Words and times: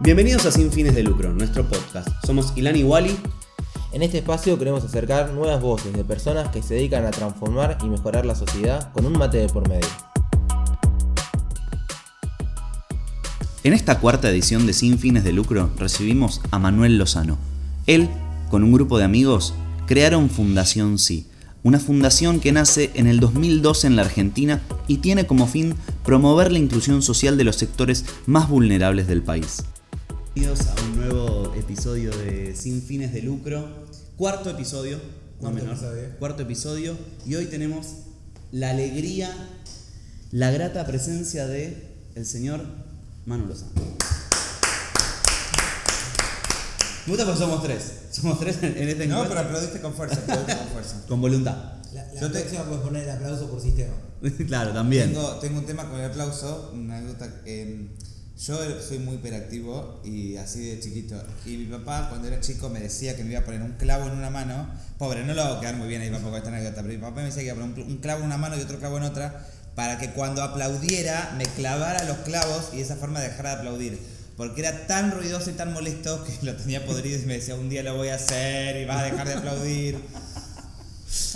Bienvenidos 0.00 0.44
a 0.46 0.50
Sin 0.50 0.72
Fines 0.72 0.94
de 0.94 1.02
Lucro, 1.02 1.32
nuestro 1.32 1.68
podcast. 1.68 2.08
Somos 2.26 2.52
Ilan 2.56 2.74
y 2.76 2.82
Wally. 2.82 3.16
En 3.92 4.02
este 4.02 4.18
espacio 4.18 4.58
queremos 4.58 4.84
acercar 4.84 5.32
nuevas 5.32 5.60
voces 5.62 5.92
de 5.92 6.04
personas 6.04 6.48
que 6.48 6.62
se 6.62 6.74
dedican 6.74 7.06
a 7.06 7.10
transformar 7.10 7.78
y 7.82 7.86
mejorar 7.86 8.26
la 8.26 8.34
sociedad 8.34 8.92
con 8.92 9.06
un 9.06 9.12
mate 9.12 9.38
de 9.38 9.48
por 9.48 9.68
medio. 9.68 9.86
En 13.62 13.72
esta 13.72 14.00
cuarta 14.00 14.30
edición 14.30 14.66
de 14.66 14.72
Sin 14.72 14.98
Fines 14.98 15.22
de 15.22 15.32
Lucro 15.32 15.70
recibimos 15.78 16.40
a 16.50 16.58
Manuel 16.58 16.98
Lozano. 16.98 17.38
Él, 17.86 18.08
con 18.50 18.64
un 18.64 18.72
grupo 18.72 18.98
de 18.98 19.04
amigos, 19.04 19.54
crearon 19.86 20.28
Fundación 20.28 20.98
Sí, 20.98 21.29
una 21.62 21.78
fundación 21.78 22.40
que 22.40 22.52
nace 22.52 22.90
en 22.94 23.06
el 23.06 23.20
2012 23.20 23.86
en 23.86 23.96
la 23.96 24.02
Argentina 24.02 24.62
y 24.86 24.98
tiene 24.98 25.26
como 25.26 25.46
fin 25.46 25.74
promover 26.04 26.50
la 26.52 26.58
inclusión 26.58 27.02
social 27.02 27.36
de 27.36 27.44
los 27.44 27.56
sectores 27.56 28.04
más 28.26 28.48
vulnerables 28.48 29.06
del 29.06 29.22
país. 29.22 29.64
Bienvenidos 30.34 30.68
a 30.68 30.82
un 30.84 30.96
nuevo 30.96 31.54
episodio 31.54 32.10
de 32.16 32.54
Sin 32.54 32.82
Fines 32.82 33.12
de 33.12 33.22
Lucro, 33.22 33.68
cuarto 34.16 34.50
episodio, 34.50 34.98
no 35.40 35.50
menor, 35.50 35.72
episodio. 35.72 36.08
cuarto 36.18 36.42
episodio, 36.42 36.96
y 37.26 37.34
hoy 37.34 37.46
tenemos 37.46 37.88
la 38.52 38.70
alegría, 38.70 39.30
la 40.30 40.50
grata 40.50 40.86
presencia 40.86 41.46
de 41.46 41.90
el 42.14 42.24
señor 42.24 42.64
Manu 43.26 43.46
Lozano. 43.46 43.72
Me 47.10 47.16
gusta 47.16 47.24
porque 47.24 47.40
somos 47.40 47.62
tres, 47.62 47.82
somos 48.12 48.38
tres 48.38 48.62
en 48.62 48.88
este 48.88 49.06
No, 49.08 49.14
encuentro, 49.16 49.28
pero 49.28 49.40
aplaudiste 49.40 49.80
con 49.80 49.94
fuerza, 49.94 50.16
aplaudiste 50.20 50.56
con 50.56 50.66
fuerza. 50.68 50.96
con 51.08 51.20
voluntad. 51.20 51.56
La, 51.92 52.04
la 52.06 52.20
Yo 52.20 52.30
te- 52.30 52.38
próxima 52.40 52.62
puedes 52.64 52.82
poner 52.84 53.02
el 53.04 53.10
aplauso 53.10 53.50
por 53.50 53.60
sistema. 53.60 53.94
claro, 54.46 54.72
también. 54.72 55.08
Tengo, 55.12 55.28
tengo 55.40 55.58
un 55.58 55.66
tema 55.66 55.88
con 55.90 55.98
el 55.98 56.06
aplauso, 56.08 56.70
una 56.72 56.98
anécdota. 56.98 57.28
eh, 57.46 57.88
yo 58.38 58.56
soy 58.80 59.00
muy 59.00 59.16
hiperactivo 59.16 60.00
y 60.04 60.36
así 60.36 60.60
de 60.70 60.78
chiquito. 60.80 61.20
Y 61.44 61.56
mi 61.56 61.66
papá, 61.66 62.08
cuando 62.10 62.28
era 62.28 62.38
chico, 62.40 62.68
me 62.70 62.78
decía 62.80 63.16
que 63.16 63.24
me 63.24 63.32
iba 63.32 63.40
a 63.40 63.44
poner 63.44 63.60
un 63.60 63.72
clavo 63.72 64.06
en 64.06 64.12
una 64.12 64.30
mano. 64.30 64.68
Pobre, 64.96 65.24
no 65.24 65.34
lo 65.34 65.42
hago 65.42 65.60
quedar 65.60 65.74
muy 65.76 65.88
bien 65.88 66.00
ahí 66.02 66.10
tampoco 66.12 66.36
esta 66.36 66.48
anécdota, 66.50 66.76
pero 66.82 66.94
mi 66.94 67.00
papá 67.00 67.16
me 67.16 67.24
decía 67.24 67.42
que 67.42 67.48
iba 67.48 67.54
a 67.56 67.60
poner 67.60 67.84
un, 67.84 67.90
un 67.90 67.98
clavo 67.98 68.20
en 68.20 68.26
una 68.26 68.38
mano 68.38 68.56
y 68.56 68.60
otro 68.60 68.78
clavo 68.78 68.96
en 68.98 69.02
otra 69.02 69.46
para 69.74 69.98
que 69.98 70.10
cuando 70.12 70.42
aplaudiera 70.42 71.34
me 71.36 71.44
clavara 71.44 72.04
los 72.04 72.18
clavos 72.18 72.70
y 72.72 72.76
de 72.76 72.82
esa 72.82 72.96
forma 72.96 73.20
dejara 73.20 73.50
de 73.50 73.56
aplaudir. 73.56 73.98
Porque 74.40 74.62
era 74.62 74.86
tan 74.86 75.10
ruidoso 75.10 75.50
y 75.50 75.52
tan 75.52 75.70
molesto 75.74 76.24
que 76.24 76.32
lo 76.46 76.56
tenía 76.56 76.86
podrido 76.86 77.20
y 77.20 77.26
me 77.26 77.34
decía, 77.34 77.56
un 77.56 77.68
día 77.68 77.82
lo 77.82 77.94
voy 77.94 78.08
a 78.08 78.14
hacer 78.14 78.74
y 78.80 78.86
vas 78.86 78.96
a 79.00 79.02
dejar 79.02 79.28
de 79.28 79.34
aplaudir. 79.34 79.98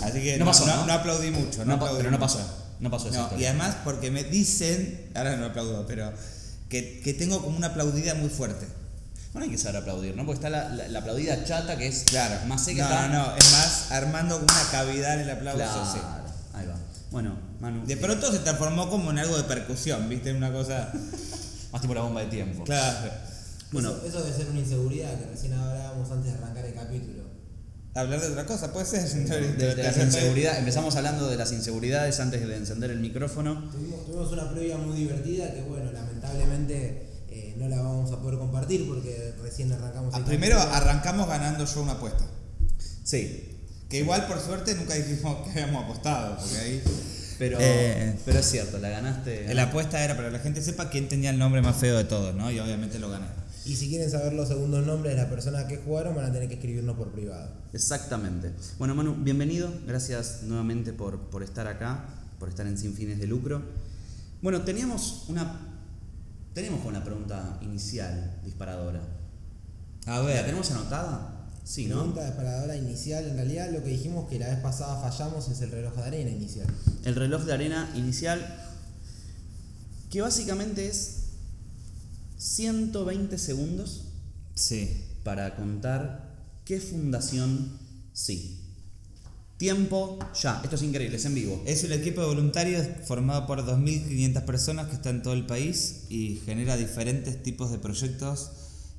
Así 0.03 0.21
que 0.23 0.37
No 0.39 0.45
no, 0.45 0.51
pasó, 0.51 0.65
no- 0.65 0.75
¿no? 0.77 0.85
no 0.87 0.93
aplaudí 0.93 1.29
mucho. 1.29 1.63
No, 1.65 1.75
aplaudí 1.75 1.97
pero 1.97 2.09
no 2.09 2.17
mucho. 2.17 2.33
pasó, 2.37 2.65
no 2.79 2.89
pasó 2.89 3.09
esa 3.09 3.17
No, 3.17 3.23
historia. 3.25 3.43
y 3.43 3.49
además 3.49 3.75
porque 3.83 4.09
me 4.09 4.23
dicen, 4.23 5.11
ahora 5.13 5.35
no 5.35 5.45
aplaudo, 5.45 5.85
pero 5.85 6.11
que, 6.67 6.99
que 7.01 7.13
tengo 7.13 7.43
como 7.43 7.55
una 7.57 7.67
aplaudida 7.67 8.15
muy 8.15 8.29
fuerte. 8.29 8.65
Bueno, 9.33 9.45
hay 9.45 9.51
que 9.51 9.57
saber 9.59 9.81
aplaudir, 9.81 10.15
¿no? 10.15 10.25
Porque 10.25 10.37
está 10.39 10.49
la, 10.49 10.69
la- 10.69 10.87
la 10.87 10.99
aplaudida 10.99 11.43
chata 11.43 11.77
que 11.77 11.85
es 11.87 12.05
Claro. 12.07 12.43
más 12.47 12.65
seca. 12.65 12.87
no, 12.87 12.89
está- 12.89 13.07
no, 13.09 13.25
no, 13.27 13.35
es 13.35 13.51
más 13.51 13.91
armando 13.91 14.37
una 14.37 14.63
cavidad 14.71 15.13
en 15.13 15.19
el 15.19 15.29
aplauso, 15.29 15.59
Claro, 15.59 15.85
sí. 15.93 15.99
ahí 16.55 16.65
va. 16.65 16.75
Bueno, 17.11 17.37
Manu. 17.59 17.85
De 17.85 17.97
pronto 17.97 18.31
se 18.31 18.39
transformó 18.39 18.89
como 18.89 19.11
en 19.11 19.19
algo 19.19 19.37
de 19.37 19.43
percusión, 19.43 20.09
¿viste? 20.09 20.33
Una 20.33 20.51
cosa. 20.51 20.91
Más 21.75 21.81
tipo 21.81 21.93
la 21.93 22.03
bomba 22.03 22.21
de 22.21 22.27
tiempo. 22.27 22.63
Claro. 22.63 23.09
Bueno, 23.73 23.89
eso, 23.97 24.07
eso 24.07 24.23
debe 24.23 24.37
ser 24.37 24.49
una 24.49 24.59
inseguridad 24.61 25.19
que 25.19 25.25
recién 25.25 25.51
hablábamos 25.51 26.09
antes 26.09 26.31
de 26.31 26.37
arrancar 26.39 26.63
el 26.63 26.73
capítulo. 26.73 27.23
Hablar 27.93 28.21
de 28.21 28.27
otra 28.27 28.45
cosa, 28.45 28.71
puede 28.71 28.85
ser. 28.85 29.03
de, 29.57 29.75
de 29.75 29.75
las 29.83 29.97
inseguridades. 29.97 30.59
Empezamos 30.59 30.95
hablando 30.95 31.27
de 31.27 31.35
las 31.35 31.51
inseguridades 31.51 32.17
antes 32.21 32.47
de 32.47 32.55
encender 32.55 32.91
el 32.91 33.01
micrófono. 33.01 33.69
Tuvimos, 33.73 34.05
tuvimos 34.05 34.31
una 34.31 34.49
previa 34.51 34.77
muy 34.77 34.95
divertida 34.95 35.53
que, 35.53 35.63
bueno, 35.63 35.91
lamentablemente 35.91 37.09
eh, 37.29 37.55
no 37.57 37.67
la 37.67 37.81
vamos 37.81 38.09
a 38.13 38.21
poder 38.21 38.37
compartir 38.39 38.87
porque 38.87 39.33
recién 39.41 39.69
arrancamos 39.73 40.15
el 40.15 40.21
Ah, 40.21 40.25
Primero 40.25 40.55
capítulo. 40.55 40.77
arrancamos 40.77 41.27
ganando 41.27 41.65
yo 41.65 41.81
una 41.81 41.91
apuesta. 41.91 42.23
Sí. 43.03 43.51
Que 43.89 43.97
igual 43.99 44.25
por 44.27 44.39
suerte 44.39 44.75
nunca 44.75 44.93
dijimos 44.93 45.43
que 45.45 45.51
habíamos 45.61 45.83
apostado, 45.83 46.37
porque 46.37 46.57
ahí. 46.57 46.83
Pero, 47.37 47.57
Eh. 47.59 48.17
pero 48.25 48.39
es 48.39 48.45
cierto, 48.45 48.77
la 48.79 48.89
ganaste. 48.89 49.53
La 49.53 49.63
apuesta 49.63 50.03
era 50.03 50.15
para 50.15 50.29
que 50.29 50.33
la 50.37 50.39
gente 50.39 50.61
sepa 50.61 50.89
quién 50.89 51.09
tenía 51.09 51.29
el 51.31 51.37
nombre 51.37 51.61
más 51.61 51.75
feo 51.75 51.97
de 51.97 52.05
todos, 52.05 52.33
¿no? 52.35 52.51
Y 52.51 52.59
obviamente 52.59 52.97
lo 52.99 53.09
gané. 53.09 53.25
Y 53.65 53.75
si 53.75 53.89
quieren 53.89 54.09
saber 54.11 54.33
los 54.33 54.47
segundos 54.47 54.85
nombres 54.85 55.15
de 55.15 55.21
las 55.21 55.29
personas 55.29 55.65
que 55.65 55.77
jugaron, 55.77 56.15
van 56.15 56.25
a 56.25 56.31
tener 56.31 56.47
que 56.47 56.53
escribirnos 56.53 56.95
por 56.95 57.11
privado. 57.11 57.49
Exactamente. 57.73 58.51
Bueno, 58.77 58.93
Manu, 58.93 59.15
bienvenido. 59.15 59.71
Gracias 59.87 60.43
nuevamente 60.43 60.93
por, 60.93 61.19
por 61.29 61.41
estar 61.43 61.67
acá, 61.67 62.05
por 62.39 62.47
estar 62.47 62.67
en 62.67 62.77
Sin 62.77 62.93
Fines 62.93 63.19
de 63.19 63.25
Lucro. 63.27 63.63
Bueno, 64.41 64.61
teníamos 64.61 65.25
una. 65.29 65.71
Teníamos 66.53 66.85
una 66.85 67.03
pregunta 67.03 67.57
inicial 67.61 68.39
disparadora. 68.45 69.01
A 70.05 70.19
¿La 70.19 70.45
tenemos 70.45 70.69
anotada? 70.71 71.34
Sí, 71.65 71.87
¿no? 71.87 71.95
Pregunta 71.95 72.25
disparadora 72.25 72.77
inicial, 72.77 73.25
en 73.27 73.35
realidad 73.37 73.71
lo 73.71 73.83
que 73.83 73.89
dijimos 73.89 74.29
que 74.29 74.37
la 74.37 74.47
vez 74.49 74.59
pasada 74.59 75.01
fallamos 75.01 75.49
es 75.49 75.59
el 75.61 75.71
reloj 75.71 75.95
de 75.95 76.03
arena 76.03 76.29
inicial. 76.29 76.67
El 77.03 77.15
reloj 77.15 77.43
de 77.43 77.53
arena 77.53 77.91
inicial, 77.95 78.39
que 80.11 80.21
básicamente 80.21 80.87
es 80.87 81.23
120 82.37 83.37
segundos 83.37 84.03
Sí. 84.53 84.89
para 85.23 85.55
contar 85.55 86.35
qué 86.65 86.79
fundación 86.79 87.77
sí. 88.13 88.61
Tiempo 89.57 90.19
ya. 90.39 90.61
Esto 90.63 90.75
es 90.75 90.81
increíble, 90.83 91.17
es 91.17 91.25
en 91.25 91.33
vivo. 91.33 91.63
Es 91.65 91.83
un 91.83 91.93
equipo 91.93 92.21
de 92.21 92.27
voluntarios 92.27 92.85
formado 93.05 93.47
por 93.47 93.65
2.500 93.65 94.43
personas 94.45 94.87
que 94.87 94.95
están 94.95 95.15
en 95.17 95.23
todo 95.23 95.33
el 95.33 95.45
país 95.47 96.03
y 96.09 96.41
genera 96.45 96.77
diferentes 96.77 97.41
tipos 97.41 97.71
de 97.71 97.79
proyectos 97.79 98.51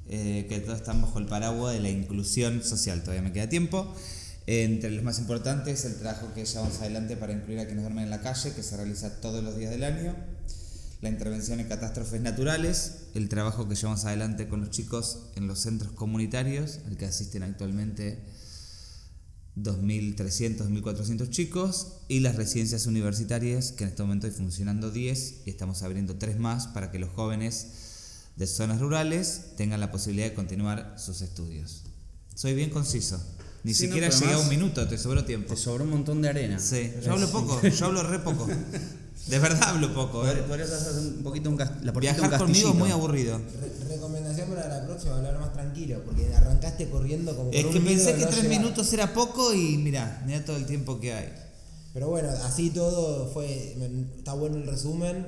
eh, 0.08 0.46
que 0.48 0.60
todos 0.60 0.78
están 0.78 1.02
bajo 1.02 1.18
el 1.18 1.26
paraguas 1.26 1.74
de 1.74 1.80
la 1.80 1.90
inclusión 1.90 2.62
social. 2.62 3.02
Todavía 3.02 3.22
me 3.22 3.32
queda 3.32 3.48
tiempo. 3.48 3.92
Entre 4.46 4.90
los 4.90 5.02
más 5.02 5.18
importantes, 5.18 5.84
el 5.84 5.96
trabajo 5.96 6.32
que 6.32 6.44
llevamos 6.44 6.80
adelante 6.80 7.16
para 7.16 7.32
incluir 7.32 7.58
a 7.58 7.66
quienes 7.66 7.82
duermen 7.82 8.04
en 8.04 8.10
la 8.10 8.20
calle, 8.20 8.52
que 8.52 8.62
se 8.62 8.76
realiza 8.76 9.20
todos 9.20 9.42
los 9.42 9.56
días 9.56 9.72
del 9.72 9.82
año. 9.82 10.14
La 11.00 11.08
intervención 11.08 11.58
en 11.58 11.66
catástrofes 11.66 12.20
naturales, 12.20 13.08
el 13.14 13.28
trabajo 13.28 13.68
que 13.68 13.74
llevamos 13.74 14.04
adelante 14.04 14.48
con 14.48 14.60
los 14.60 14.70
chicos 14.70 15.30
en 15.34 15.48
los 15.48 15.58
centros 15.58 15.92
comunitarios, 15.92 16.78
al 16.86 16.96
que 16.96 17.06
asisten 17.06 17.42
actualmente 17.42 18.22
2.300, 19.56 20.68
2.400 20.68 21.30
chicos 21.30 21.94
y 22.08 22.20
las 22.20 22.36
residencias 22.36 22.86
universitarias, 22.86 23.72
que 23.72 23.84
en 23.84 23.90
este 23.90 24.02
momento 24.02 24.26
hay 24.26 24.32
funcionando 24.32 24.90
10 24.90 25.42
y 25.46 25.50
estamos 25.50 25.82
abriendo 25.82 26.16
3 26.16 26.38
más 26.38 26.68
para 26.68 26.90
que 26.92 26.98
los 26.98 27.10
jóvenes 27.10 27.85
de 28.36 28.46
zonas 28.46 28.80
rurales 28.80 29.52
tengan 29.56 29.80
la 29.80 29.90
posibilidad 29.90 30.28
de 30.28 30.34
continuar 30.34 30.94
sus 30.98 31.20
estudios. 31.22 31.82
Soy 32.34 32.54
bien 32.54 32.70
conciso. 32.70 33.18
Ni 33.64 33.74
Sí, 33.74 33.84
no, 33.88 33.94
siquiera 33.94 34.08
pero 34.10 34.20
llegué 34.20 34.32
a 34.34 34.38
un 34.38 34.48
minuto, 34.48 34.86
te 34.86 34.96
sobró 34.98 35.24
tiempo. 35.24 35.54
Te 35.54 35.60
sobró 35.60 35.84
un 35.84 35.90
montón 35.90 36.22
de 36.22 36.28
arena. 36.28 36.58
Sí, 36.58 36.92
yo 37.04 37.12
hablo 37.14 37.28
poco, 37.30 37.60
yo 37.66 37.86
hablo 37.86 38.02
re 38.04 38.18
poco. 38.20 38.46
De 39.26 39.38
verdad 39.40 39.70
hablo 39.70 39.92
poco. 39.92 40.24
¿eh? 40.28 40.44
Podrías 40.46 40.70
hacer 40.70 40.92
un 41.16 41.22
poquito 41.24 41.50
un, 41.50 41.56
la 41.58 41.66
puertita 41.92 41.96
un 41.96 42.00
Viajar 42.00 42.38
conmigo 42.38 42.68
es 42.68 42.74
muy 42.76 42.90
aburrido. 42.90 43.38
Re- 43.38 43.88
recomendación 43.88 44.50
para 44.50 44.68
la 44.68 44.86
próxima, 44.86 45.16
hablar 45.16 45.40
más 45.40 45.52
tranquilo, 45.52 46.00
porque 46.04 46.32
arrancaste 46.32 46.88
corriendo 46.90 47.34
como 47.34 47.50
Es 47.50 47.64
por 47.64 47.72
que 47.72 47.78
un 47.78 47.84
pensé 47.86 48.14
que 48.14 48.20
no 48.24 48.28
tres 48.28 48.42
llegar. 48.44 48.58
minutos 48.60 48.92
era 48.92 49.12
poco 49.14 49.52
y 49.52 49.78
mirá, 49.78 50.22
mirá 50.26 50.44
todo 50.44 50.56
el 50.58 50.66
tiempo 50.66 51.00
que 51.00 51.12
hay. 51.14 51.32
Pero 51.92 52.08
bueno, 52.08 52.28
así 52.44 52.70
todo 52.70 53.32
fue. 53.32 53.74
Está 54.18 54.34
bueno 54.34 54.58
el 54.58 54.66
resumen, 54.66 55.26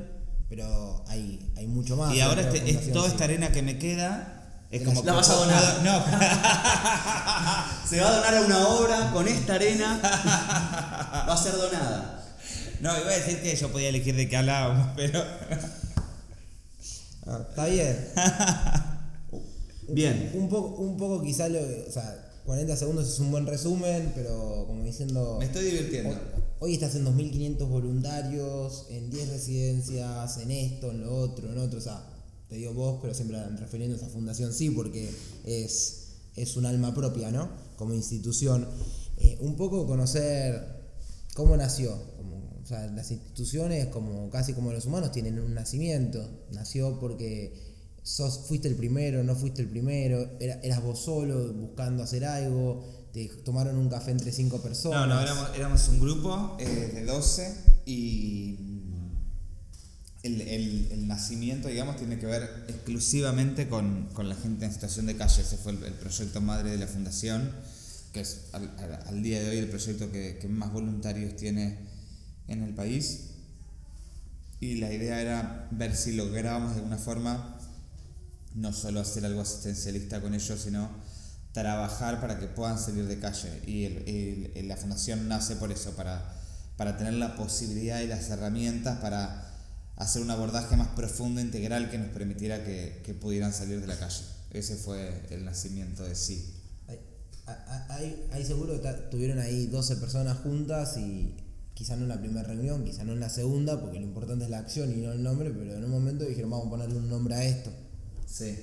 pero 0.48 1.04
hay, 1.08 1.40
hay 1.56 1.66
mucho 1.66 1.96
más. 1.96 2.14
Y 2.14 2.20
ahora 2.20 2.42
este- 2.42 2.70
es, 2.70 2.92
toda 2.92 3.06
Sí. 3.06 3.12
esta 3.12 3.24
arena 3.24 3.50
que 3.52 3.62
me 3.62 3.78
queda 3.78 4.66
es 4.70 4.82
como 4.82 5.02
la 5.02 5.12
que 5.12 5.16
vas 5.16 5.30
a 5.30 5.34
donar. 5.34 5.62
No, 5.84 6.04
Se 7.88 8.00
va 8.00 8.08
a 8.08 8.16
donar 8.16 8.34
a 8.36 8.40
una 8.42 8.68
obra 8.68 9.10
con 9.12 9.26
esta 9.28 9.54
arena. 9.54 10.00
va 10.02 11.32
a 11.32 11.36
ser 11.36 11.52
donada. 11.56 12.24
no, 12.80 12.98
iba 12.98 13.10
a 13.10 13.14
decir 13.16 13.40
que 13.42 13.54
yo 13.56 13.70
podía 13.72 13.88
elegir 13.88 14.14
de 14.16 14.28
qué 14.28 14.36
hablábamos, 14.36 14.88
pero. 14.96 15.22
Ah, 17.26 17.40
está 17.50 17.66
bien. 17.66 18.08
Bien. 19.90 20.30
Un 20.34 20.48
poco, 20.50 20.82
un 20.82 20.96
poco 20.98 21.22
quizá 21.22 21.48
lo. 21.48 21.60
O 21.60 21.90
sea, 21.90 22.14
40 22.44 22.76
segundos 22.76 23.08
es 23.08 23.18
un 23.20 23.30
buen 23.30 23.46
resumen, 23.46 24.12
pero 24.14 24.64
como 24.66 24.84
diciendo. 24.84 25.36
Me 25.38 25.46
estoy 25.46 25.64
divirtiendo. 25.64 26.14
Hoy 26.60 26.74
estás 26.74 26.94
en 26.96 27.04
2.500 27.04 27.68
voluntarios, 27.68 28.86
en 28.90 29.10
10 29.10 29.28
residencias, 29.30 30.38
en 30.38 30.50
esto, 30.50 30.90
en 30.90 31.00
lo 31.02 31.14
otro, 31.14 31.50
en 31.52 31.58
otro. 31.58 31.78
O 31.78 31.82
sea, 31.82 32.02
te 32.48 32.56
digo 32.56 32.72
vos, 32.74 32.98
pero 33.00 33.14
siempre 33.14 33.38
refiriéndose 33.56 34.04
a 34.04 34.08
Fundación 34.08 34.52
Sí, 34.52 34.70
porque 34.70 35.10
es, 35.44 36.08
es 36.36 36.56
un 36.56 36.66
alma 36.66 36.94
propia, 36.94 37.30
¿no? 37.30 37.48
Como 37.76 37.94
institución. 37.94 38.66
Eh, 39.18 39.36
un 39.40 39.56
poco 39.56 39.86
conocer 39.86 40.62
cómo 41.34 41.56
nació. 41.56 41.92
O 42.62 42.66
sea, 42.68 42.86
las 42.88 43.10
instituciones, 43.10 43.86
como 43.86 44.28
casi 44.28 44.52
como 44.52 44.72
los 44.72 44.84
humanos, 44.84 45.10
tienen 45.12 45.38
un 45.38 45.54
nacimiento. 45.54 46.28
Nació 46.52 46.98
porque 47.00 47.54
sos, 48.02 48.46
fuiste 48.46 48.68
el 48.68 48.74
primero, 48.74 49.24
no 49.24 49.34
fuiste 49.34 49.62
el 49.62 49.68
primero, 49.68 50.28
era- 50.38 50.60
eras 50.62 50.82
vos 50.82 50.98
solo 50.98 51.52
buscando 51.54 52.02
hacer 52.02 52.24
algo, 52.26 52.84
te 53.12 53.26
tomaron 53.44 53.76
un 53.76 53.88
café 53.88 54.10
entre 54.10 54.32
cinco 54.32 54.60
personas. 54.62 55.06
No, 55.08 55.14
no, 55.14 55.20
éramos, 55.20 55.48
éramos 55.56 55.88
un 55.88 56.00
grupo 56.00 56.56
eh, 56.60 56.92
de 56.94 57.04
12 57.04 57.54
y 57.86 58.58
el, 60.22 60.40
el- 60.42 60.88
el 60.92 61.06
nacimiento, 61.08 61.68
digamos, 61.68 61.96
tiene 61.96 62.18
que 62.18 62.26
ver 62.26 62.64
exclusivamente 62.68 63.68
con, 63.68 64.08
con 64.12 64.28
la 64.28 64.34
gente 64.34 64.64
en 64.66 64.72
situación 64.72 65.06
de 65.06 65.16
calle. 65.16 65.42
Ese 65.42 65.56
fue 65.56 65.72
el, 65.72 65.82
el 65.84 65.94
proyecto 65.94 66.40
madre 66.40 66.70
de 66.70 66.78
la 66.78 66.86
fundación, 66.86 67.52
que 68.12 68.20
es 68.20 68.46
al, 68.52 68.70
al- 69.06 69.22
día 69.22 69.40
de 69.42 69.50
hoy 69.50 69.58
el 69.58 69.68
proyecto 69.68 70.10
que, 70.10 70.38
que 70.40 70.48
más 70.48 70.72
voluntarios 70.72 71.36
tiene 71.36 71.78
en 72.48 72.62
el 72.62 72.74
país. 72.74 73.30
Y 74.60 74.76
la 74.76 74.92
idea 74.92 75.20
era 75.22 75.68
ver 75.70 75.94
si 75.94 76.12
lográbamos 76.12 76.72
de 76.72 76.78
alguna 76.78 76.98
forma 76.98 77.54
no 78.54 78.72
solo 78.72 78.98
hacer 79.00 79.24
algo 79.24 79.40
asistencialista 79.42 80.20
con 80.20 80.34
ellos, 80.34 80.60
sino 80.60 80.90
trabajar 81.52 82.20
para 82.20 82.38
que 82.38 82.46
puedan 82.46 82.78
salir 82.78 83.06
de 83.06 83.18
calle. 83.18 83.60
Y 83.66 83.84
el- 83.84 84.08
el- 84.08 84.52
el- 84.54 84.68
la 84.68 84.76
fundación 84.76 85.28
nace 85.28 85.56
por 85.56 85.72
eso, 85.72 85.92
para, 85.96 86.34
para 86.76 86.96
tener 86.96 87.14
la 87.14 87.36
posibilidad 87.36 88.00
y 88.00 88.06
las 88.06 88.28
herramientas 88.30 88.98
para 88.98 89.44
hacer 89.96 90.22
un 90.22 90.30
abordaje 90.30 90.76
más 90.76 90.88
profundo, 90.88 91.40
integral, 91.40 91.90
que 91.90 91.98
nos 91.98 92.08
permitiera 92.10 92.64
que, 92.64 93.02
que 93.04 93.14
pudieran 93.14 93.52
salir 93.52 93.80
de 93.80 93.86
la 93.86 93.98
calle. 93.98 94.22
Ese 94.50 94.76
fue 94.76 95.26
el 95.30 95.44
nacimiento 95.44 96.04
de 96.04 96.14
sí. 96.14 96.54
Ahí, 97.88 98.44
seguro 98.46 98.80
que 98.80 98.88
tuvieron 99.10 99.38
ahí 99.38 99.66
12 99.66 99.96
personas 99.96 100.38
juntas 100.38 100.96
y 100.98 101.34
quizá 101.74 101.96
no 101.96 102.02
en 102.02 102.08
la 102.08 102.20
primera 102.20 102.42
reunión, 102.46 102.84
quizá 102.84 103.04
no 103.04 103.12
en 103.12 103.20
la 103.20 103.30
segunda, 103.30 103.80
porque 103.80 103.98
lo 103.98 104.06
importante 104.06 104.44
es 104.44 104.50
la 104.50 104.58
acción 104.58 104.92
y 104.92 104.96
no 104.96 105.12
el 105.12 105.22
nombre, 105.22 105.50
pero 105.50 105.74
en 105.76 105.84
un 105.84 105.90
momento 105.90 106.24
dijeron 106.24 106.50
vamos 106.50 106.66
a 106.66 106.70
ponerle 106.70 106.98
un 106.98 107.08
nombre 107.08 107.34
a 107.34 107.44
esto. 107.44 107.70
Sí. 108.26 108.54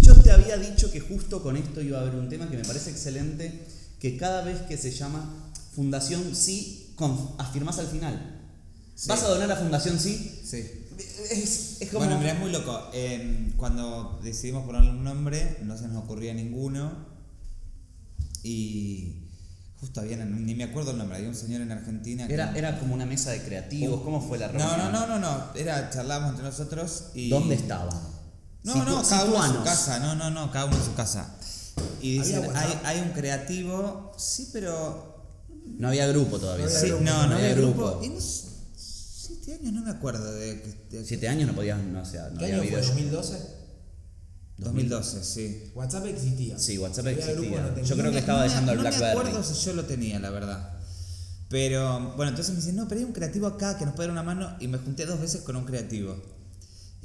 Yo 0.00 0.14
te 0.22 0.32
había 0.32 0.56
dicho 0.56 0.90
que 0.90 1.00
justo 1.00 1.42
con 1.42 1.56
esto 1.56 1.80
iba 1.80 1.98
a 1.98 2.02
haber 2.02 2.16
un 2.16 2.28
tema 2.28 2.48
que 2.50 2.56
me 2.56 2.64
parece 2.64 2.90
excelente, 2.90 3.66
que 4.00 4.16
cada 4.16 4.42
vez 4.42 4.62
que 4.62 4.76
se 4.76 4.90
llama 4.90 5.24
Fundación 5.74 6.34
Sí, 6.34 6.94
afirmás 7.38 7.78
al 7.78 7.86
final. 7.86 8.40
Sí. 8.94 9.08
¿Vas 9.08 9.22
a 9.22 9.28
donar 9.28 9.50
a 9.52 9.56
Fundación 9.56 9.98
Sí? 9.98 10.40
Sí. 10.44 10.64
Es, 11.30 11.76
es 11.80 11.90
como... 11.90 12.04
Bueno, 12.04 12.18
mira, 12.18 12.32
es 12.32 12.40
muy 12.40 12.50
loco. 12.50 12.90
Eh, 12.92 13.52
cuando 13.56 14.18
decidimos 14.22 14.64
ponerle 14.64 14.90
un 14.90 15.04
nombre, 15.04 15.58
no 15.62 15.76
se 15.76 15.88
nos 15.88 16.04
ocurría 16.04 16.32
ninguno. 16.34 16.92
Y 18.42 19.26
justo 19.80 20.00
había, 20.00 20.16
ni 20.16 20.54
me 20.54 20.64
acuerdo 20.64 20.92
el 20.92 20.98
nombre, 20.98 21.18
había 21.18 21.28
un 21.28 21.34
señor 21.34 21.60
en 21.60 21.72
Argentina 21.72 22.26
que... 22.26 22.34
era, 22.34 22.56
era 22.56 22.78
como 22.78 22.94
una 22.94 23.04
mesa 23.04 23.30
de 23.32 23.42
creativos, 23.42 24.00
¿cómo 24.02 24.26
fue 24.26 24.38
la 24.38 24.48
reunión? 24.48 24.78
no, 24.78 24.90
no, 24.90 25.06
no, 25.06 25.18
no, 25.18 25.18
no, 25.18 25.54
era, 25.54 25.90
charlábamos 25.90 26.30
entre 26.30 26.44
nosotros 26.44 27.10
y... 27.14 27.28
¿Dónde 27.28 27.56
estaban? 27.56 28.15
No, 28.66 28.72
Situ- 28.74 28.84
no, 28.84 29.02
cada 29.02 29.24
uno 29.24 29.46
en 29.46 29.52
su 29.52 29.62
casa, 29.64 29.98
no, 30.00 30.14
no, 30.16 30.30
no, 30.30 30.50
cada 30.50 30.64
uno 30.66 30.76
en 30.76 30.84
su 30.84 30.94
casa. 30.94 31.34
Y 32.00 32.18
¿Había 32.18 32.40
dicen, 32.40 32.56
hay, 32.84 33.00
un 33.00 33.10
creativo, 33.10 34.12
sí, 34.18 34.50
pero... 34.52 35.14
No 35.78 35.88
había 35.88 36.06
grupo 36.08 36.38
todavía. 36.38 36.66
No 36.66 36.70
había 36.70 36.80
Sí, 36.80 36.88
grupo, 36.88 37.04
no, 37.04 37.26
no 37.28 37.34
había 37.36 37.54
grupo. 37.54 38.00
Y 38.02 38.08
no 38.10 38.16
siete 38.20 39.54
años 39.54 39.72
no 39.72 39.82
me 39.82 39.90
acuerdo 39.90 40.32
de... 40.34 41.02
Siete 41.04 41.28
años 41.28 41.46
no 41.48 41.54
podías, 41.54 41.78
no, 41.82 42.02
o 42.02 42.04
sea, 42.04 42.28
no 42.30 42.38
¿Qué 42.38 42.46
había 42.46 42.56
año 42.60 42.82
fue? 42.82 42.94
video. 43.02 43.22
¿2012? 43.22 43.38
2012, 44.58 45.22
sí. 45.24 45.72
WhatsApp 45.74 46.06
existía. 46.06 46.58
Sí, 46.58 46.78
WhatsApp 46.78 47.06
existía. 47.08 47.60
no 47.60 47.82
Yo 47.82 47.94
creo 47.94 48.06
No 48.06 48.12
que 48.12 48.18
estaba 48.18 48.38
no 48.38 48.44
dejando 48.44 48.72
el 48.72 48.78
no 48.78 48.82
Blackberry. 48.82 49.04
me 49.14 49.20
acuerdo 49.20 49.42
si 49.44 49.64
yo 49.64 49.72
lo 49.74 49.84
tenía, 49.84 50.18
la 50.18 50.30
verdad. 50.30 50.72
Pero 51.50 52.14
bueno, 52.16 52.30
entonces 52.30 52.52
me 52.54 52.60
dicen, 52.60 52.74
no, 52.76 52.88
pero 52.88 53.00
hay 53.00 53.04
un 53.06 53.12
creativo 53.12 53.46
acá 53.46 53.76
que 53.78 53.84
nos 53.84 53.94
puede 53.94 54.08
dar 54.08 54.12
una 54.12 54.22
mano. 54.22 54.56
Y 54.60 54.66
me 54.68 54.78
junté 54.78 55.04
dos 55.06 55.20
veces 55.20 55.42
con 55.42 55.56
un 55.56 55.64
creativo. 55.66 56.16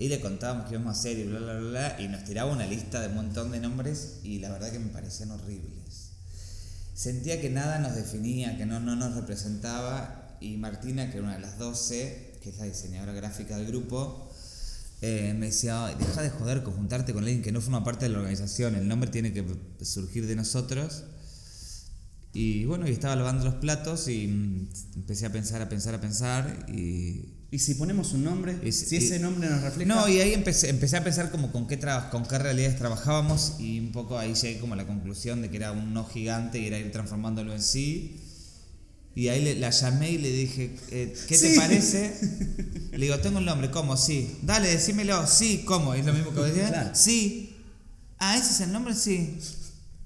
Y 0.02 0.10
le 0.10 0.20
contábamos 0.20 0.66
qué 0.66 0.74
íbamos 0.74 0.98
a 0.98 1.00
hacer 1.00 1.20
y 1.20 1.26
bla, 1.26 1.40
bla, 1.40 1.60
bla, 1.60 1.70
bla. 1.70 2.02
Y 2.02 2.08
nos 2.08 2.24
tiraba 2.24 2.52
una 2.52 2.66
lista 2.66 3.02
de 3.02 3.10
un 3.10 3.18
montón 3.18 3.52
de 3.52 3.60
nombres 3.60 4.16
y 4.24 4.40
la 4.40 4.50
verdad 4.50 4.72
que 4.72 4.80
me 4.80 4.90
parecían 4.90 5.30
horribles. 5.30 6.10
Sentía 6.96 7.40
que 7.40 7.52
nada 7.52 7.78
nos 7.78 7.94
definía, 7.94 8.58
que 8.58 8.66
no, 8.66 8.80
no 8.80 8.96
nos 8.96 9.14
representaba. 9.14 10.40
Y 10.42 10.58
Martina, 10.58 11.12
que 11.12 11.18
era 11.18 11.28
una 11.28 11.36
de 11.36 11.42
las 11.42 11.60
12, 11.60 12.40
que 12.42 12.50
es 12.50 12.58
la 12.58 12.66
diseñadora 12.66 13.14
gráfica 13.14 13.58
del 13.58 13.68
grupo, 13.68 14.34
eh, 15.04 15.36
me 15.38 15.46
decía, 15.46 15.86
"Ay, 15.86 15.96
deja 16.00 16.24
de 16.24 16.32
joder 16.32 16.64
con 16.64 16.74
juntarte 16.74 17.14
con 17.14 17.22
alguien 17.24 17.44
que 17.44 17.52
no 17.52 17.62
forma 17.62 17.84
parte 17.84 18.06
de 18.06 18.10
la 18.10 18.18
organización, 18.18 18.74
el 18.74 18.88
nombre 18.88 19.12
tiene 19.12 19.34
que 19.34 19.46
surgir 19.86 20.26
de 20.26 20.36
nosotros. 20.36 21.04
Y 22.34 22.66
bueno, 22.66 22.88
y 22.88 22.92
estaba 22.92 23.16
lavando 23.16 23.46
los 23.46 23.56
platos 23.56 24.08
y 24.08 24.26
mm, 24.28 24.70
empecé 24.96 25.28
a 25.28 25.32
pensar, 25.32 25.62
a 25.62 25.70
pensar, 25.70 25.94
a 25.94 26.02
pensar 26.02 26.66
y... 26.70 27.41
¿Y 27.54 27.60
si 27.60 27.76
ponemos 27.76 28.14
un 28.14 28.24
nombre? 28.24 28.72
Si 28.72 28.96
ese 28.96 29.20
nombre 29.20 29.50
nos 29.50 29.62
refleja. 29.62 29.94
No, 29.94 30.08
y 30.08 30.20
ahí 30.22 30.34
empecé, 30.34 30.70
empecé 30.70 30.96
a 30.96 31.04
pensar 31.04 31.32
como 31.32 31.52
con 31.52 31.68
qué, 31.68 31.76
traba- 31.76 32.10
con 32.10 32.26
qué 32.26 32.38
realidades 32.38 32.78
trabajábamos 32.78 33.56
y 33.60 33.80
un 33.80 33.92
poco 33.92 34.18
ahí 34.18 34.34
llegué 34.34 34.60
como 34.60 34.74
a 34.74 34.78
la 34.78 34.88
conclusión 34.88 35.42
de 35.42 35.50
que 35.50 35.58
era 35.58 35.74
un 35.74 35.94
no 35.94 36.06
gigante 36.06 36.60
y 36.60 36.68
era 36.68 36.80
ir 36.80 36.92
transformándolo 36.94 37.54
en 37.54 37.62
sí. 37.62 38.22
Y 39.16 39.28
ahí 39.28 39.44
le- 39.44 39.56
la 39.60 39.70
llamé 39.72 40.12
y 40.12 40.18
le 40.18 40.32
dije, 40.32 40.78
eh, 40.92 41.14
¿qué 41.28 41.38
te 41.38 41.56
parece? 41.58 42.16
Le 42.94 43.06
digo, 43.06 43.20
tengo 43.20 43.40
el 43.40 43.46
nombre, 43.46 43.70
¿cómo? 43.72 43.98
Sí. 43.98 44.38
Dale, 44.42 44.70
decímelo, 44.70 45.26
sí, 45.28 45.64
¿cómo? 45.66 45.94
Es 45.94 46.06
lo 46.06 46.14
mismo 46.14 46.32
que 46.32 46.40
vos 46.40 46.48
decías. 46.48 46.70
Claro. 46.72 46.90
Sí. 46.94 47.56
Ah, 48.20 48.38
ese 48.38 48.52
es 48.52 48.60
el 48.62 48.72
nombre, 48.72 48.94
sí. 48.96 49.38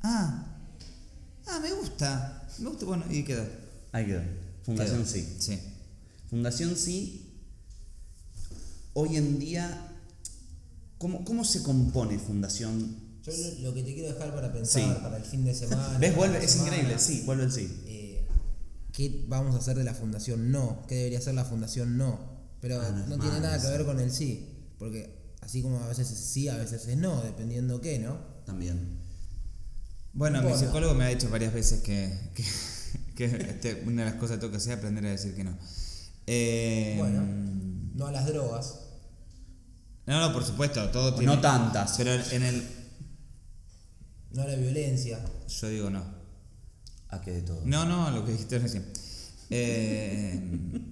Ah. 0.01 0.45
Ah, 1.47 1.59
me 1.61 1.71
gusta. 1.73 2.47
Me 2.59 2.69
gusta, 2.69 2.85
bueno, 2.85 3.03
y 3.11 3.23
quedó. 3.23 3.45
Ahí 3.91 4.05
quedó. 4.07 4.21
Fundación 4.63 5.03
Quedó. 5.03 5.11
Sí. 5.11 5.27
Sí. 5.39 5.59
Fundación 6.29 6.75
Sí, 6.75 7.24
hoy 8.95 9.17
en 9.17 9.37
día, 9.39 9.91
¿cómo, 10.97 11.23
cómo 11.23 11.43
se 11.45 11.61
compone 11.63 12.17
Fundación? 12.17 12.97
Yo 13.23 13.31
lo, 13.61 13.73
que 13.73 13.83
te 13.83 13.93
quiero 13.93 14.13
dejar 14.13 14.33
para 14.33 14.51
pensar, 14.53 14.81
Sí. 14.83 15.01
para 15.01 15.17
el 15.17 15.23
fin 15.23 15.45
de 15.45 15.53
semana. 15.53 15.97
¿Ves? 15.99 16.15
Vuelve, 16.15 16.43
es 16.43 16.51
semana, 16.51 16.71
increíble, 16.75 16.99
sí, 16.99 17.23
vuelve 17.25 17.43
el 17.43 17.51
sí. 17.51 17.81
eh, 17.87 18.27
¿Qué 18.91 19.25
vamos 19.27 19.53
a 19.55 19.57
hacer 19.59 19.77
de 19.77 19.83
la 19.83 19.93
fundación 19.93 20.51
no? 20.51 20.85
¿Qué 20.87 20.95
debería 20.95 21.19
ser 21.21 21.33
la 21.35 21.43
fundación 21.43 21.97
no? 21.97 22.19
Pero 22.61 22.81
Ah, 22.81 22.89
no 23.07 23.19
tiene 23.19 23.39
nada 23.41 23.61
que 23.61 23.67
ver 23.67 23.85
con 23.85 23.99
el 23.99 24.11
sí. 24.11 24.47
Porque 24.79 25.33
así 25.41 25.61
como 25.61 25.79
a 25.79 25.87
veces 25.87 26.09
es 26.11 26.17
sí, 26.19 26.47
a 26.47 26.57
veces 26.57 26.87
es 26.87 26.97
no, 26.97 27.21
dependiendo 27.21 27.81
qué, 27.81 27.99
¿no? 27.99 28.17
También. 28.45 28.99
Bueno, 30.13 30.41
mi 30.41 30.53
psicólogo 30.53 30.93
me 30.93 31.03
ha 31.03 31.07
dicho 31.09 31.29
varias 31.29 31.53
veces 31.53 31.81
que, 31.81 32.17
que, 32.33 32.43
que, 33.15 33.25
este, 33.25 33.83
una 33.85 34.05
de 34.05 34.11
las 34.11 34.19
cosas 34.19 34.37
que 34.37 34.41
tengo 34.41 34.51
que 34.51 34.57
hacer 34.57 34.73
es 34.73 34.77
aprender 34.77 35.05
a 35.05 35.09
decir 35.09 35.35
que 35.35 35.43
no. 35.43 35.57
Eh, 36.27 36.95
Bueno, 36.97 37.21
no 37.95 38.07
a 38.07 38.11
las 38.11 38.25
drogas. 38.27 38.79
No, 40.07 40.19
no, 40.19 40.33
por 40.33 40.43
supuesto, 40.43 40.89
todo 40.89 41.09
O 41.13 41.15
tiene... 41.15 41.35
no 41.35 41.41
tantas. 41.41 41.95
Pero 41.97 42.13
en 42.13 42.43
el... 42.43 42.67
No 44.31 44.43
a 44.43 44.47
la 44.47 44.55
violencia. 44.55 45.19
Yo 45.47 45.67
digo 45.69 45.89
no. 45.89 46.03
¿A 47.09 47.21
qué 47.21 47.31
de 47.31 47.41
todo? 47.41 47.61
No, 47.65 47.85
no, 47.85 48.11
lo 48.11 48.25
que 48.25 48.31
dijiste 48.33 48.59
recién. 48.59 48.85
Eh, 49.49 50.41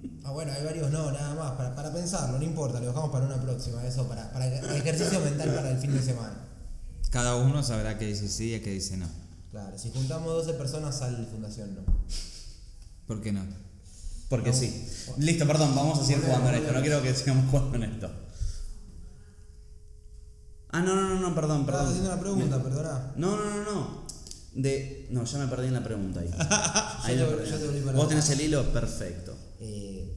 Ah, 0.26 0.30
bueno, 0.30 0.52
hay 0.52 0.64
varios 0.64 0.90
no, 0.90 1.12
nada 1.12 1.34
más, 1.34 1.52
para, 1.52 1.76
para 1.76 1.92
pensarlo, 1.92 2.38
no 2.38 2.44
importa, 2.44 2.80
lo 2.80 2.86
dejamos 2.86 3.10
para 3.10 3.26
una 3.26 3.38
próxima, 3.42 3.86
eso, 3.86 4.08
para, 4.08 4.32
para 4.32 4.46
ejercicio 4.74 5.20
mental 5.20 5.54
para 5.54 5.70
el 5.70 5.76
fin 5.78 5.92
de 5.92 6.00
semana. 6.02 6.34
cada 7.10 7.36
uno 7.36 7.62
sabrá 7.62 7.98
qué 7.98 8.06
dice 8.06 8.26
sí 8.30 8.54
y 8.54 8.60
qué 8.60 8.70
dice 8.70 8.96
no. 8.96 9.06
Claro, 9.50 9.76
si 9.78 9.90
juntamos 9.90 10.32
12 10.32 10.54
personas 10.54 10.96
sale 10.98 11.26
fundación 11.26 11.74
no. 11.74 11.82
¿Por 13.06 13.20
qué 13.20 13.32
no? 13.32 13.42
Porque 14.30 14.48
No. 14.48 14.56
sí. 14.56 14.88
Listo, 15.18 15.46
perdón, 15.46 15.76
vamos 15.76 15.98
a 15.98 16.04
seguir 16.06 16.24
jugando 16.24 16.48
en 16.48 16.54
esto. 16.54 16.72
No 16.72 16.80
quiero 16.80 17.02
que 17.02 17.14
sigamos 17.14 17.50
jugando 17.50 17.76
en 17.76 17.82
esto. 17.84 18.10
Ah, 20.76 20.80
no, 20.82 20.94
no, 20.96 21.08
no, 21.08 21.20
no, 21.20 21.34
perdón, 21.34 21.64
perdón. 21.66 21.86
haciendo 21.86 22.10
una 22.12 22.20
pregunta, 22.20 22.62
perdona. 22.62 23.12
No, 23.16 23.36
no, 23.36 23.44
no, 23.44 23.64
no. 23.64 24.04
De. 24.54 25.06
No, 25.10 25.24
ya 25.24 25.38
me 25.38 25.46
perdí 25.46 25.68
en 25.68 25.74
la 25.74 25.84
pregunta 25.84 26.20
ahí. 26.20 26.30
Ahí 27.04 27.16
Yo 27.18 27.26
me 27.26 27.30
te- 27.32 27.36
perdí. 27.36 27.50
yo 27.50 27.58
te 27.58 27.66
volví 27.66 27.80
para 27.80 27.96
Vos 27.98 28.08
tenés 28.08 28.28
el 28.30 28.40
hilo 28.40 28.72
perfecto. 28.72 29.36
Eh, 29.60 30.16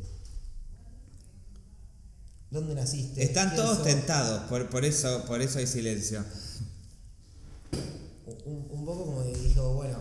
¿Dónde 2.50 2.76
naciste? 2.76 3.24
Están 3.24 3.50
¿Quién 3.50 3.62
todos 3.62 3.78
sos? 3.78 3.86
tentados, 3.86 4.42
por, 4.50 4.70
por, 4.70 4.86
eso, 4.86 5.26
por 5.28 5.42
eso 5.42 5.60
hay 5.60 5.68
silencio. 5.68 6.24
Un, 8.46 8.68
un 8.72 8.86
poco 8.86 9.06
como 9.06 9.24
dijo, 9.24 9.74
bueno, 9.74 10.00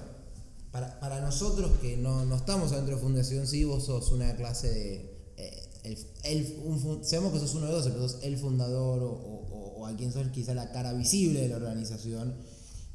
para, 0.70 1.00
para 1.00 1.20
nosotros 1.20 1.72
que 1.80 1.96
no, 1.96 2.24
no 2.24 2.36
estamos 2.36 2.72
adentro 2.72 2.96
de 2.96 3.02
Fundación 3.02 3.46
Sí, 3.46 3.64
vos 3.64 3.84
sos 3.86 4.12
una 4.12 4.36
clase 4.36 4.68
de... 4.68 5.32
eh, 5.36 5.68
el, 5.84 5.98
el- 6.24 6.60
un 6.64 7.04
sabemos 7.04 7.32
que 7.32 7.40
sos 7.40 7.54
uno 7.54 7.66
de 7.66 7.72
12, 7.72 7.90
pero 7.90 8.08
sos 8.08 8.22
el 8.22 8.38
fundador 8.38 9.02
o, 9.02 9.10
o, 9.86 9.92
a 9.92 9.96
quien 9.96 10.12
sos 10.12 10.26
quizá 10.28 10.54
la 10.54 10.72
cara 10.72 10.92
visible 10.92 11.40
de 11.42 11.48
la 11.48 11.56
organización. 11.56 12.34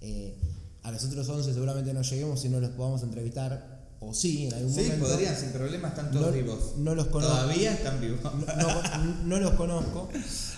Eh, 0.01 0.35
a 0.83 0.91
los 0.91 1.03
otros 1.03 1.27
11 1.29 1.53
seguramente 1.53 1.93
no 1.93 2.01
lleguemos 2.01 2.39
si 2.41 2.49
no 2.49 2.59
los 2.59 2.71
podamos 2.71 3.03
entrevistar, 3.03 3.81
o 3.99 4.13
sí, 4.15 4.47
en 4.47 4.53
algún 4.55 4.73
Sí, 4.73 4.81
momento. 4.81 5.05
podrían, 5.07 5.35
sin 5.37 5.49
problema, 5.51 5.89
están 5.89 6.09
todos 6.11 6.27
No- 6.27 6.31
vivos. 6.31 6.59
no 6.77 6.95
los 6.95 7.07
conozco. 7.07 7.35
Todavía 7.35 7.73
están 7.73 8.01
vivos. 8.01 8.19
no, 8.23 8.41
no- 8.41 9.23
no 9.25 9.39
los 9.39 9.51
conozco, 9.53 10.09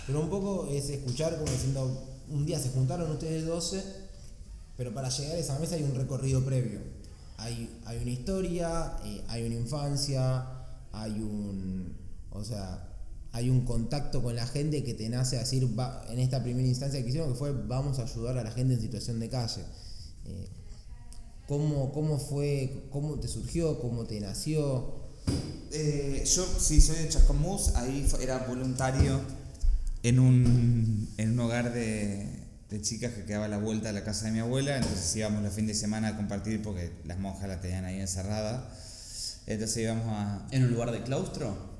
pero 0.07 0.21
un 0.21 0.29
poco 0.29 0.67
es 0.71 0.89
escuchar 0.89 1.37
como 1.37 1.51
diciendo, 1.51 2.09
un 2.29 2.45
día 2.45 2.57
se 2.57 2.69
juntaron 2.69 3.11
ustedes 3.11 3.45
12, 3.45 3.83
pero 4.77 4.93
para 4.93 5.09
llegar 5.09 5.35
a 5.35 5.39
esa 5.39 5.59
mesa 5.59 5.75
hay 5.75 5.83
un 5.83 5.93
recorrido 5.95 6.41
previo. 6.45 6.79
Hay, 7.37 7.69
hay 7.85 7.97
una 7.97 8.11
historia, 8.11 8.93
eh, 9.03 9.21
hay 9.27 9.43
una 9.45 9.55
infancia, 9.55 10.45
hay 10.93 11.11
un, 11.11 11.97
o 12.31 12.43
sea, 12.45 12.87
hay 13.33 13.49
un 13.49 13.65
contacto 13.65 14.21
con 14.23 14.35
la 14.35 14.45
gente 14.47 14.83
que 14.83 14.93
te 14.93 15.09
nace 15.09 15.35
a 15.37 15.39
decir, 15.39 15.67
va- 15.77 16.05
en 16.09 16.19
esta 16.19 16.41
primera 16.43 16.67
instancia 16.67 17.01
que 17.03 17.09
hicimos, 17.09 17.29
que 17.29 17.35
fue, 17.35 17.51
vamos 17.51 17.99
a 17.99 18.03
ayudar 18.03 18.37
a 18.37 18.43
la 18.43 18.51
gente 18.51 18.75
en 18.75 18.81
situación 18.81 19.19
de 19.19 19.27
calle. 19.29 19.63
Eh, 20.25 20.47
¿Cómo, 21.47 21.91
¿Cómo 21.91 22.19
fue, 22.19 22.85
cómo 22.91 23.19
te 23.19 23.27
surgió, 23.27 23.79
cómo 23.81 24.05
te 24.05 24.19
nació? 24.21 25.01
Eh, 25.71 26.23
yo 26.25 26.45
sí 26.59 26.79
soy 26.79 26.97
de 26.97 27.09
Chascomús, 27.09 27.75
ahí 27.75 28.07
era 28.21 28.45
voluntario 28.47 29.19
en 30.03 30.19
un, 30.19 31.09
en 31.17 31.31
un 31.31 31.39
hogar 31.39 31.73
de, 31.73 32.27
de 32.69 32.81
chicas 32.81 33.13
que 33.13 33.25
quedaba 33.25 33.45
a 33.45 33.49
la 33.49 33.57
vuelta 33.57 33.87
de 33.87 33.93
la 33.93 34.03
casa 34.03 34.25
de 34.25 34.31
mi 34.31 34.39
abuela, 34.39 34.77
entonces 34.77 35.15
íbamos 35.15 35.41
los 35.43 35.53
fines 35.53 35.75
de 35.75 35.81
semana 35.81 36.09
a 36.09 36.17
compartir 36.17 36.61
porque 36.61 36.91
las 37.05 37.17
monjas 37.19 37.47
la 37.49 37.59
tenían 37.59 37.85
ahí 37.85 37.99
encerrada. 37.99 38.69
Entonces 39.47 39.77
íbamos 39.77 40.05
a... 40.07 40.47
¿En 40.51 40.63
un 40.65 40.71
lugar 40.71 40.91
de 40.91 41.01
claustro? 41.03 41.72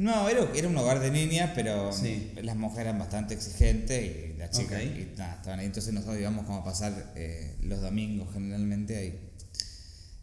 No, 0.00 0.28
era, 0.30 0.48
era 0.54 0.66
un 0.66 0.76
hogar 0.78 0.98
de 1.00 1.10
niñas, 1.10 1.50
pero 1.54 1.92
Sí. 1.92 2.32
las 2.42 2.56
monjas 2.56 2.78
eran 2.80 2.98
bastante 2.98 3.34
exigentes 3.34 4.02
y 4.02 4.38
las 4.38 4.50
chicas 4.50 4.82
y 4.82 5.12
nada, 5.18 5.34
estaban 5.36 5.60
ahí. 5.60 5.66
Entonces 5.66 5.92
nosotros 5.92 6.18
íbamos 6.18 6.46
como 6.46 6.58
a 6.58 6.64
pasar 6.64 7.12
eh, 7.16 7.56
los 7.62 7.82
domingos 7.82 8.32
generalmente 8.32 8.96
ahí. 8.96 9.18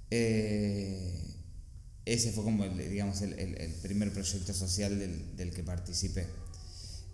Eh, 0.09 1.21
ese 2.05 2.31
fue 2.31 2.43
como, 2.43 2.63
el, 2.63 2.77
digamos, 2.89 3.21
el, 3.21 3.33
el- 3.33 3.55
el 3.61 3.71
primer 3.73 4.11
proyecto 4.11 4.53
social 4.53 4.97
del, 4.97 5.35
del 5.35 5.51
que 5.51 5.63
participé. 5.63 6.25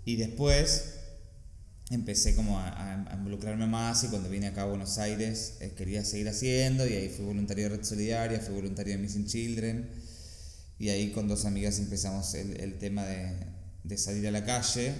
Y 0.05 0.15
después 0.15 0.85
empecé 1.89 2.33
como 2.35 2.59
a 2.59 3.13
involucrarme 3.17 3.67
más 3.67 4.03
y 4.05 4.07
cuando 4.07 4.29
vine 4.29 4.47
acá 4.47 4.61
a 4.61 4.65
Buenos 4.65 4.97
Aires 4.99 5.55
eh, 5.59 5.73
quería 5.75 6.05
seguir 6.05 6.29
haciendo 6.29 6.87
y 6.87 6.93
ahí 6.93 7.09
fui 7.09 7.25
voluntario 7.25 7.69
de 7.69 7.75
Red 7.77 7.83
Solidaria, 7.83 8.39
fui 8.39 8.55
voluntario 8.55 8.93
de 8.93 8.99
Missing 8.99 9.25
Children 9.27 9.89
y 10.79 10.89
ahí 10.89 11.11
con 11.11 11.27
dos 11.27 11.45
amigas 11.45 11.79
empezamos 11.79 12.33
el, 12.33 12.59
el 12.59 12.77
tema 12.77 13.05
de, 13.05 13.31
de 13.83 13.97
salir 13.97 14.27
a 14.27 14.31
la 14.31 14.45
calle 14.45 14.93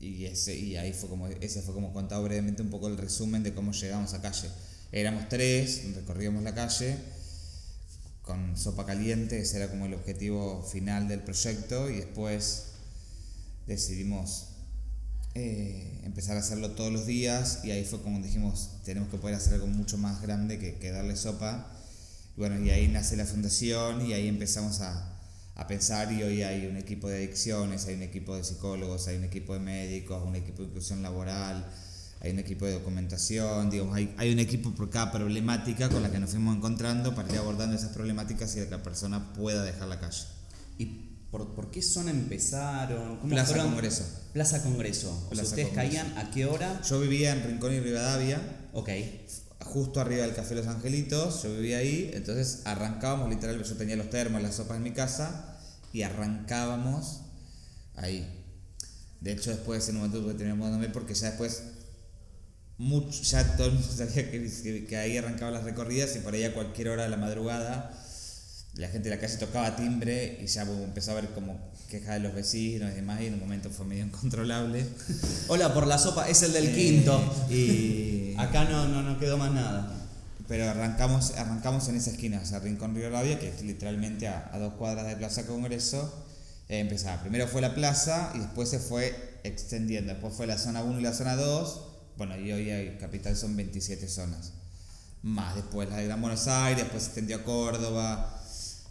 y, 0.00 0.24
ese, 0.24 0.56
y 0.56 0.76
ahí 0.76 0.92
fue 0.92 1.08
como, 1.08 1.28
ese 1.28 1.62
fue 1.62 1.74
como 1.74 1.92
contado 1.92 2.24
brevemente 2.24 2.62
un 2.62 2.70
poco 2.70 2.88
el 2.88 2.98
resumen 2.98 3.42
de 3.42 3.54
cómo 3.54 3.72
llegamos 3.72 4.14
a 4.14 4.20
calle. 4.20 4.48
Éramos 4.90 5.28
tres, 5.28 5.82
recorríamos 5.94 6.42
la 6.42 6.54
calle 6.54 6.96
con 8.22 8.56
sopa 8.56 8.86
caliente, 8.86 9.40
ese 9.40 9.56
era 9.56 9.68
como 9.68 9.86
el 9.86 9.94
objetivo 9.94 10.62
final 10.62 11.08
del 11.08 11.20
proyecto 11.20 11.90
y 11.90 11.96
después 11.96 12.66
decidimos 13.66 14.48
eh, 15.34 16.00
empezar 16.04 16.36
a 16.36 16.40
hacerlo 16.40 16.72
todos 16.72 16.92
los 16.92 17.06
días 17.06 17.60
y 17.64 17.70
ahí 17.70 17.84
fue 17.84 18.02
como 18.02 18.20
dijimos, 18.20 18.70
tenemos 18.84 19.08
que 19.08 19.18
poder 19.18 19.36
hacer 19.36 19.54
algo 19.54 19.66
mucho 19.66 19.98
más 19.98 20.20
grande 20.20 20.58
que, 20.58 20.74
que 20.74 20.90
darle 20.90 21.16
sopa. 21.16 21.68
Bueno, 22.36 22.58
y 22.64 22.70
ahí 22.70 22.88
nace 22.88 23.16
la 23.16 23.26
fundación 23.26 24.06
y 24.06 24.14
ahí 24.14 24.26
empezamos 24.26 24.80
a, 24.80 25.11
a 25.54 25.66
pensar 25.66 26.10
y 26.12 26.22
hoy 26.22 26.42
hay 26.42 26.66
un 26.66 26.76
equipo 26.76 27.08
de 27.08 27.16
adicciones, 27.18 27.86
hay 27.86 27.94
un 27.94 28.02
equipo 28.02 28.36
de 28.36 28.44
psicólogos, 28.44 29.06
hay 29.08 29.16
un 29.16 29.24
equipo 29.24 29.52
de 29.54 29.60
médicos, 29.60 30.22
un 30.26 30.34
equipo 30.36 30.62
de 30.62 30.68
inclusión 30.68 31.02
laboral, 31.02 31.66
hay 32.20 32.30
un 32.30 32.38
equipo 32.38 32.64
de 32.66 32.72
documentación, 32.72 33.68
digamos, 33.68 33.94
hay, 33.96 34.14
hay 34.16 34.32
un 34.32 34.38
equipo 34.38 34.70
por 34.72 34.88
cada 34.90 35.12
problemática 35.12 35.88
con 35.88 36.02
la 36.02 36.10
que 36.10 36.18
nos 36.20 36.30
fuimos 36.30 36.56
encontrando 36.56 37.14
para 37.14 37.30
ir 37.32 37.38
abordando 37.38 37.76
esas 37.76 37.90
problemáticas 37.90 38.56
y 38.56 38.60
que 38.60 38.70
la 38.70 38.82
persona 38.82 39.32
pueda 39.34 39.62
dejar 39.62 39.88
la 39.88 40.00
calle. 40.00 40.24
¿Y 40.78 40.86
por, 41.30 41.54
por 41.54 41.70
qué 41.70 41.82
zona 41.82 42.10
empezaron? 42.10 43.18
¿Cómo 43.18 43.30
Plaza 43.30 43.48
fueron? 43.52 43.70
Congreso. 43.72 44.04
Plaza 44.32 44.62
Congreso. 44.62 45.10
O 45.10 45.20
sea, 45.20 45.28
Plaza 45.30 45.42
¿ustedes 45.48 45.68
Congreso. 45.68 45.90
caían 45.96 46.18
a 46.18 46.30
qué 46.30 46.46
hora? 46.46 46.80
Yo 46.82 47.00
vivía 47.00 47.32
en 47.32 47.42
Rincón 47.44 47.74
y 47.74 47.80
Rivadavia, 47.80 48.40
Ok. 48.72 48.88
Justo 49.64 50.00
arriba 50.00 50.22
del 50.22 50.34
Café 50.34 50.54
Los 50.54 50.66
Angelitos, 50.66 51.42
yo 51.42 51.52
vivía 51.54 51.78
ahí, 51.78 52.10
entonces 52.14 52.62
arrancábamos 52.64 53.30
literal, 53.30 53.62
yo 53.62 53.76
tenía 53.76 53.96
los 53.96 54.10
termos, 54.10 54.42
las 54.42 54.56
sopas 54.56 54.76
en 54.76 54.82
mi 54.82 54.92
casa 54.92 55.58
y 55.92 56.02
arrancábamos 56.02 57.22
ahí. 57.96 58.26
De 59.20 59.32
hecho 59.32 59.50
después 59.50 59.88
en 59.88 59.96
un 59.96 60.02
momento 60.02 60.20
tuve 60.20 60.36
que 60.36 60.54
mudándome 60.54 60.88
porque 60.88 61.14
ya 61.14 61.28
después 61.28 61.62
mucho, 62.78 63.22
ya 63.22 63.56
todo 63.56 63.68
el 63.68 63.74
mundo 63.74 63.88
sabía 63.96 64.30
que, 64.30 64.50
que, 64.62 64.86
que 64.86 64.96
ahí 64.96 65.16
arrancaban 65.16 65.54
las 65.54 65.64
recorridas 65.64 66.16
y 66.16 66.20
por 66.20 66.34
ahí 66.34 66.44
a 66.44 66.54
cualquier 66.54 66.88
hora 66.88 67.04
de 67.04 67.10
la 67.10 67.16
madrugada 67.16 68.01
la 68.74 68.88
gente 68.88 69.10
de 69.10 69.16
la 69.16 69.20
calle 69.20 69.36
tocaba 69.36 69.76
timbre 69.76 70.38
y 70.42 70.46
ya 70.46 70.62
empezó 70.62 71.12
a 71.12 71.14
ver 71.14 71.28
como 71.34 71.58
quejas 71.90 72.14
de 72.14 72.20
los 72.20 72.34
vecinos 72.34 72.90
y 72.90 72.94
demás 72.94 73.20
y 73.20 73.26
en 73.26 73.34
un 73.34 73.40
momento 73.40 73.70
fue 73.70 73.84
medio 73.86 74.04
incontrolable. 74.06 74.86
Hola, 75.48 75.74
por 75.74 75.86
la 75.86 75.98
sopa, 75.98 76.28
es 76.28 76.42
el 76.42 76.52
del 76.52 76.68
Eh, 76.68 76.74
quinto. 76.74 77.46
Y 77.50 78.34
Acá 78.38 78.64
no, 78.64 78.88
no, 78.88 79.02
no 79.02 79.18
quedó 79.18 79.36
más 79.36 79.52
nada. 79.52 79.98
Pero 80.48 80.68
arrancamos, 80.68 81.32
arrancamos 81.36 81.88
en 81.88 81.96
esa 81.96 82.10
esquina, 82.10 82.40
o 82.42 82.46
sea, 82.46 82.58
Rincón 82.58 82.94
Rivadavia, 82.94 83.38
que 83.38 83.48
es 83.48 83.62
literalmente 83.62 84.26
a, 84.26 84.50
a 84.52 84.58
dos 84.58 84.74
cuadras 84.74 85.06
de 85.06 85.16
Plaza 85.16 85.46
Congreso. 85.46 86.26
Eh, 86.68 86.80
empezaba. 86.80 87.20
Primero 87.20 87.46
fue 87.48 87.60
la 87.60 87.74
plaza 87.74 88.32
y 88.34 88.38
después 88.38 88.68
se 88.70 88.78
fue 88.78 89.40
extendiendo. 89.44 90.12
Después 90.12 90.34
fue 90.34 90.46
la 90.46 90.56
zona 90.58 90.82
1 90.82 90.98
y 90.98 91.02
la 91.02 91.12
zona 91.12 91.36
2. 91.36 91.82
Bueno, 92.16 92.36
y 92.38 92.50
hoy 92.52 92.70
hay 92.70 92.96
capital 92.98 93.36
son 93.36 93.54
27 93.56 94.08
zonas. 94.08 94.52
Más 95.22 95.54
después 95.54 95.88
la 95.88 95.96
de 95.98 96.06
Gran 96.06 96.20
Buenos 96.20 96.48
Aires, 96.48 96.82
después 96.84 97.02
se 97.04 97.08
extendió 97.10 97.36
a 97.36 97.42
Córdoba, 97.44 98.41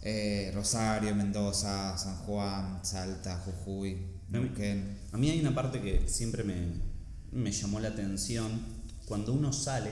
eh, 0.02 0.52
Rosario, 0.54 1.16
Mendoza, 1.16 1.98
San 1.98 2.18
Juan, 2.18 2.80
Salta, 2.84 3.38
Jujuy, 3.38 3.98
Neuquén. 4.30 4.98
A 5.12 5.18
mí 5.18 5.30
hay 5.30 5.40
una 5.40 5.54
parte 5.54 5.82
que 5.82 6.08
siempre 6.08 6.44
me, 6.44 6.56
me 7.32 7.52
llamó 7.52 7.80
la 7.80 7.90
atención. 7.90 8.82
Cuando 9.06 9.34
uno 9.34 9.54
sale, 9.54 9.92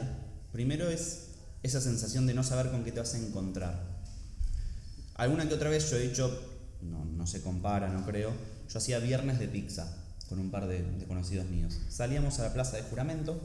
primero 0.52 0.90
es 0.90 1.28
esa 1.62 1.82
sensación 1.82 2.26
de 2.26 2.34
no 2.34 2.44
saber 2.44 2.72
con 2.72 2.84
qué 2.84 2.92
te 2.92 3.00
vas 3.00 3.14
a 3.14 3.20
encontrar. 3.20 4.00
Alguna 5.16 5.48
que 5.48 5.54
otra 5.54 5.70
vez 5.70 5.90
yo 5.92 5.98
he 5.98 6.08
dicho, 6.08 6.40
no, 6.82 7.04
no 7.04 7.28
se 7.28 7.42
compara, 7.42 7.90
no 7.90 8.06
creo, 8.06 8.32
yo 8.70 8.78
hacía 8.78 9.00
viernes 9.00 9.40
de 9.40 9.48
pizza 9.48 9.98
con 10.30 10.40
un 10.40 10.52
par 10.52 10.68
de, 10.68 10.84
de 10.84 11.06
conocidos 11.06 11.48
míos. 11.48 11.78
Salíamos 11.90 12.40
a 12.40 12.44
la 12.44 12.54
plaza 12.54 12.78
de 12.78 12.84
juramento, 12.84 13.40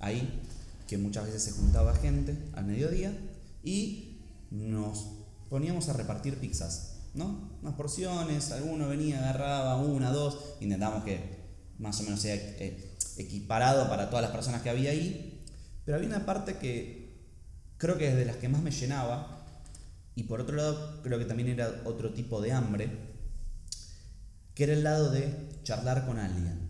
ahí, 0.00 0.42
que 0.88 0.98
muchas 0.98 1.26
veces 1.26 1.44
se 1.44 1.52
juntaba 1.52 1.94
gente 1.94 2.36
al 2.54 2.64
mediodía, 2.64 3.16
y 3.62 4.18
nos 4.50 5.23
poníamos 5.54 5.88
a 5.88 5.92
repartir 5.92 6.38
pizzas, 6.38 6.96
¿no? 7.14 7.56
Unas 7.62 7.74
porciones, 7.74 8.50
alguno 8.50 8.88
venía, 8.88 9.20
agarraba 9.20 9.76
una, 9.76 10.10
dos, 10.10 10.56
intentábamos 10.58 11.04
que 11.04 11.44
más 11.78 12.00
o 12.00 12.02
menos 12.02 12.20
sea 12.20 12.34
eh, 12.34 12.96
equiparado 13.18 13.88
para 13.88 14.10
todas 14.10 14.24
las 14.24 14.32
personas 14.32 14.62
que 14.62 14.70
había 14.70 14.90
ahí, 14.90 15.44
pero 15.84 15.96
había 15.96 16.08
una 16.08 16.26
parte 16.26 16.56
que 16.56 17.28
creo 17.76 17.96
que 17.96 18.08
es 18.08 18.16
de 18.16 18.24
las 18.24 18.34
que 18.38 18.48
más 18.48 18.62
me 18.62 18.72
llenaba, 18.72 19.46
y 20.16 20.24
por 20.24 20.40
otro 20.40 20.56
lado 20.56 21.02
creo 21.04 21.20
que 21.20 21.24
también 21.24 21.50
era 21.50 21.82
otro 21.84 22.12
tipo 22.12 22.40
de 22.40 22.50
hambre, 22.50 22.90
que 24.56 24.64
era 24.64 24.72
el 24.72 24.82
lado 24.82 25.12
de 25.12 25.32
charlar 25.62 26.04
con 26.04 26.18
alguien, 26.18 26.68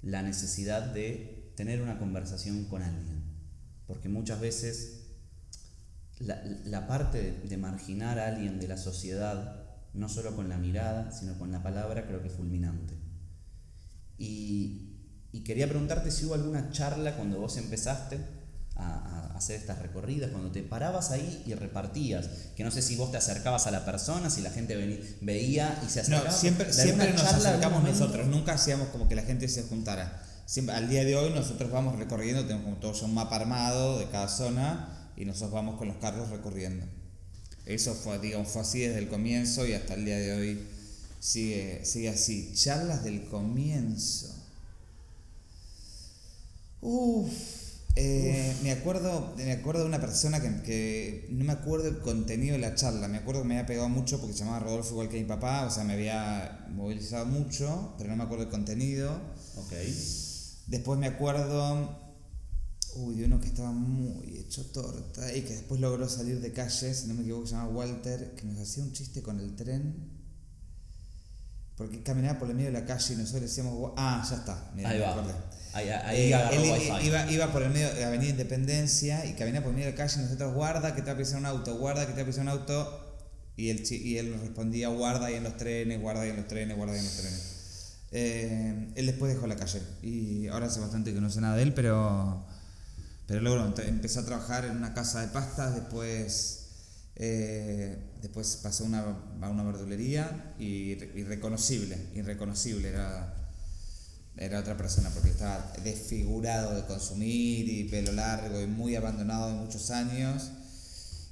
la 0.00 0.22
necesidad 0.22 0.84
de 0.84 1.52
tener 1.54 1.82
una 1.82 1.98
conversación 1.98 2.64
con 2.64 2.82
alguien, 2.82 3.24
porque 3.86 4.08
muchas 4.08 4.40
veces 4.40 4.99
la, 6.20 6.40
la 6.64 6.86
parte 6.86 7.40
de, 7.44 7.56
marginar 7.56 8.18
a 8.18 8.28
alguien 8.28 8.60
de 8.60 8.68
la 8.68 8.76
sociedad, 8.76 9.64
no 9.94 10.08
solo 10.08 10.36
con 10.36 10.48
la 10.48 10.56
mirada, 10.58 11.10
sino 11.12 11.36
con 11.38 11.50
la 11.50 11.62
palabra, 11.62 12.06
creo 12.06 12.22
que 12.22 12.28
es 12.28 12.34
fulminante. 12.34 12.94
Y, 14.18 14.96
y 15.32 15.40
quería 15.44 15.68
preguntarte 15.68 16.10
si 16.10 16.26
hubo 16.26 16.34
alguna 16.34 16.70
charla 16.70 17.16
cuando 17.16 17.40
vos 17.40 17.56
empezaste 17.56 18.18
a, 18.76 19.28
a 19.32 19.36
hacer 19.36 19.56
estas 19.56 19.78
recorridas, 19.80 20.30
cuando 20.30 20.50
te 20.50 20.62
parabas 20.62 21.10
ahí 21.10 21.42
y 21.46 21.54
repartías, 21.54 22.28
que 22.54 22.64
no 22.64 22.70
sé 22.70 22.82
si 22.82 22.96
vos 22.96 23.10
te 23.10 23.16
acercabas 23.16 23.66
a 23.66 23.70
la 23.70 23.84
persona, 23.84 24.28
si 24.30 24.42
la 24.42 24.50
gente 24.50 24.76
veni- 24.76 25.00
veía 25.22 25.80
y 25.86 25.88
se 25.88 26.00
No, 26.10 26.16
acercaba. 26.16 26.30
siempre, 26.32 26.66
¿De 26.66 26.72
siempre 26.72 27.08
alguna 27.08 27.22
nos 27.24 27.32
acercamos 27.34 27.82
nosotros, 27.82 28.26
nunca 28.26 28.52
hacíamos 28.54 28.88
como 28.88 29.08
que 29.08 29.14
la 29.14 29.22
gente 29.22 29.48
se 29.48 29.62
juntara. 29.64 30.22
Siempre, 30.44 30.74
al 30.74 30.88
día 30.88 31.04
de 31.04 31.16
hoy 31.16 31.30
nosotros 31.32 31.70
vamos 31.70 31.98
recorriendo, 31.98 32.42
tenemos 32.42 32.64
como 32.64 32.76
todo 32.76 32.92
ya 32.92 33.04
un 33.06 33.14
mapa 33.14 33.36
armado 33.36 33.98
de 33.98 34.08
cada 34.08 34.28
zona 34.28 34.99
y 35.20 35.26
nosotros 35.26 35.52
vamos 35.52 35.76
con 35.76 35.86
los 35.88 35.98
carros 35.98 36.30
recorriendo. 36.30 36.86
Eso 37.66 37.94
fue, 37.94 38.18
digamos, 38.18 38.48
fue 38.48 38.62
así 38.62 38.80
desde 38.80 39.00
el 39.00 39.08
comienzo 39.08 39.66
y 39.66 39.74
hasta 39.74 39.92
el 39.92 40.06
día 40.06 40.16
de 40.16 40.32
hoy 40.32 40.66
sigue, 41.18 41.84
sigue 41.84 42.08
así. 42.08 42.52
Charlas 42.54 43.04
del 43.04 43.26
comienzo. 43.26 44.34
Uf, 46.80 47.30
eh, 47.96 48.56
me 48.62 48.72
acuerdo, 48.72 49.34
me 49.36 49.52
acuerdo 49.52 49.82
de 49.82 49.88
una 49.88 50.00
persona 50.00 50.40
que, 50.40 50.62
que 50.62 51.26
no 51.28 51.44
me 51.44 51.52
acuerdo 51.52 51.88
el 51.88 51.98
contenido 51.98 52.54
de 52.54 52.60
la 52.60 52.74
charla, 52.74 53.06
me 53.06 53.18
acuerdo 53.18 53.42
que 53.42 53.48
me 53.48 53.58
había 53.58 53.66
pegado 53.66 53.90
mucho 53.90 54.18
porque 54.20 54.32
se 54.32 54.38
llamaba 54.38 54.60
Rodolfo 54.60 54.92
igual 54.92 55.10
que 55.10 55.18
mi 55.18 55.26
papá, 55.26 55.66
o 55.66 55.70
sea, 55.70 55.84
me 55.84 55.92
había 55.92 56.66
movilizado 56.70 57.26
mucho, 57.26 57.94
pero 57.98 58.08
no 58.08 58.16
me 58.16 58.24
acuerdo 58.24 58.44
el 58.44 58.50
contenido. 58.50 59.20
Ok. 59.56 59.74
Después 60.68 60.98
me 60.98 61.08
acuerdo 61.08 61.99
uy, 62.96 63.16
de 63.16 63.24
uno 63.24 63.40
que 63.40 63.46
estaba 63.48 63.72
muy 63.72 64.38
hecho 64.38 64.64
torta 64.66 65.34
y 65.34 65.42
que 65.42 65.54
después 65.54 65.80
logró 65.80 66.08
salir 66.08 66.40
de 66.40 66.52
calle, 66.52 66.94
si 66.94 67.06
no 67.08 67.14
me 67.14 67.22
equivoco, 67.22 67.46
se 67.46 67.54
llama 67.54 67.68
Walter, 67.68 68.34
que 68.34 68.44
nos 68.44 68.58
hacía 68.58 68.82
un 68.84 68.92
chiste 68.92 69.22
con 69.22 69.38
el 69.40 69.54
tren. 69.56 70.18
Porque 71.76 72.02
caminaba 72.02 72.38
por 72.38 72.48
el 72.50 72.56
medio 72.56 72.70
de 72.72 72.78
la 72.78 72.84
calle 72.84 73.14
y 73.14 73.16
nosotros 73.16 73.42
decíamos, 73.42 73.74
"Gua- 73.74 73.94
ah, 73.96 74.26
ya 74.28 74.36
está, 74.36 74.70
mira, 74.74 74.90
Ahí 74.90 74.98
me 74.98 75.04
va. 75.04 75.12
acordé. 75.12 75.32
Ahí, 75.72 75.88
ahí 75.88 76.32
Eh, 76.32 76.48
él 76.52 77.06
iba, 77.06 77.30
iba 77.30 77.52
por 77.52 77.62
el 77.62 77.70
medio 77.70 77.94
de 77.94 78.04
Avenida 78.04 78.30
Independencia 78.30 79.24
y 79.24 79.34
caminaba 79.34 79.64
por 79.64 79.70
el 79.70 79.76
medio 79.76 79.86
de 79.86 79.92
la 79.92 79.96
calle 79.96 80.20
y 80.20 80.24
nosotros, 80.24 80.52
guarda 80.54 80.94
que 80.94 81.00
te 81.02 81.06
va 81.06 81.14
a 81.14 81.16
pisar 81.18 81.38
un 81.38 81.46
auto, 81.46 81.78
guarda 81.78 82.06
que 82.06 82.12
te 82.12 82.18
va 82.18 82.22
a 82.24 82.26
pisar 82.26 82.42
un 82.42 82.48
auto. 82.48 83.06
Y 83.56 83.68
él, 83.70 83.82
y 83.90 84.16
él 84.16 84.30
nos 84.32 84.40
respondía, 84.40 84.88
guarda 84.88 85.26
ahí 85.26 85.34
en 85.34 85.44
los 85.44 85.56
trenes, 85.56 86.00
guarda 86.00 86.22
ahí 86.22 86.30
en 86.30 86.36
los 86.36 86.48
trenes, 86.48 86.76
guarda 86.76 86.94
ahí 86.94 86.98
en 86.98 87.04
los 87.04 87.16
trenes. 87.16 87.56
Eh, 88.12 88.92
él 88.96 89.06
después 89.06 89.32
dejó 89.32 89.46
la 89.46 89.56
calle 89.56 89.80
y 90.02 90.48
ahora 90.48 90.66
hace 90.66 90.80
bastante 90.80 91.14
que 91.14 91.20
no 91.20 91.30
sé 91.30 91.40
nada 91.40 91.56
de 91.56 91.62
él, 91.62 91.72
pero, 91.74 92.44
pero 93.30 93.40
luego 93.42 93.64
ent- 93.64 93.86
empezó 93.86 94.20
a 94.20 94.24
trabajar 94.26 94.64
en 94.64 94.76
una 94.76 94.92
casa 94.92 95.20
de 95.22 95.28
pastas, 95.28 95.74
después 95.74 96.56
Eh, 97.22 97.98
después 98.22 98.60
pasó 98.62 98.84
a 98.84 98.86
una, 98.86 99.62
verdulería 99.64 100.54
y 100.58 100.94
re- 100.94 101.12
irreconocible, 101.16 101.98
irreconocible. 102.14 102.88
Era, 102.88 103.34
era 104.38 104.60
otra 104.60 104.76
persona 104.78 105.10
porque 105.10 105.28
estaba 105.30 105.70
desfigurado 105.84 106.74
de 106.74 106.86
consumir 106.86 107.68
y 107.68 107.84
pelo 107.90 108.12
largo 108.12 108.60
y 108.62 108.66
muy 108.66 108.96
abandonado 108.96 109.48
de 109.48 109.54
muchos 109.54 109.90
años. 109.90 110.50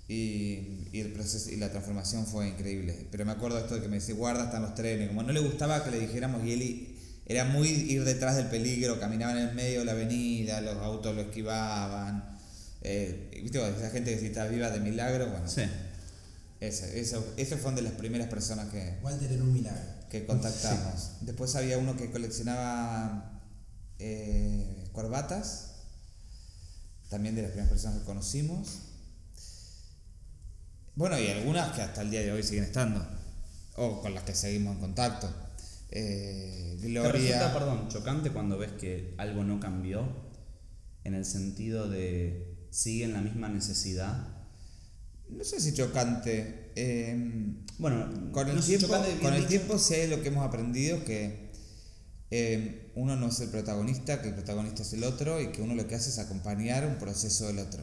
Y, 0.08 0.88
y 0.92 1.00
el 1.00 1.12
proceso 1.12 1.50
y 1.50 1.56
la 1.56 1.70
transformación 1.70 2.26
fue 2.26 2.48
increíble. 2.48 3.08
Pero 3.10 3.24
me 3.24 3.32
acuerdo 3.32 3.58
esto 3.58 3.74
de 3.76 3.80
que 3.82 3.88
me 3.88 3.96
decía, 3.96 4.14
guarda, 4.14 4.44
están 4.44 4.62
los 4.62 4.74
trenes. 4.74 5.08
Como 5.08 5.22
no 5.22 5.32
le 5.32 5.40
gustaba 5.40 5.84
que 5.84 5.90
le 5.90 6.00
dijéramos, 6.00 6.44
y 6.44 6.52
él 6.52 6.62
i- 6.62 6.97
era 7.28 7.44
muy 7.44 7.68
ir 7.68 8.04
detrás 8.04 8.36
del 8.36 8.46
peligro, 8.46 8.98
caminaba 8.98 9.32
en 9.32 9.48
el 9.48 9.54
medio 9.54 9.80
de 9.80 9.84
la 9.84 9.92
avenida, 9.92 10.60
los 10.62 10.76
autos 10.78 11.14
lo 11.14 11.20
esquivaban. 11.22 12.38
Eh, 12.80 13.38
¿Viste? 13.42 13.58
Esa 13.68 13.90
gente 13.90 14.14
que 14.14 14.18
si 14.18 14.26
está 14.26 14.46
viva 14.46 14.70
de 14.70 14.80
milagro, 14.80 15.28
bueno, 15.30 15.46
Sí. 15.48 15.62
ese, 16.60 16.98
eso, 17.00 17.34
esas 17.36 17.60
fueron 17.60 17.76
de 17.76 17.82
las 17.82 17.92
primeras 17.92 18.28
personas 18.28 18.68
que, 18.70 18.98
Walter 19.02 19.30
era 19.30 19.42
un 19.42 19.52
milagro. 19.52 19.98
que 20.08 20.24
contactamos. 20.24 21.10
Después 21.20 21.54
había 21.54 21.76
uno 21.76 21.94
que 21.98 22.10
coleccionaba 22.10 23.42
eh, 23.98 24.84
corbatas, 24.92 25.72
también 27.10 27.34
de 27.34 27.42
las 27.42 27.50
primeras 27.50 27.70
personas 27.70 27.98
que 27.98 28.04
conocimos. 28.06 28.78
Bueno, 30.94 31.18
y 31.18 31.28
algunas 31.28 31.74
que 31.76 31.82
hasta 31.82 32.00
el 32.00 32.10
día 32.10 32.22
de 32.22 32.32
hoy 32.32 32.42
siguen 32.42 32.64
estando, 32.64 33.06
o 33.76 34.00
con 34.00 34.14
las 34.14 34.24
que 34.24 34.34
seguimos 34.34 34.76
en 34.76 34.80
contacto. 34.80 35.47
Eh, 35.90 36.76
¿Te 36.80 36.88
Gloria. 36.88 37.12
resulta, 37.12 37.52
perdón, 37.52 37.88
chocante 37.88 38.30
cuando 38.30 38.58
ves 38.58 38.72
que 38.72 39.14
algo 39.18 39.44
no 39.44 39.58
cambió? 39.60 40.06
En 41.04 41.14
el 41.14 41.24
sentido 41.24 41.88
de 41.88 42.68
siguen 42.70 43.14
la 43.14 43.20
misma 43.22 43.48
necesidad. 43.48 44.28
No 45.30 45.44
sé 45.44 45.60
si 45.60 45.72
chocante. 45.74 46.72
eh, 46.76 47.16
Bueno, 47.78 48.30
Con 48.32 48.48
el, 48.48 48.56
no 48.56 48.62
tiempo, 48.62 48.88
con 49.22 49.32
el 49.34 49.36
dicho. 49.40 49.48
tiempo 49.48 49.78
sí 49.78 50.06
lo 50.08 50.22
que 50.22 50.28
hemos 50.28 50.46
aprendido 50.46 51.04
que 51.04 51.48
eh, 52.30 52.90
uno 52.94 53.16
no 53.16 53.28
es 53.28 53.40
el 53.40 53.48
protagonista, 53.48 54.20
que 54.20 54.28
el 54.28 54.34
protagonista 54.34 54.82
es 54.82 54.92
el 54.92 55.04
otro 55.04 55.40
y 55.40 55.48
que 55.52 55.62
uno 55.62 55.74
lo 55.74 55.86
que 55.86 55.94
hace 55.94 56.10
es 56.10 56.18
acompañar 56.18 56.86
un 56.86 56.96
proceso 56.98 57.46
del 57.46 57.58
otro. 57.60 57.82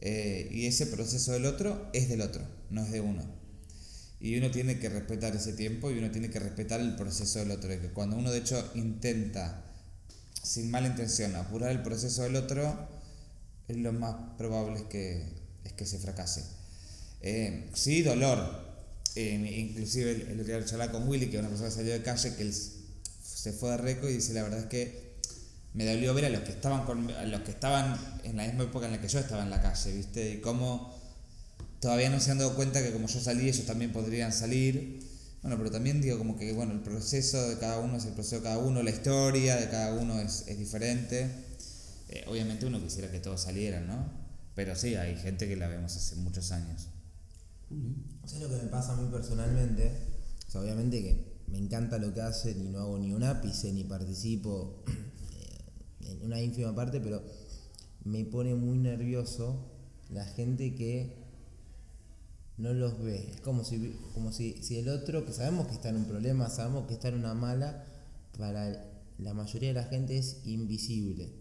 Eh, 0.00 0.48
y 0.50 0.66
ese 0.66 0.86
proceso 0.86 1.32
del 1.32 1.46
otro 1.46 1.88
es 1.92 2.08
del 2.08 2.20
otro, 2.22 2.42
no 2.70 2.82
es 2.82 2.90
de 2.90 3.00
uno. 3.00 3.22
Y 4.20 4.36
uno 4.36 4.50
tiene 4.50 4.78
que 4.78 4.88
respetar 4.90 5.34
ese 5.34 5.54
tiempo 5.54 5.90
y 5.90 5.98
uno 5.98 6.10
tiene 6.10 6.28
que 6.28 6.38
respetar 6.38 6.80
el 6.80 6.94
proceso 6.94 7.38
del 7.38 7.52
otro. 7.52 7.72
Y 7.72 7.78
que 7.78 7.88
cuando 7.88 8.16
uno 8.16 8.30
de 8.30 8.38
hecho 8.38 8.70
intenta, 8.74 9.64
sin 10.42 10.70
mala 10.70 10.88
intención, 10.88 11.34
apurar 11.36 11.70
el 11.70 11.82
proceso 11.82 12.22
del 12.22 12.36
otro, 12.36 12.88
es 13.66 13.76
lo 13.76 13.92
más 13.92 14.14
probable 14.36 14.80
es 14.80 14.84
que, 14.84 15.26
es 15.64 15.72
que 15.72 15.86
se 15.86 15.98
fracase. 15.98 16.44
Eh, 17.22 17.70
sí, 17.74 18.02
dolor. 18.02 18.68
Eh, 19.16 19.68
inclusive 19.68 20.12
el, 20.12 20.40
otro 20.40 20.44
día 20.44 20.64
charlaba 20.64 20.92
con 20.92 21.08
Willy, 21.08 21.30
que 21.30 21.38
una 21.38 21.48
persona 21.48 21.70
salió 21.70 21.92
de 21.92 22.02
calle, 22.02 22.34
que 22.34 22.42
él 22.42 22.54
se 22.54 23.52
fue 23.52 23.70
de 23.70 23.78
Reco 23.78 24.08
y 24.08 24.14
dice, 24.14 24.34
la 24.34 24.42
verdad 24.42 24.60
es 24.60 24.66
que 24.66 25.10
me 25.72 25.86
dolió 25.86 26.12
ver 26.14 26.26
a 26.26 26.30
los 26.30 26.42
que 26.42 26.52
estaban 26.52 26.84
con, 26.84 27.10
a 27.10 27.24
los 27.24 27.40
que 27.40 27.52
estaban 27.52 27.96
en 28.24 28.36
la 28.36 28.44
misma 28.44 28.64
época 28.64 28.86
en 28.86 28.92
la 28.92 29.00
que 29.00 29.08
yo 29.08 29.18
estaba 29.18 29.42
en 29.42 29.50
la 29.50 29.62
calle, 29.62 29.92
¿viste? 29.92 30.30
Y 30.34 30.40
cómo 30.40 30.99
todavía 31.80 32.10
no 32.10 32.20
se 32.20 32.30
han 32.30 32.38
dado 32.38 32.54
cuenta 32.54 32.82
que 32.82 32.92
como 32.92 33.08
yo 33.08 33.20
salí, 33.20 33.48
ellos 33.48 33.66
también 33.66 33.92
podrían 33.92 34.32
salir. 34.32 35.00
Bueno, 35.42 35.56
pero 35.56 35.70
también 35.70 36.02
digo 36.02 36.18
como 36.18 36.36
que 36.36 36.52
bueno, 36.52 36.72
el 36.72 36.80
proceso 36.80 37.48
de 37.48 37.58
cada 37.58 37.78
uno 37.80 37.96
es 37.96 38.04
el 38.04 38.12
proceso 38.12 38.36
de 38.36 38.42
cada 38.42 38.58
uno, 38.58 38.82
la 38.82 38.90
historia 38.90 39.56
de 39.56 39.70
cada 39.70 39.94
uno 39.94 40.20
es, 40.20 40.44
es 40.46 40.58
diferente. 40.58 41.30
Eh, 42.08 42.24
obviamente 42.28 42.66
uno 42.66 42.80
quisiera 42.82 43.10
que 43.10 43.20
todos 43.20 43.40
salieran, 43.40 43.86
¿no? 43.86 44.12
Pero 44.54 44.76
sí, 44.76 44.96
hay 44.96 45.16
gente 45.16 45.48
que 45.48 45.56
la 45.56 45.68
vemos 45.68 45.96
hace 45.96 46.16
muchos 46.16 46.52
años. 46.52 46.88
¿Sabes 48.26 48.42
lo 48.42 48.48
que 48.48 48.64
me 48.64 48.68
pasa 48.68 48.92
a 48.92 48.96
mí 48.96 49.08
personalmente? 49.10 49.92
O 50.48 50.50
sea, 50.50 50.60
obviamente 50.60 51.00
que 51.02 51.30
me 51.46 51.58
encanta 51.58 51.98
lo 51.98 52.12
que 52.12 52.20
hacen 52.20 52.60
y 52.60 52.68
no 52.68 52.80
hago 52.80 52.98
ni 52.98 53.12
un 53.12 53.22
ápice 53.22 53.72
ni 53.72 53.84
participo 53.84 54.84
eh, 54.88 56.10
en 56.10 56.22
una 56.22 56.40
ínfima 56.40 56.74
parte, 56.74 57.00
pero 57.00 57.22
me 58.04 58.24
pone 58.24 58.54
muy 58.54 58.78
nervioso 58.78 59.70
la 60.10 60.24
gente 60.24 60.74
que 60.74 61.19
no 62.60 62.74
los 62.74 63.02
ve. 63.02 63.30
Es 63.30 63.40
como 63.40 63.64
si, 63.64 63.96
como 64.14 64.32
si, 64.32 64.62
si 64.62 64.76
el 64.76 64.88
otro, 64.88 65.24
que 65.24 65.32
sabemos 65.32 65.66
que 65.66 65.74
está 65.74 65.88
en 65.88 65.96
un 65.96 66.04
problema, 66.04 66.48
sabemos 66.50 66.86
que 66.86 66.94
está 66.94 67.08
en 67.08 67.14
una 67.14 67.34
mala, 67.34 67.84
para 68.38 68.86
la 69.18 69.34
mayoría 69.34 69.70
de 69.70 69.74
la 69.74 69.84
gente 69.84 70.18
es 70.18 70.42
invisible. 70.44 71.32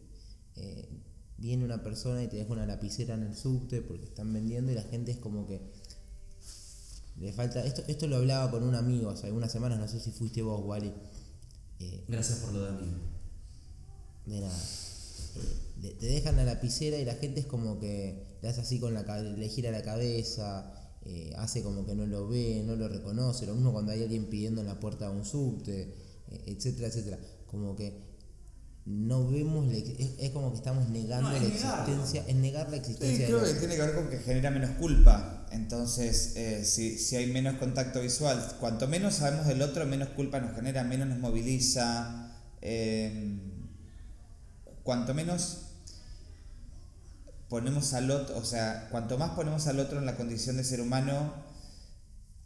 Eh, 0.55 0.89
viene 1.37 1.63
una 1.63 1.83
persona 1.83 2.23
y 2.23 2.27
te 2.27 2.37
deja 2.37 2.51
una 2.51 2.65
lapicera 2.65 3.13
en 3.13 3.23
el 3.23 3.35
subte 3.35 3.81
porque 3.81 4.05
están 4.05 4.33
vendiendo 4.33 4.71
y 4.71 4.75
la 4.75 4.83
gente 4.83 5.11
es 5.11 5.17
como 5.17 5.45
que 5.47 5.61
le 7.19 7.33
falta. 7.33 7.63
Esto, 7.65 7.83
esto 7.87 8.07
lo 8.07 8.17
hablaba 8.17 8.49
con 8.51 8.63
un 8.63 8.75
amigo 8.75 9.09
hace 9.09 9.27
algunas 9.27 9.51
semanas, 9.51 9.79
no 9.79 9.87
sé 9.87 9.99
si 9.99 10.11
fuiste 10.11 10.41
vos, 10.41 10.61
Wally. 10.65 10.93
Eh, 11.79 12.03
Gracias 12.07 12.39
por 12.39 12.53
lo 12.53 12.65
de 12.65 12.71
mí. 12.71 12.93
de 14.25 14.41
nada. 14.41 14.59
Eh, 15.81 15.95
te 15.99 16.05
dejan 16.07 16.35
la 16.35 16.43
lapicera 16.43 16.97
y 16.97 17.05
la 17.05 17.15
gente 17.15 17.41
es 17.41 17.45
como 17.45 17.79
que 17.79 18.37
le 18.41 18.49
hace 18.49 18.61
así 18.61 18.79
con 18.79 18.93
la 18.93 19.03
le 19.21 19.49
gira 19.49 19.71
la 19.71 19.81
cabeza, 19.81 20.78
eh, 21.05 21.33
hace 21.37 21.63
como 21.63 21.85
que 21.85 21.95
no 21.95 22.05
lo 22.05 22.27
ve, 22.27 22.63
no 22.65 22.75
lo 22.75 22.87
reconoce. 22.87 23.45
Lo 23.45 23.55
mismo 23.55 23.71
cuando 23.73 23.91
hay 23.91 24.03
alguien 24.03 24.25
pidiendo 24.29 24.61
en 24.61 24.67
la 24.67 24.79
puerta 24.79 25.09
de 25.09 25.17
un 25.17 25.25
subte, 25.25 25.93
eh, 26.29 26.43
etcétera, 26.47 26.87
etcétera. 26.87 27.19
Como 27.47 27.75
que 27.75 28.09
no 28.85 29.29
vemos, 29.29 29.67
la 29.67 29.77
es, 29.77 30.15
es 30.19 30.31
como 30.31 30.51
que 30.51 30.57
estamos 30.57 30.89
negando 30.89 31.29
No, 31.29 31.31
la 31.31 31.37
es 31.37 31.43
negarlo. 31.53 31.93
existencia, 31.93 32.25
es 32.27 32.35
negar 32.35 32.69
la 32.69 32.77
Sí, 32.77 32.79
existencia 32.81 33.25
creo 33.27 33.39
del 33.39 33.53
que 33.53 33.59
tiene 33.59 33.75
que 33.75 33.81
ver 33.81 33.95
con 33.95 34.09
que 34.09 34.17
genera 34.19 34.51
menos 34.51 34.71
culpa. 34.71 35.45
Entonces, 35.51 36.33
eh, 36.35 36.65
si, 36.65 36.97
si 36.97 37.15
hay 37.15 37.27
menos 37.31 37.55
contacto 37.57 38.01
visual, 38.01 38.55
cuanto 38.59 38.87
menos 38.87 39.15
sabemos 39.15 39.47
del 39.47 39.61
otro, 39.61 39.85
menos 39.85 40.09
culpa 40.09 40.39
nos 40.39 40.55
genera, 40.55 40.83
menos 40.83 41.07
nos 41.07 41.19
moviliza. 41.19 42.33
eh, 42.61 43.39
cuanto 44.83 45.13
menos 45.13 45.68
ponemos 47.49 47.93
al 47.93 48.11
otro, 48.11 48.37
o 48.37 48.45
sea, 48.45 48.87
cuanto 48.91 49.17
más 49.17 49.31
ponemos 49.31 49.67
al 49.67 49.79
otro 49.79 49.99
en 49.99 50.05
la 50.05 50.15
condición 50.15 50.57
de 50.57 50.63
ser 50.63 50.81
humano, 50.81 51.33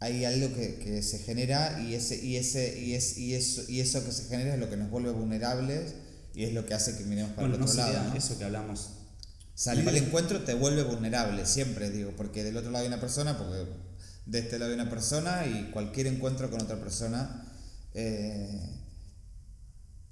hay 0.00 0.24
algo 0.24 0.54
que, 0.54 0.76
que 0.76 1.02
se 1.02 1.18
genera 1.18 1.80
y 1.82 1.94
ese, 1.94 2.24
y 2.24 2.36
ese, 2.36 2.78
y 2.80 2.94
es, 2.94 3.16
y 3.18 3.34
eso, 3.34 3.62
y 3.68 3.80
eso 3.80 4.04
que 4.04 4.12
se 4.12 4.24
genera 4.24 4.54
es 4.54 4.60
lo 4.60 4.68
que 4.68 4.76
nos 4.76 4.90
vuelve 4.90 5.10
vulnerables 5.12 5.94
y 6.34 6.44
es 6.44 6.52
lo 6.52 6.66
que 6.66 6.74
hace 6.74 6.96
que 6.96 7.04
miremos 7.04 7.32
para 7.32 7.48
Bueno, 7.48 7.54
el 7.54 7.60
no 7.60 7.66
otro 7.66 7.76
sería 7.76 7.98
lado. 8.00 8.10
¿no? 8.10 8.16
eso 8.16 8.38
que 8.38 8.44
hablamos. 8.44 8.90
Salir 9.54 9.88
al 9.88 9.96
encuentro 9.96 10.42
te 10.42 10.54
vuelve 10.54 10.82
vulnerable, 10.82 11.46
siempre 11.46 11.90
digo, 11.90 12.12
porque 12.16 12.42
del 12.42 12.56
otro 12.56 12.70
lado 12.70 12.82
hay 12.82 12.88
una 12.88 13.00
persona, 13.00 13.38
porque 13.38 13.66
de 14.26 14.38
este 14.38 14.58
lado 14.58 14.72
hay 14.72 14.80
una 14.80 14.90
persona 14.90 15.46
y 15.46 15.70
cualquier 15.70 16.08
encuentro 16.08 16.50
con 16.50 16.60
otra 16.60 16.80
persona, 16.80 17.52
eh, 17.94 18.60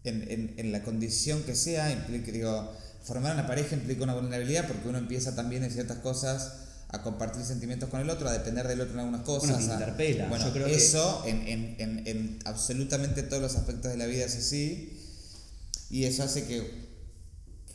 en, 0.05 0.31
en, 0.31 0.55
en 0.59 0.72
la 0.72 0.83
condición 0.85 1.42
que 1.42 1.57
sea, 1.57 1.90
implica, 1.90 2.31
digo, 2.31 2.72
formar 3.03 3.35
una 3.35 3.47
pareja 3.47 3.75
implica 3.75 4.05
una 4.05 4.15
vulnerabilidad 4.15 4.67
porque 4.69 4.88
uno 4.88 4.99
empieza 4.99 5.35
también 5.35 5.65
en 5.65 5.71
ciertas 5.71 5.99
cosas 5.99 6.53
a 6.88 7.03
compartir 7.03 7.43
sentimientos 7.45 7.88
con 7.88 8.01
el 8.01 8.11
otro, 8.11 8.29
a 8.29 8.33
depender 8.33 8.69
del 8.69 8.81
otro 8.83 8.95
en 8.95 9.01
algunas 9.01 9.23
cosas. 9.23 9.51
Bueno, 9.57 9.71
a- 9.73 9.75
interpela. 9.75 10.29
Bueno, 10.29 10.45
Yo 10.47 10.53
creo 10.53 10.67
que- 10.67 10.75
eso 10.77 11.23
en, 11.27 11.37
en, 11.49 11.77
en, 11.79 12.07
en 12.07 12.38
absolutamente 12.45 13.23
todos 13.23 13.41
los 13.43 13.57
aspectos 13.57 13.91
de 13.91 13.97
la 13.97 14.07
vida 14.07 14.25
es 14.27 14.37
así 14.37 14.99
y 15.91 16.05
eso 16.05 16.23
hace 16.23 16.45
que 16.47 16.91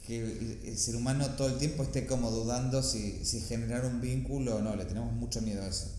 que 0.06 0.22
el- 0.24 0.60
el 0.63 0.78
ser 0.78 0.96
humano 0.96 1.26
todo 1.32 1.50
el 1.50 1.58
tiempo 1.58 1.84
esté 1.84 2.06
como 2.06 2.32
dudando 2.32 2.82
si, 2.82 3.26
si 3.26 3.42
generar 3.42 3.84
un 3.86 4.00
vínculo 4.00 4.56
o 4.56 4.62
no, 4.62 4.74
le 4.78 4.86
tenemos 4.86 5.12
mucho 5.12 5.42
miedo 5.42 5.62
a 5.63 5.68
eso. 5.68 5.94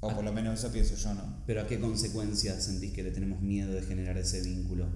O 0.00 0.08
por 0.14 0.24
lo 0.24 0.32
menos 0.32 0.58
eso 0.58 0.72
pienso 0.72 0.94
yo, 0.96 1.12
¿no? 1.14 1.42
Pero 1.46 1.60
¿a 1.60 1.66
qué 1.66 1.78
consecuencias 1.78 2.64
sentís 2.64 2.92
que 2.92 3.02
le 3.02 3.10
tenemos 3.10 3.40
miedo 3.42 3.72
de 3.72 3.82
generar 3.82 4.16
ese 4.16 4.40
vínculo? 4.40 4.86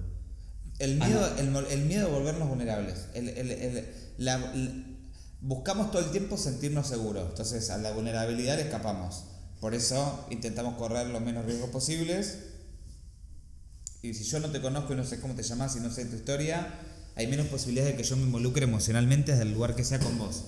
El 0.79 1.01
Ah, 1.01 1.05
miedo, 1.07 1.21
no. 1.21 1.37
el, 1.39 1.49
mo- 1.51 1.59
el 1.59 1.85
miedo 1.85 2.07
de 2.07 2.13
volvernos 2.13 2.47
vulnerables. 2.49 2.95
El, 3.13 3.29
el- 3.29 3.51
el- 3.51 3.85
la- 4.17 4.53
buscamos 5.41 5.91
todo 5.91 6.01
el 6.03 6.11
tiempo 6.11 6.37
sentirnos 6.37 6.87
seguros. 6.87 7.29
Entonces 7.29 7.69
a 7.69 7.77
la 7.77 7.91
vulnerabilidad 7.91 8.57
le 8.57 8.63
escapamos. 8.63 9.23
Por 9.59 9.73
eso 9.73 10.25
intentamos 10.29 10.75
correr 10.77 11.07
los 11.07 11.21
menos 11.21 11.45
riesgos 11.45 11.69
posibles. 11.71 12.37
Y 14.01 14.13
si 14.13 14.23
yo 14.23 14.39
no 14.39 14.49
te 14.51 14.61
conozco 14.61 14.93
y 14.93 14.95
no 14.95 15.03
sé 15.03 15.19
cómo 15.19 15.33
te 15.35 15.43
llamas 15.43 15.75
y 15.75 15.79
no 15.79 15.91
sé 15.91 16.05
tu 16.05 16.15
historia, 16.15 16.67
hay 17.15 17.27
menos 17.27 17.47
posibilidades 17.47 17.93
de 17.93 17.97
que 18.01 18.07
yo 18.07 18.15
me 18.15 18.23
involucre 18.23 18.63
emocionalmente 18.65 19.31
desde 19.31 19.43
el 19.43 19.53
lugar 19.53 19.75
que 19.75 19.83
sea 19.83 19.99
con 19.99 20.17
vos. 20.19 20.43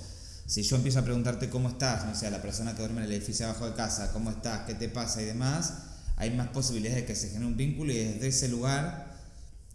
Si 0.46 0.62
yo 0.64 0.76
empiezo 0.76 1.00
a 1.00 1.04
preguntarte 1.04 1.50
cómo 1.50 1.70
estás, 1.70 2.06
no 2.06 2.16
sé, 2.16 2.28
a 2.28 2.32
la 2.32 2.42
persona 2.42 2.74
que 2.74 2.80
duerme 2.80 3.00
en 3.02 3.06
el 3.08 3.12
edificio 3.14 3.48
abajo 3.48 3.66
de 3.68 3.74
casa, 3.76 4.12
cómo 4.14 4.30
estás, 4.32 4.66
qué 4.68 4.76
te 4.76 4.90
pasa 4.90 5.22
y 5.22 5.26
demás, 5.26 5.74
hay 6.18 6.32
más 6.32 6.50
posibilidades 6.50 7.02
de 7.02 7.06
que 7.06 7.16
se 7.16 7.30
genere 7.30 7.48
un 7.48 7.58
vínculo 7.58 7.92
y 7.92 7.98
desde 7.98 8.28
ese 8.28 8.48
lugar 8.50 9.09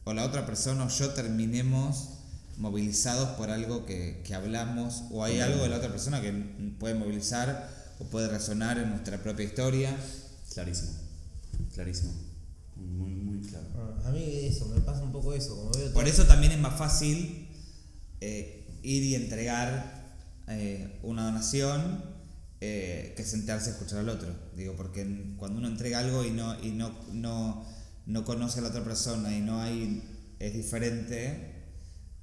o 0.04 0.12
la 0.12 0.24
otra 0.24 0.46
persona 0.46 0.84
o 0.84 0.88
yo 0.88 1.10
terminemos 1.10 2.10
movilizados 2.56 3.30
por 3.30 3.50
algo 3.50 3.84
que, 3.84 4.22
que 4.24 4.34
hablamos 4.34 5.04
o 5.10 5.24
hay 5.24 5.40
algo 5.40 5.62
de 5.62 5.70
la 5.70 5.76
otra 5.76 5.90
persona 5.90 6.20
que 6.20 6.32
puede 6.78 6.94
movilizar 6.94 7.68
o 7.98 8.04
puede 8.04 8.28
resonar 8.28 8.78
en 8.78 8.90
nuestra 8.90 9.22
propia 9.22 9.44
historia. 9.44 9.96
Clarísimo. 10.52 10.92
Clarísimo. 11.72 12.12
Muy, 12.76 13.14
muy 13.14 13.40
claro. 13.40 13.66
A 14.04 14.10
mí 14.10 14.22
eso, 14.42 14.66
me 14.68 14.80
pasa 14.80 15.02
un 15.02 15.12
poco 15.12 15.34
eso. 15.34 15.56
Como 15.56 15.70
veo 15.70 15.92
Por 15.92 16.06
eso 16.06 16.24
también 16.24 16.52
es 16.52 16.58
más 16.58 16.76
fácil 16.76 17.48
eh, 18.20 18.66
ir 18.82 19.02
y 19.02 19.14
entregar 19.14 20.16
eh, 20.48 20.98
una 21.02 21.24
donación 21.24 22.04
eh, 22.60 23.14
que 23.16 23.24
sentarse 23.24 23.70
a 23.70 23.72
escuchar 23.74 24.00
al 24.00 24.08
otro. 24.08 24.28
Digo, 24.56 24.74
porque 24.76 25.34
cuando 25.36 25.58
uno 25.58 25.68
entrega 25.68 26.00
algo 26.00 26.24
y 26.24 26.30
no, 26.30 26.60
y 26.62 26.70
no, 26.70 26.94
no, 27.12 27.64
no 28.06 28.24
conoce 28.24 28.58
a 28.58 28.62
la 28.62 28.68
otra 28.68 28.84
persona 28.84 29.36
y 29.36 29.40
no 29.40 29.60
hay. 29.60 30.02
es 30.38 30.52
diferente. 30.54 31.64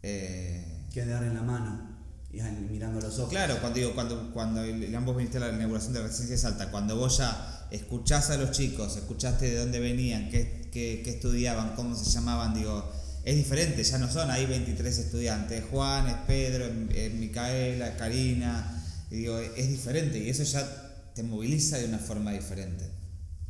eh, 0.03 0.85
Que 0.93 1.05
dar 1.05 1.23
en 1.23 1.33
la 1.35 1.41
mano 1.41 1.89
y 2.33 2.39
mirando 2.71 3.01
los 3.01 3.17
ojos. 3.19 3.29
Claro, 3.29 3.57
cuando 3.59 3.79
digo, 3.79 3.93
cuando, 3.93 4.31
cuando 4.33 4.61
ambos 4.97 5.17
viniste 5.17 5.37
a 5.37 5.41
la 5.41 5.49
inauguración 5.53 5.93
de 5.93 6.01
Residencia 6.01 6.37
Salta, 6.37 6.71
cuando 6.71 6.95
vos 6.95 7.17
ya 7.17 7.67
escuchás 7.71 8.29
a 8.29 8.37
los 8.37 8.51
chicos, 8.51 8.95
escuchaste 8.95 9.49
de 9.49 9.57
dónde 9.57 9.79
venían, 9.79 10.29
qué, 10.29 10.69
qué, 10.71 11.01
qué 11.03 11.09
estudiaban, 11.09 11.75
cómo 11.75 11.95
se 11.95 12.09
llamaban, 12.09 12.53
digo, 12.53 12.89
es 13.25 13.35
diferente, 13.35 13.83
ya 13.83 13.97
no 13.97 14.09
son 14.09 14.31
ahí 14.31 14.45
23 14.45 14.97
estudiantes, 14.97 15.63
Juan, 15.71 16.07
es 16.07 16.15
Pedro, 16.27 16.65
es- 16.65 16.95
es 16.95 17.13
Micaela, 17.13 17.95
Karina, 17.97 18.81
y 19.09 19.15
digo, 19.17 19.37
es 19.37 19.67
diferente 19.69 20.17
y 20.19 20.29
eso 20.29 20.43
ya 20.43 21.11
te 21.13 21.23
moviliza 21.23 21.77
de 21.77 21.85
una 21.85 21.99
forma 21.99 22.31
diferente. 22.31 22.89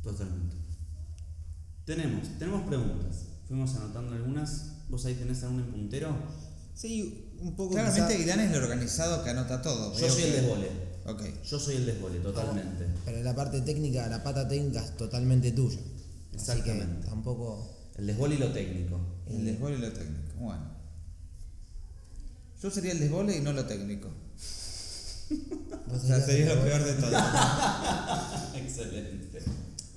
Totalmente. 0.02 0.56
Tenemos, 1.92 2.40
tenemos 2.40 2.62
preguntas. 2.70 3.26
Fuimos 3.50 3.76
anotando 3.76 4.14
algunas. 4.16 4.68
¿Vos 4.88 5.06
ahí 5.06 5.14
tenés 5.16 5.44
algún 5.44 5.60
en 5.60 5.72
puntero? 5.72 6.16
Sí, 6.74 7.34
un 7.42 7.54
poco 7.58 7.74
Claramente 7.74 8.16
quizá- 8.16 8.24
Irán 8.28 8.40
es 8.40 8.52
el 8.52 8.64
organizado 8.64 9.22
que 9.26 9.30
anota 9.30 9.62
todo. 9.62 9.92
Yo 10.00 10.10
soy 10.10 10.24
el 10.24 10.32
desvole. 10.32 10.70
Ok. 11.06 11.22
Yo 11.44 11.60
soy 11.60 11.76
el 11.76 11.86
desvole, 11.86 12.20
totalmente. 12.20 12.88
Pero 13.04 13.22
la 13.24 13.36
parte 13.36 13.60
técnica, 13.60 14.08
la 14.08 14.24
pata 14.24 14.48
técnica 14.48 14.82
es 14.82 14.96
totalmente 14.96 15.52
tuya. 15.52 15.80
Así 16.34 16.62
que 16.62 16.72
Exactamente. 16.72 17.08
tampoco. 17.10 17.70
El 17.98 18.08
desvole 18.08 18.36
y 18.36 18.38
lo 18.38 18.54
técnico. 18.54 18.98
El 19.28 19.44
desvole 19.44 19.76
y 19.78 19.82
lo 19.82 19.92
técnico. 19.92 20.34
Bueno. 20.40 20.64
Yo 22.64 22.72
sería 22.72 22.94
el 22.94 23.00
desvole 23.02 23.36
y 23.36 23.42
no 23.42 23.52
lo 23.52 23.66
técnico. 23.66 24.08
O 25.94 26.00
sea, 26.00 26.22
sería 26.22 26.54
el 26.54 26.58
lo 26.60 26.64
peor 26.64 26.84
de 26.86 26.94
todo. 26.94 27.12
Excelente. 28.56 29.42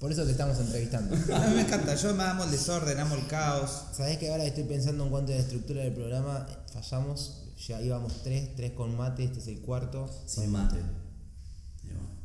Por 0.00 0.12
eso 0.12 0.24
te 0.24 0.33
estamos 0.33 0.59
entrevistando. 0.59 1.14
A 1.35 1.46
mí 1.48 1.54
me 1.54 1.62
encanta. 1.62 1.94
Yo 1.94 2.14
me 2.14 2.24
amo 2.24 2.44
el 2.44 2.50
desorden, 2.50 2.98
amo 2.98 3.14
el 3.14 3.26
caos. 3.26 3.70
Sabés 3.96 4.18
que 4.18 4.30
ahora 4.30 4.44
estoy 4.44 4.64
pensando 4.64 5.04
en 5.04 5.11
cuanto 5.11 5.33
a 5.33 5.37
la 5.37 5.40
estructura 5.42 5.83
del 5.83 5.92
programa, 5.94 6.46
fallamos. 6.72 7.40
Ya 7.66 7.80
íbamos 7.80 8.22
tres, 8.22 8.54
tres 8.57 8.72
con 8.72 8.96
mate, 8.96 9.24
este 9.24 9.38
es 9.38 9.46
el 9.48 9.61
cuarto. 9.61 10.11
Sin 10.26 10.50
mate. 10.50 10.76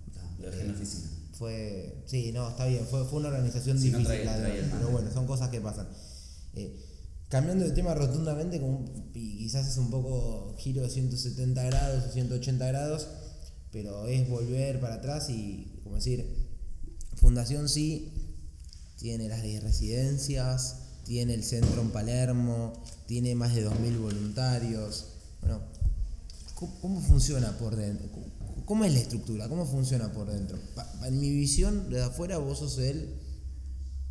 Está, 0.08 0.22
Lo 0.40 0.50
dejé 0.52 0.62
en 0.62 0.68
la 0.70 0.74
oficina. 0.74 1.08
Fue. 1.34 2.04
Sí, 2.06 2.32
no, 2.34 2.50
está 2.50 2.66
bien. 2.66 2.86
Fue, 2.90 3.06
fue 3.06 3.20
una 3.20 3.30
organización 3.30 3.80
Si 3.80 3.92
no, 3.92 4.00
difícil. 4.00 4.24
traía- 4.24 4.38
la 4.38 4.50
de 4.50 4.64
pero 4.64 4.90
bueno, 4.90 5.10
son 5.14 5.26
cosas 5.28 5.50
que 5.50 5.62
pasan. 5.62 5.88
Eh, 6.56 6.86
cambiando 7.30 7.64
de 7.64 7.72
tema 7.72 7.94
rotundamente, 7.94 8.60
como, 8.60 8.84
y 9.14 9.38
quizás 9.38 9.68
es 9.68 9.78
un 9.78 9.90
poco 9.92 10.56
giro 10.58 10.82
de 10.82 10.90
170 10.90 11.64
grados 11.64 12.06
o 12.10 12.12
180 12.12 12.66
grados, 12.68 13.08
pero 13.72 14.08
es 14.08 14.28
volver 14.28 14.82
para 14.82 14.96
atrás 14.96 15.30
y, 15.30 15.80
como 15.84 15.96
decir, 15.96 16.39
Fundación 17.20 17.68
sí 17.70 18.12
tiene 18.98 19.28
las 19.28 19.42
10 19.44 19.64
residencias, 19.64 20.78
tiene 21.06 21.34
el 21.34 21.44
centro 21.44 21.82
en 21.82 21.90
Palermo, 21.92 22.74
tiene 23.08 23.36
más 23.36 23.56
de 23.56 23.64
2.000 23.70 23.98
voluntarios. 24.00 25.06
Bueno, 25.42 25.62
¿Cómo, 26.56 26.76
cómo 26.82 27.02
funciona 27.02 27.58
por 27.58 27.76
dentro? 27.76 28.10
¿Cómo- 28.12 28.40
¿Cómo 28.66 28.84
es 28.86 28.94
la 28.94 29.00
estructura? 29.00 29.50
¿Cómo 29.50 29.66
funciona 29.66 30.12
por 30.12 30.30
dentro? 30.32 30.60
En 31.06 31.20
mi 31.20 31.32
visión, 31.32 31.90
desde 31.90 32.04
afuera, 32.04 32.38
vos 32.38 32.60
sos 32.60 32.78
el, 32.78 33.16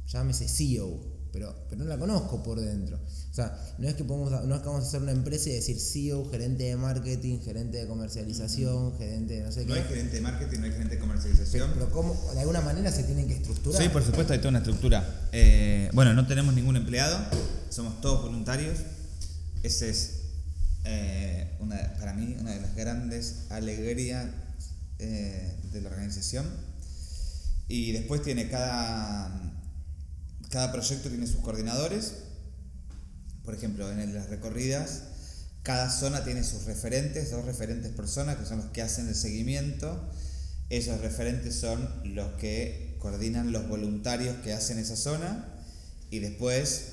llámese 0.08 0.48
CEO, 0.48 0.98
pero, 1.38 1.54
pero 1.70 1.84
no 1.84 1.88
la 1.88 1.96
conozco 1.96 2.42
por 2.42 2.60
dentro. 2.60 2.96
O 2.96 3.34
sea, 3.34 3.56
no 3.78 3.86
es, 3.86 3.94
que 3.94 4.02
podemos, 4.02 4.30
no 4.44 4.54
es 4.56 4.60
que 4.60 4.66
vamos 4.66 4.84
a 4.84 4.88
hacer 4.88 5.00
una 5.00 5.12
empresa 5.12 5.48
y 5.50 5.52
decir 5.52 5.78
CEO, 5.78 6.28
gerente 6.30 6.64
de 6.64 6.76
marketing, 6.76 7.38
gerente 7.38 7.78
de 7.78 7.86
comercialización, 7.86 8.98
gerente 8.98 9.34
de 9.34 9.44
no 9.44 9.52
sé 9.52 9.64
No 9.64 9.74
qué. 9.74 9.80
hay 9.80 9.86
gerente 9.86 10.16
de 10.16 10.22
marketing, 10.22 10.58
no 10.58 10.64
hay 10.64 10.72
gerente 10.72 10.94
de 10.96 11.00
comercialización. 11.00 11.70
Pero 11.74 11.90
cómo, 11.92 12.20
de 12.34 12.40
alguna 12.40 12.60
manera 12.60 12.90
se 12.90 13.04
tienen 13.04 13.28
que 13.28 13.34
estructurar. 13.34 13.80
Sí, 13.80 13.88
por 13.88 14.02
supuesto, 14.02 14.32
hay 14.32 14.40
toda 14.40 14.50
una 14.50 14.58
estructura. 14.58 15.28
Eh, 15.30 15.90
bueno, 15.92 16.12
no 16.12 16.26
tenemos 16.26 16.54
ningún 16.54 16.76
empleado, 16.76 17.16
somos 17.70 18.00
todos 18.00 18.22
voluntarios. 18.22 18.80
Ese 19.62 19.90
es, 19.90 20.22
eh, 20.84 21.56
una, 21.60 21.94
para 22.00 22.14
mí, 22.14 22.36
una 22.40 22.50
de 22.50 22.60
las 22.62 22.74
grandes 22.74 23.46
alegrías 23.50 24.26
eh, 24.98 25.54
de 25.72 25.80
la 25.82 25.90
organización. 25.90 26.46
Y 27.68 27.92
después 27.92 28.22
tiene 28.22 28.48
cada, 28.48 29.57
cada 30.50 30.72
proyecto 30.72 31.08
tiene 31.08 31.26
sus 31.26 31.40
coordinadores. 31.40 32.14
Por 33.44 33.54
ejemplo, 33.54 33.90
en 33.90 34.14
las 34.14 34.28
recorridas, 34.28 35.02
cada 35.62 35.90
zona 35.90 36.24
tiene 36.24 36.44
sus 36.44 36.64
referentes, 36.64 37.30
dos 37.30 37.44
referentes 37.44 37.92
personas 37.92 38.36
que 38.36 38.46
son 38.46 38.58
los 38.58 38.66
que 38.66 38.82
hacen 38.82 39.08
el 39.08 39.14
seguimiento. 39.14 40.10
Esos 40.70 41.00
referentes 41.00 41.56
son 41.56 41.88
los 42.04 42.32
que 42.34 42.96
coordinan 42.98 43.52
los 43.52 43.68
voluntarios 43.68 44.36
que 44.38 44.52
hacen 44.52 44.78
esa 44.78 44.96
zona. 44.96 45.54
Y 46.10 46.20
después, 46.20 46.84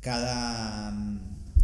cada, 0.00 0.92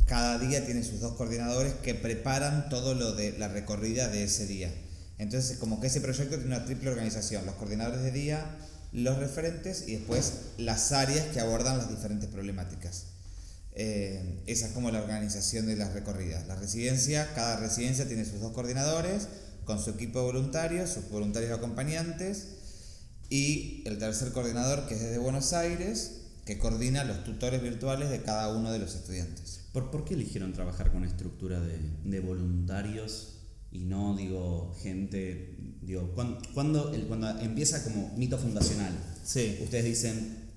cada 0.06 0.38
día 0.38 0.64
tiene 0.64 0.82
sus 0.82 1.00
dos 1.00 1.14
coordinadores 1.14 1.74
que 1.74 1.94
preparan 1.94 2.68
todo 2.68 2.94
lo 2.94 3.14
de 3.14 3.38
la 3.38 3.48
recorrida 3.48 4.08
de 4.08 4.24
ese 4.24 4.46
día. 4.46 4.72
Entonces, 5.18 5.58
como 5.58 5.80
que 5.80 5.88
ese 5.88 6.00
proyecto 6.00 6.36
tiene 6.36 6.54
una 6.54 6.64
triple 6.64 6.90
organización, 6.90 7.44
los 7.44 7.56
coordinadores 7.56 8.02
de 8.02 8.12
día, 8.12 8.44
los 8.92 9.18
referentes 9.18 9.86
y 9.86 9.96
después 9.96 10.32
las 10.56 10.92
áreas 10.92 11.26
que 11.28 11.40
abordan 11.40 11.78
las 11.78 11.90
diferentes 11.90 12.28
problemáticas. 12.28 13.06
Eh, 13.72 14.42
esa 14.46 14.66
es 14.66 14.72
como 14.72 14.90
la 14.90 15.00
organización 15.00 15.66
de 15.66 15.76
las 15.76 15.92
recorridas. 15.92 16.46
La 16.48 16.56
residencia, 16.56 17.32
cada 17.34 17.56
residencia 17.56 18.08
tiene 18.08 18.24
sus 18.24 18.40
dos 18.40 18.52
coordinadores, 18.52 19.28
con 19.64 19.78
su 19.78 19.90
equipo 19.90 20.20
de 20.20 20.24
voluntarios, 20.26 20.90
sus 20.90 21.08
voluntarios 21.10 21.56
acompañantes, 21.56 22.48
y 23.30 23.82
el 23.86 23.98
tercer 23.98 24.32
coordinador, 24.32 24.86
que 24.88 24.94
es 24.94 25.00
desde 25.00 25.18
Buenos 25.18 25.52
Aires, 25.52 26.22
que 26.46 26.58
coordina 26.58 27.04
los 27.04 27.24
tutores 27.24 27.62
virtuales 27.62 28.08
de 28.08 28.22
cada 28.22 28.56
uno 28.56 28.72
de 28.72 28.78
los 28.78 28.94
estudiantes. 28.94 29.60
¿Por, 29.72 29.90
por 29.90 30.06
qué 30.06 30.14
eligieron 30.14 30.54
trabajar 30.54 30.90
con 30.90 31.04
estructura 31.04 31.60
de, 31.60 31.78
de 32.04 32.20
voluntarios 32.20 33.34
y 33.70 33.80
no, 33.80 34.16
digo, 34.16 34.74
gente, 34.80 35.57
digo, 35.88 36.12
cuando, 36.14 36.40
cuando, 36.54 36.92
el, 36.94 37.06
cuando 37.06 37.28
empieza 37.40 37.82
como 37.84 38.12
mito 38.16 38.38
fundacional, 38.38 38.92
Sí. 39.24 39.58
ustedes 39.62 39.84
dicen, 39.84 40.48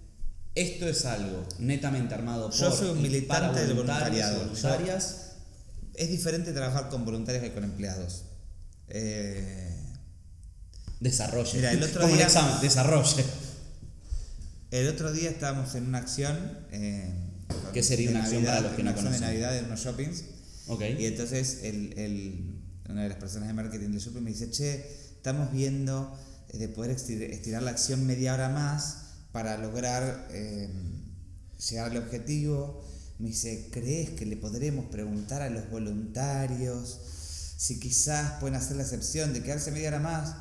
esto 0.55 0.87
es 0.87 1.05
algo 1.05 1.45
netamente 1.59 2.13
armado 2.13 2.49
por 2.49 2.59
Yo 2.59 2.71
soy 2.71 2.89
un 2.91 3.01
militante 3.01 3.59
del 3.61 3.73
voluntariado. 3.73 4.39
voluntarias. 4.39 5.17
Es 5.95 6.09
diferente 6.09 6.51
trabajar 6.53 6.89
con 6.89 7.03
voluntarios 7.05 7.43
que 7.43 7.53
con 7.53 7.63
empleados. 7.63 8.23
Eh, 8.87 9.67
Desarrolle. 10.99 11.51
Mira, 11.55 11.71
el 11.71 11.81
otro 11.83 12.01
Como 12.01 12.15
día- 12.15 12.25
examen, 12.25 12.61
desarrolle. 12.61 13.25
El 14.69 14.87
otro 14.87 15.11
día 15.11 15.29
estábamos 15.31 15.73
en 15.75 15.85
una 15.87 15.97
acción. 15.97 16.37
eh, 16.71 17.11
¿Qué 17.73 17.83
sería 17.83 18.11
una 18.11 18.23
acción 18.23 18.45
para 18.45 18.61
los 18.61 18.73
que 18.73 18.83
no 18.83 18.91
acción 18.91 19.11
de 19.11 19.17
conocen? 19.17 19.27
Navidad 19.27 19.57
en 19.57 19.65
unos 19.65 19.79
shoppings. 19.83 20.23
Y 20.99 21.05
entonces 21.05 21.59
el, 21.63 21.93
el- 21.97 22.61
una 22.89 23.03
de 23.03 23.09
las 23.09 23.17
personas 23.17 23.47
de 23.47 23.53
marketing 23.53 23.89
del 23.91 23.99
shopping 23.99 24.21
me 24.21 24.31
dice, 24.31 24.49
che, 24.51 24.85
estamos 25.21 25.51
viendo 25.51 26.17
eh, 26.49 26.57
de 26.57 26.67
poder 26.67 26.89
estir- 26.97 27.21
estirar 27.21 27.61
la 27.61 27.69
acción 27.69 28.07
media 28.07 28.33
hora 28.33 28.49
más 28.49 28.97
para 29.31 29.55
lograr 29.59 30.27
eh, 30.31 30.67
llegar 31.69 31.91
al 31.91 31.97
objetivo. 31.97 32.83
Me 33.19 33.27
dice, 33.27 33.69
¿crees 33.71 34.09
que 34.09 34.25
le 34.25 34.35
podremos 34.35 34.85
preguntar 34.87 35.43
a 35.43 35.51
los 35.51 35.69
voluntarios 35.69 36.99
si 37.55 37.79
quizás 37.79 38.39
pueden 38.39 38.55
hacer 38.55 38.77
la 38.77 38.81
excepción 38.81 39.31
de 39.31 39.43
quedarse 39.43 39.69
media 39.69 39.89
hora 39.89 39.99
más? 39.99 40.35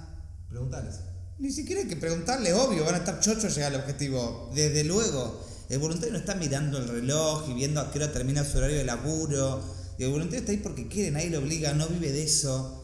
Preguntales. 0.49 0.95
Ni 1.38 1.53
siquiera 1.53 1.83
hay 1.83 1.88
que 1.88 1.97
preguntarle, 1.97 2.55
obvio, 2.55 2.83
van 2.87 2.95
a 2.95 2.99
estar 2.99 3.21
chochos 3.21 3.55
llegar 3.55 3.75
al 3.75 3.81
objetivo. 3.81 4.51
Desde 4.55 4.83
luego, 4.85 5.47
el 5.69 5.79
voluntario 5.79 6.14
no 6.14 6.19
está 6.19 6.35
mirando 6.37 6.79
el 6.79 6.88
reloj 6.88 7.51
y 7.51 7.53
viendo 7.53 7.83
a 7.83 7.93
qué 7.93 7.99
hora 7.99 8.12
termina 8.14 8.45
su 8.45 8.57
horario 8.57 8.79
de 8.79 8.85
laburo. 8.85 9.62
Y 9.99 10.05
el 10.05 10.11
voluntario 10.11 10.40
está 10.40 10.53
ahí 10.53 10.59
porque 10.59 10.88
quiere, 10.88 11.11
nadie 11.11 11.29
lo 11.29 11.40
obliga, 11.40 11.75
no 11.75 11.87
vive 11.87 12.12
de 12.12 12.23
eso. 12.25 12.79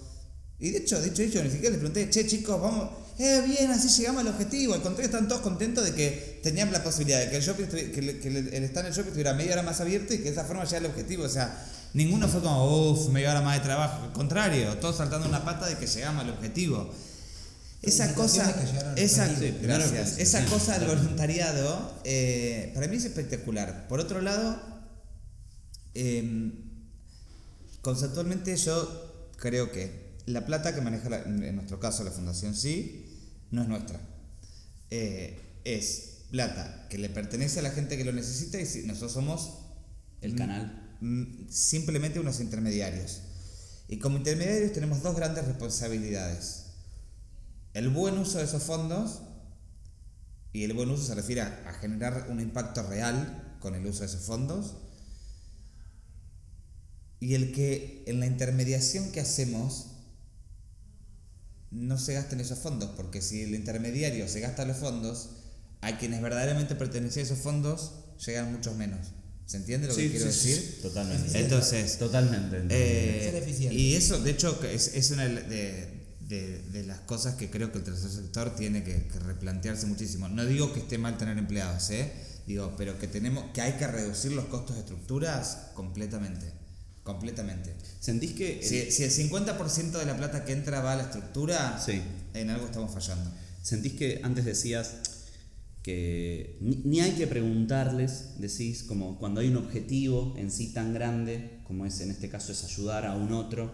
Y 0.58 0.70
de 0.70 0.78
hecho, 0.78 1.00
dicho 1.02 1.22
dicho, 1.22 1.42
ni 1.42 1.50
siquiera 1.50 1.70
les 1.70 1.78
pregunté, 1.78 2.08
che 2.08 2.26
chicos, 2.26 2.60
vamos, 2.60 2.88
eh, 3.18 3.42
bien, 3.46 3.70
así 3.70 3.88
llegamos 3.88 4.22
al 4.22 4.28
objetivo. 4.28 4.72
Al 4.74 4.80
contrario, 4.82 5.06
están 5.06 5.28
todos 5.28 5.42
contentos 5.42 5.84
de 5.84 5.92
que 5.94 6.40
tenían 6.42 6.72
la 6.72 6.82
posibilidad 6.82 7.20
de 7.20 7.28
que 7.30 7.36
el 7.36 7.42
shopping, 7.42 7.66
que, 7.66 7.80
el- 8.00 8.20
que 8.20 8.28
el, 8.28 8.36
el 8.54 8.64
stand 8.64 8.86
del 8.86 8.94
shopping 8.94 9.08
estuviera 9.08 9.34
media 9.34 9.52
hora 9.52 9.62
más 9.62 9.80
abierto 9.80 10.14
y 10.14 10.18
que 10.18 10.24
de 10.24 10.30
esa 10.30 10.44
forma 10.44 10.64
llegar 10.64 10.84
al 10.84 10.90
objetivo. 10.90 11.24
O 11.24 11.28
sea, 11.28 11.62
ninguno 11.92 12.26
fue 12.28 12.40
como, 12.40 12.90
uff, 12.92 13.08
media 13.10 13.32
hora 13.32 13.42
más 13.42 13.58
de 13.58 13.64
trabajo. 13.64 14.04
Al 14.04 14.12
contrario, 14.12 14.76
todos 14.78 14.96
saltando 14.96 15.28
una 15.28 15.44
pata 15.44 15.66
de 15.66 15.76
que 15.76 15.86
llegamos 15.86 16.24
al 16.24 16.30
objetivo. 16.30 16.90
Esa 17.82 18.14
cosa, 18.14 18.42
esa. 18.96 19.28
Sí, 19.38 19.54
gracias. 19.62 20.18
esa 20.18 20.44
cosa 20.46 20.78
del 20.78 20.88
voluntariado, 20.88 22.00
eh, 22.04 22.72
para 22.74 22.88
mí 22.88 22.96
es 22.96 23.04
espectacular. 23.04 23.86
Por 23.88 24.00
otro 24.00 24.22
lado, 24.22 24.58
eh, 25.94 26.50
conceptualmente 27.82 28.56
yo 28.56 29.30
creo 29.36 29.70
que 29.70 30.05
la 30.26 30.44
plata 30.44 30.74
que 30.74 30.80
maneja, 30.80 31.08
la- 31.08 31.22
en 31.22 31.54
nuestro 31.56 31.78
caso 31.80 32.04
la 32.04 32.10
Fundación 32.10 32.54
Sí, 32.54 33.06
no 33.50 33.62
es 33.62 33.68
nuestra. 33.68 34.00
Eh, 34.90 35.60
es 35.64 36.24
plata 36.30 36.86
que 36.90 36.98
le 36.98 37.08
pertenece 37.08 37.60
a 37.60 37.62
la 37.62 37.70
gente 37.70 37.96
que 37.96 38.04
lo 38.04 38.12
necesita 38.12 38.60
y 38.60 38.86
nosotros 38.86 39.12
somos 39.12 39.58
El 40.20 40.34
canal. 40.34 40.96
simplemente 41.48 42.18
unos 42.20 42.40
intermediarios. 42.40 43.20
Y 43.88 43.98
como 43.98 44.16
intermediarios 44.18 44.72
tenemos 44.72 45.02
dos 45.02 45.14
grandes 45.16 45.44
responsabilidades. 45.46 46.62
el 47.74 47.90
buen 47.90 48.16
uso 48.18 48.38
de 48.38 48.44
esos 48.44 48.62
fondos, 48.62 49.20
y 50.54 50.64
el 50.64 50.72
buen 50.72 50.88
uso 50.90 51.04
se 51.04 51.14
refiere 51.14 51.42
a, 51.42 51.64
a 51.68 51.74
generar 51.74 52.28
un 52.30 52.40
impacto 52.40 52.82
real 52.82 53.56
con 53.60 53.74
el 53.74 53.84
uso 53.86 54.00
de 54.00 54.06
esos 54.06 54.22
fondos, 54.22 54.76
y 57.20 57.34
el 57.34 57.52
que 57.52 58.02
en 58.06 58.20
la 58.20 58.26
intermediación 58.26 59.10
que 59.12 59.20
hacemos 59.20 59.88
no 61.76 61.98
se 61.98 62.14
gasten 62.14 62.40
esos 62.40 62.58
fondos, 62.58 62.90
porque 62.96 63.20
si 63.22 63.42
el 63.42 63.54
intermediario 63.54 64.28
se 64.28 64.40
gasta 64.40 64.64
los 64.64 64.76
fondos, 64.78 65.30
a 65.82 65.98
quienes 65.98 66.20
verdaderamente 66.22 66.74
pertenecen 66.74 67.20
a 67.22 67.26
esos 67.26 67.38
fondos 67.38 67.92
llegan 68.24 68.52
muchos 68.52 68.74
menos. 68.76 69.08
¿Se 69.44 69.58
entiende 69.58 69.86
lo 69.86 69.94
que 69.94 70.02
Sí, 70.02 70.10
quiero 70.10 70.32
sí, 70.32 70.38
sí, 70.40 70.48
decir? 70.48 70.82
Totalmente. 70.82 71.38
Entonces, 71.40 71.98
Totalmente. 71.98 72.64
eh, 72.70 73.70
y 73.70 73.94
eso, 73.94 74.18
de 74.20 74.30
hecho, 74.32 74.58
que 74.58 74.74
es, 74.74 74.88
es 74.94 75.10
una 75.12 75.24
de, 75.26 76.16
de- 76.20 76.62
de 76.72 76.82
las 76.84 76.98
cosas 77.00 77.36
que 77.36 77.48
creo 77.50 77.70
que 77.70 77.78
el 77.78 77.84
tercer 77.84 78.10
sector 78.10 78.56
tiene 78.56 78.82
que, 78.82 79.06
que 79.06 79.18
replantearse 79.20 79.86
muchísimo. 79.86 80.28
No 80.28 80.44
digo 80.44 80.72
que 80.72 80.80
esté 80.80 80.98
mal 80.98 81.16
tener 81.18 81.38
empleados, 81.38 81.90
¿eh? 81.90 82.10
Digo, 82.48 82.74
pero 82.76 82.98
que 82.98 83.06
tenemos 83.06 83.44
que 83.52 83.60
hay 83.60 83.74
que 83.74 83.86
reducir 83.86 84.32
los 84.32 84.46
costos 84.46 84.74
de 84.76 84.80
estructuras 84.82 85.68
completamente. 85.74 86.52
Completamente. 87.06 87.72
¿Sentís 88.00 88.32
que 88.32 88.58
el- 88.58 88.64
Si, 88.64 88.90
si 88.90 89.04
el 89.04 89.10
50% 89.12 89.98
de 90.00 90.06
la 90.06 90.16
plata 90.16 90.44
que 90.44 90.52
entra 90.52 90.80
va 90.80 90.94
a 90.94 90.96
la 90.96 91.02
estructura, 91.04 91.80
Sí. 91.82 92.02
en 92.34 92.50
algo 92.50 92.66
estamos 92.66 92.92
fallando. 92.92 93.30
sentís 93.62 93.94
que 93.94 94.20
antes 94.22 94.44
decías 94.44 94.92
que 95.82 96.56
ni, 96.60 96.76
ni 96.84 97.00
hay 97.00 97.12
que 97.12 97.26
preguntarles, 97.28 98.38
decís, 98.38 98.82
como 98.84 99.18
cuando 99.18 99.40
hay 99.40 99.48
un 99.48 99.56
objetivo 99.56 100.34
en 100.36 100.50
sí 100.50 100.72
tan 100.72 100.92
grande, 100.94 101.60
como 101.64 101.86
es 101.86 102.00
en 102.00 102.10
este 102.10 102.28
caso 102.28 102.50
es 102.52 102.62
ayudar 102.64 103.06
a 103.06 103.14
un 103.16 103.32
otro, 103.32 103.72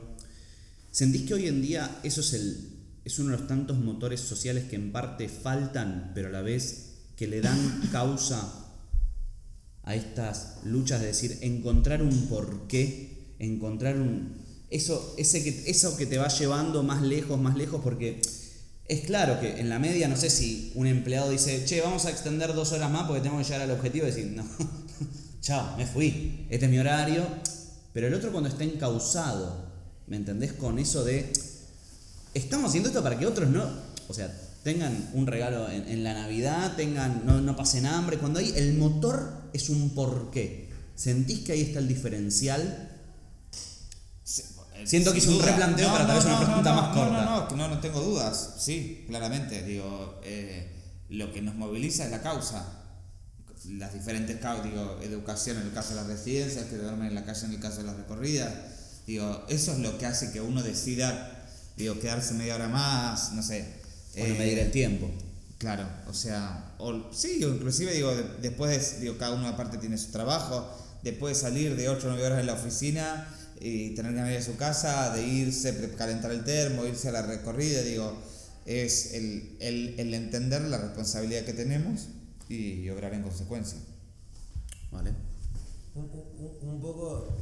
¿sentís 0.90 1.22
que 1.22 1.34
hoy 1.34 1.46
en 1.46 1.60
día 1.62 1.98
eso 2.02 2.20
es, 2.22 2.32
el, 2.34 2.70
es 3.04 3.18
uno 3.18 3.32
de 3.32 3.38
los 3.38 3.46
tantos 3.48 3.78
motores 3.78 4.20
sociales 4.20 4.64
que 4.64 4.76
en 4.76 4.92
parte 4.92 5.28
faltan, 5.28 6.12
pero 6.14 6.28
a 6.28 6.32
la 6.32 6.42
vez 6.42 6.92
que 7.16 7.26
le 7.26 7.40
dan 7.40 7.58
causa 7.92 8.58
a 9.84 9.94
estas 9.94 10.58
luchas 10.64 11.00
de 11.00 11.08
decir, 11.08 11.38
encontrar 11.42 12.02
un 12.02 12.28
porqué, 12.28 13.11
encontrar 13.46 13.96
un... 13.96 14.40
Eso, 14.70 15.14
ese 15.18 15.44
que, 15.44 15.70
eso 15.70 15.96
que 15.96 16.06
te 16.06 16.16
va 16.16 16.28
llevando 16.28 16.82
más 16.82 17.02
lejos, 17.02 17.38
más 17.38 17.56
lejos, 17.56 17.80
porque 17.84 18.22
es 18.86 19.00
claro 19.02 19.38
que 19.40 19.60
en 19.60 19.68
la 19.68 19.78
media, 19.78 20.08
no 20.08 20.16
sé 20.16 20.30
si 20.30 20.72
un 20.74 20.86
empleado 20.86 21.30
dice, 21.30 21.64
che, 21.66 21.80
vamos 21.80 22.06
a 22.06 22.10
extender 22.10 22.54
dos 22.54 22.72
horas 22.72 22.90
más 22.90 23.06
porque 23.06 23.20
tengo 23.20 23.38
que 23.38 23.44
llegar 23.44 23.62
al 23.62 23.70
objetivo, 23.70 24.06
y 24.06 24.10
decir, 24.10 24.26
no, 24.28 24.44
chao, 25.40 25.76
me 25.76 25.86
fui, 25.86 26.46
este 26.48 26.66
es 26.66 26.70
mi 26.70 26.78
horario, 26.78 27.26
pero 27.92 28.06
el 28.06 28.14
otro 28.14 28.32
cuando 28.32 28.48
está 28.48 28.64
encausado, 28.64 29.66
¿me 30.06 30.16
entendés? 30.16 30.54
Con 30.54 30.78
eso 30.78 31.04
de, 31.04 31.30
estamos 32.32 32.70
haciendo 32.70 32.88
esto 32.88 33.02
para 33.02 33.18
que 33.18 33.26
otros 33.26 33.50
no, 33.50 33.66
o 34.08 34.14
sea, 34.14 34.34
tengan 34.62 35.10
un 35.12 35.26
regalo 35.26 35.68
en, 35.70 35.86
en 35.88 36.02
la 36.02 36.14
Navidad, 36.14 36.76
tengan, 36.76 37.26
no, 37.26 37.40
no 37.40 37.56
pasen 37.56 37.84
hambre, 37.84 38.18
cuando 38.18 38.38
hay, 38.38 38.52
el 38.56 38.74
motor 38.74 39.50
es 39.52 39.68
un 39.68 39.90
porqué. 39.90 40.70
¿Sentís 40.94 41.40
que 41.40 41.52
ahí 41.52 41.62
está 41.62 41.78
el 41.78 41.88
diferencial? 41.88 42.91
Siento 44.86 45.12
que 45.12 45.18
hice 45.18 45.28
un 45.28 45.38
duda. 45.38 45.46
replanteo 45.46 45.90
para 45.92 46.06
tal 46.06 46.16
vez 46.16 46.24
una 46.24 46.38
pregunta 46.40 46.70
no, 46.74 46.82
más 46.82 46.88
no, 46.88 46.94
corta. 46.94 47.24
No, 47.24 47.48
no, 47.50 47.56
no, 47.56 47.68
no 47.74 47.80
tengo 47.80 48.00
dudas. 48.00 48.54
Sí, 48.58 49.04
claramente. 49.08 49.62
Digo, 49.62 50.20
eh, 50.24 50.70
lo 51.08 51.32
que 51.32 51.42
nos 51.42 51.54
moviliza 51.54 52.04
es 52.04 52.10
la 52.10 52.22
causa. 52.22 52.64
Las 53.68 53.94
diferentes 53.94 54.38
causas, 54.40 54.64
digo, 54.64 54.98
educación 55.02 55.56
en 55.58 55.64
el 55.68 55.72
caso 55.72 55.90
de 55.90 55.96
las 55.96 56.06
residencias, 56.08 56.64
que 56.66 56.76
duermen 56.76 57.08
en 57.08 57.14
la 57.14 57.24
calle 57.24 57.46
en 57.46 57.52
el 57.52 57.60
caso 57.60 57.78
de 57.78 57.84
las 57.84 57.96
recorridas. 57.96 58.52
Digo, 59.06 59.44
eso 59.48 59.72
es 59.72 59.78
lo 59.78 59.98
que 59.98 60.06
hace 60.06 60.32
que 60.32 60.40
uno 60.40 60.62
decida, 60.62 61.46
digo, 61.76 61.98
quedarse 62.00 62.34
media 62.34 62.56
hora 62.56 62.68
más, 62.68 63.32
no 63.32 63.42
sé. 63.42 63.80
Bueno, 64.16 64.34
eh, 64.34 64.38
medir 64.38 64.58
el 64.58 64.70
tiempo. 64.72 65.08
Claro, 65.58 65.86
o 66.08 66.12
sea, 66.14 66.74
o, 66.78 67.12
sí, 67.12 67.42
o 67.44 67.50
inclusive 67.54 67.92
digo, 67.94 68.12
de- 68.14 68.24
después, 68.42 69.00
digo, 69.00 69.16
cada 69.16 69.36
uno 69.36 69.46
aparte 69.46 69.78
tiene 69.78 69.96
su 69.96 70.10
trabajo, 70.10 70.68
después 71.04 71.36
de 71.36 71.40
salir 71.48 71.76
de 71.76 71.88
8 71.88 72.08
o 72.08 72.10
9 72.10 72.26
horas 72.26 72.40
en 72.40 72.46
la 72.46 72.54
oficina 72.54 73.28
y 73.64 73.94
tener 73.94 74.12
que 74.14 74.32
ir 74.32 74.38
a 74.38 74.42
su 74.42 74.56
casa, 74.56 75.14
de 75.14 75.26
irse, 75.26 75.72
pre- 75.72 75.92
calentar 75.94 76.30
el 76.32 76.42
termo, 76.44 76.84
irse 76.84 77.08
a 77.08 77.12
la 77.12 77.22
recorrida, 77.22 77.82
digo, 77.82 78.12
es 78.66 79.14
el, 79.14 79.56
el, 79.60 79.94
el 79.98 80.14
entender 80.14 80.62
la 80.62 80.78
responsabilidad 80.78 81.44
que 81.44 81.52
tenemos 81.52 82.08
y, 82.48 82.88
obrar 82.90 83.14
en 83.14 83.22
consecuencia. 83.22 83.78
¿Vale? 84.90 85.12
Un, 85.94 86.04
un- 86.04 86.68
un 86.70 86.80
poco 86.80 87.36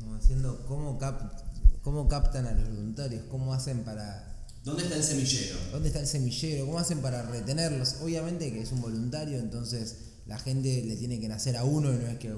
como 0.00 0.16
diciendo 0.18 0.64
cómo, 0.66 0.98
cap- 0.98 1.40
cómo 1.82 2.08
captan 2.08 2.46
a 2.46 2.52
los 2.52 2.68
voluntarios, 2.68 3.22
cómo 3.30 3.54
hacen 3.54 3.84
para... 3.84 4.28
¿Dónde 4.64 4.84
está 4.84 4.96
el 4.96 5.02
semillero? 5.02 5.56
¿Dónde 5.72 5.88
está 5.88 6.00
el 6.00 6.06
semillero? 6.06 6.66
¿Cómo 6.66 6.78
hacen 6.78 6.98
para 6.98 7.22
retenerlos? 7.22 7.96
Obviamente 8.02 8.52
que 8.52 8.62
es 8.62 8.70
un 8.72 8.80
voluntario, 8.80 9.38
entonces 9.38 9.96
la 10.26 10.38
gente 10.38 10.82
le 10.84 10.96
tiene 10.96 11.18
que 11.20 11.28
nacer 11.28 11.56
a 11.56 11.64
uno 11.64 11.92
y 11.92 11.96
no 11.96 12.06
es 12.06 12.18
que 12.18 12.32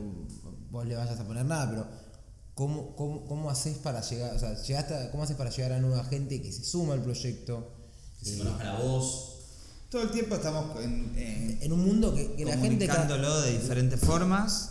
vos 0.70 0.86
le 0.86 0.96
vayas 0.96 1.20
a 1.20 1.26
poner 1.26 1.44
nada, 1.44 1.68
pero 1.70 1.86
¿cómo, 2.54 2.94
cómo, 2.96 3.24
cómo 3.26 3.50
haces 3.50 3.78
para 3.78 4.00
llegar, 4.00 4.34
o 4.34 4.38
sea, 4.38 4.54
llegaste 4.62 4.94
a- 4.94 5.10
cómo 5.10 5.22
haces 5.24 5.36
para 5.36 5.50
llegar 5.50 5.72
a 5.72 5.80
nueva 5.80 6.04
gente 6.04 6.40
que 6.40 6.52
se 6.52 6.64
suma 6.64 6.94
al 6.94 7.02
proyecto? 7.02 7.72
Que 8.20 8.26
se 8.30 8.38
conozca 8.38 8.64
la 8.64 8.78
voz. 8.80 9.30
Todo 9.90 10.02
el 10.02 10.10
tiempo 10.10 10.34
estamos 10.34 10.82
en, 10.82 11.12
en- 11.16 11.58
En 11.62 11.72
un 11.72 11.84
mundo 11.86 12.14
que, 12.14 12.32
que 12.34 12.44
la 12.44 12.52
gente... 12.56 12.86
comunicándolo 12.86 13.40
de 13.42 13.58
diferentes 13.58 14.00
formas. 14.00 14.70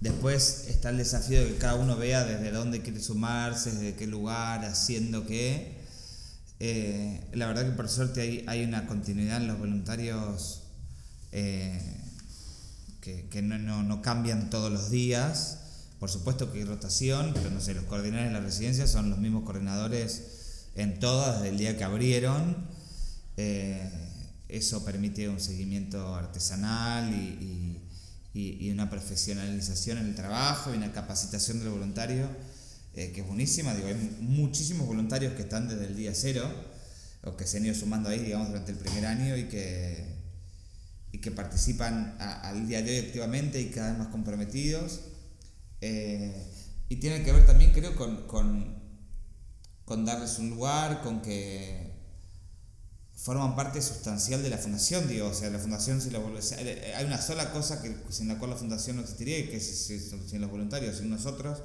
Después 0.00 0.66
está 0.68 0.90
el 0.90 0.98
desafío 0.98 1.40
de 1.40 1.48
que 1.52 1.56
cada 1.56 1.76
uno 1.76 1.96
vea 1.96 2.24
desde 2.24 2.50
dónde 2.50 2.82
quiere 2.82 3.00
sumarse, 3.02 3.70
desde 3.72 3.94
qué 3.94 4.06
lugar, 4.06 4.64
haciendo 4.64 5.24
qué. 5.26 5.76
Eh, 6.60 7.20
la 7.32 7.46
verdad 7.46 7.64
que 7.64 7.72
por 7.72 7.88
suerte 7.88 8.20
hay, 8.20 8.44
hay 8.46 8.64
una 8.64 8.86
continuidad 8.86 9.38
en 9.38 9.46
los 9.46 9.58
voluntarios 9.58 10.62
eh, 11.32 11.80
que, 13.00 13.28
que 13.28 13.40
no, 13.42 13.58
no- 13.58 13.82
no 13.82 14.02
cambian 14.02 14.50
todos 14.50 14.70
los 14.72 14.90
días. 14.90 15.55
Por 15.98 16.10
supuesto 16.10 16.52
que 16.52 16.58
hay 16.58 16.64
rotación, 16.64 17.32
pero 17.34 17.50
no 17.50 17.60
sé, 17.60 17.72
los 17.74 17.84
coordinadores 17.84 18.32
de 18.32 18.38
la 18.38 18.44
residencia 18.44 18.86
son 18.86 19.08
los 19.10 19.18
mismos 19.18 19.44
coordinadores 19.44 20.68
en 20.74 20.98
todas 20.98 21.36
desde 21.36 21.48
el 21.50 21.58
día 21.58 21.76
que 21.76 21.84
abrieron. 21.84 22.68
Eh, 23.38 23.90
eso 24.48 24.84
permite 24.84 25.28
un 25.28 25.40
seguimiento 25.40 26.14
artesanal 26.14 27.12
y, 27.14 27.80
y- 28.34 28.70
una 28.70 28.90
profesionalización 28.90 29.96
en 29.98 30.06
el 30.08 30.14
trabajo 30.14 30.72
y 30.72 30.76
una 30.76 30.92
capacitación 30.92 31.58
del 31.60 31.70
voluntario 31.70 32.28
eh, 32.94 33.10
que 33.12 33.22
es 33.22 33.26
buenísima. 33.26 33.74
Digo, 33.74 33.88
hay 33.88 34.16
muchísimos 34.20 34.86
voluntarios 34.86 35.32
que 35.32 35.42
están 35.42 35.66
desde 35.68 35.86
el 35.86 35.96
día 35.96 36.12
cero 36.14 36.44
o 37.24 37.36
que 37.36 37.46
se 37.46 37.56
han 37.56 37.64
ido 37.64 37.74
sumando 37.74 38.10
ahí, 38.10 38.18
digamos, 38.20 38.48
durante 38.48 38.72
el 38.72 38.78
primer 38.78 39.06
año 39.06 39.36
y 39.36 39.44
que, 39.48 40.04
y 41.12 41.18
que 41.22 41.30
participan 41.30 42.16
al 42.20 42.68
día 42.68 42.82
de 42.82 42.90
hoy 43.00 43.06
activamente 43.06 43.60
y 43.60 43.70
cada 43.70 43.90
vez 43.90 43.98
más 43.98 44.08
comprometidos. 44.08 45.00
Eh, 45.88 46.52
y 46.88 46.96
tiene 46.96 47.22
que 47.22 47.32
ver 47.32 47.46
también, 47.46 47.72
creo, 47.72 47.94
con, 47.96 48.26
con, 48.26 48.76
con 49.84 50.04
darles 50.04 50.38
un 50.38 50.50
lugar, 50.50 51.02
con 51.02 51.20
que 51.22 51.94
forman 53.14 53.56
parte 53.56 53.80
sustancial 53.82 54.42
de 54.42 54.50
la 54.50 54.58
fundación, 54.58 55.08
digo, 55.08 55.28
o 55.28 55.34
sea, 55.34 55.48
la 55.50 55.58
fundación 55.58 56.00
si 56.00 56.10
la 56.10 56.18
o 56.18 56.42
sea, 56.42 56.58
hay 56.98 57.04
una 57.04 57.20
sola 57.20 57.50
cosa 57.52 57.82
que, 57.82 57.96
sin 58.10 58.28
la 58.28 58.38
cual 58.38 58.50
la 58.50 58.56
fundación 58.56 58.96
no 58.96 59.02
existiría 59.02 59.38
y 59.38 59.48
que 59.48 59.56
es 59.56 59.66
si- 59.86 59.98
si- 59.98 60.28
sin 60.28 60.40
los 60.40 60.50
voluntarios, 60.50 60.98
sin 60.98 61.08
nosotros, 61.10 61.62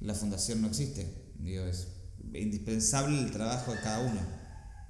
la 0.00 0.14
fundación 0.14 0.60
no 0.62 0.68
existe. 0.68 1.06
Digo, 1.38 1.64
es 1.64 1.88
indispensable 2.34 3.18
el 3.18 3.30
trabajo 3.30 3.72
de 3.74 3.80
cada 3.80 4.00
uno. 4.00 4.20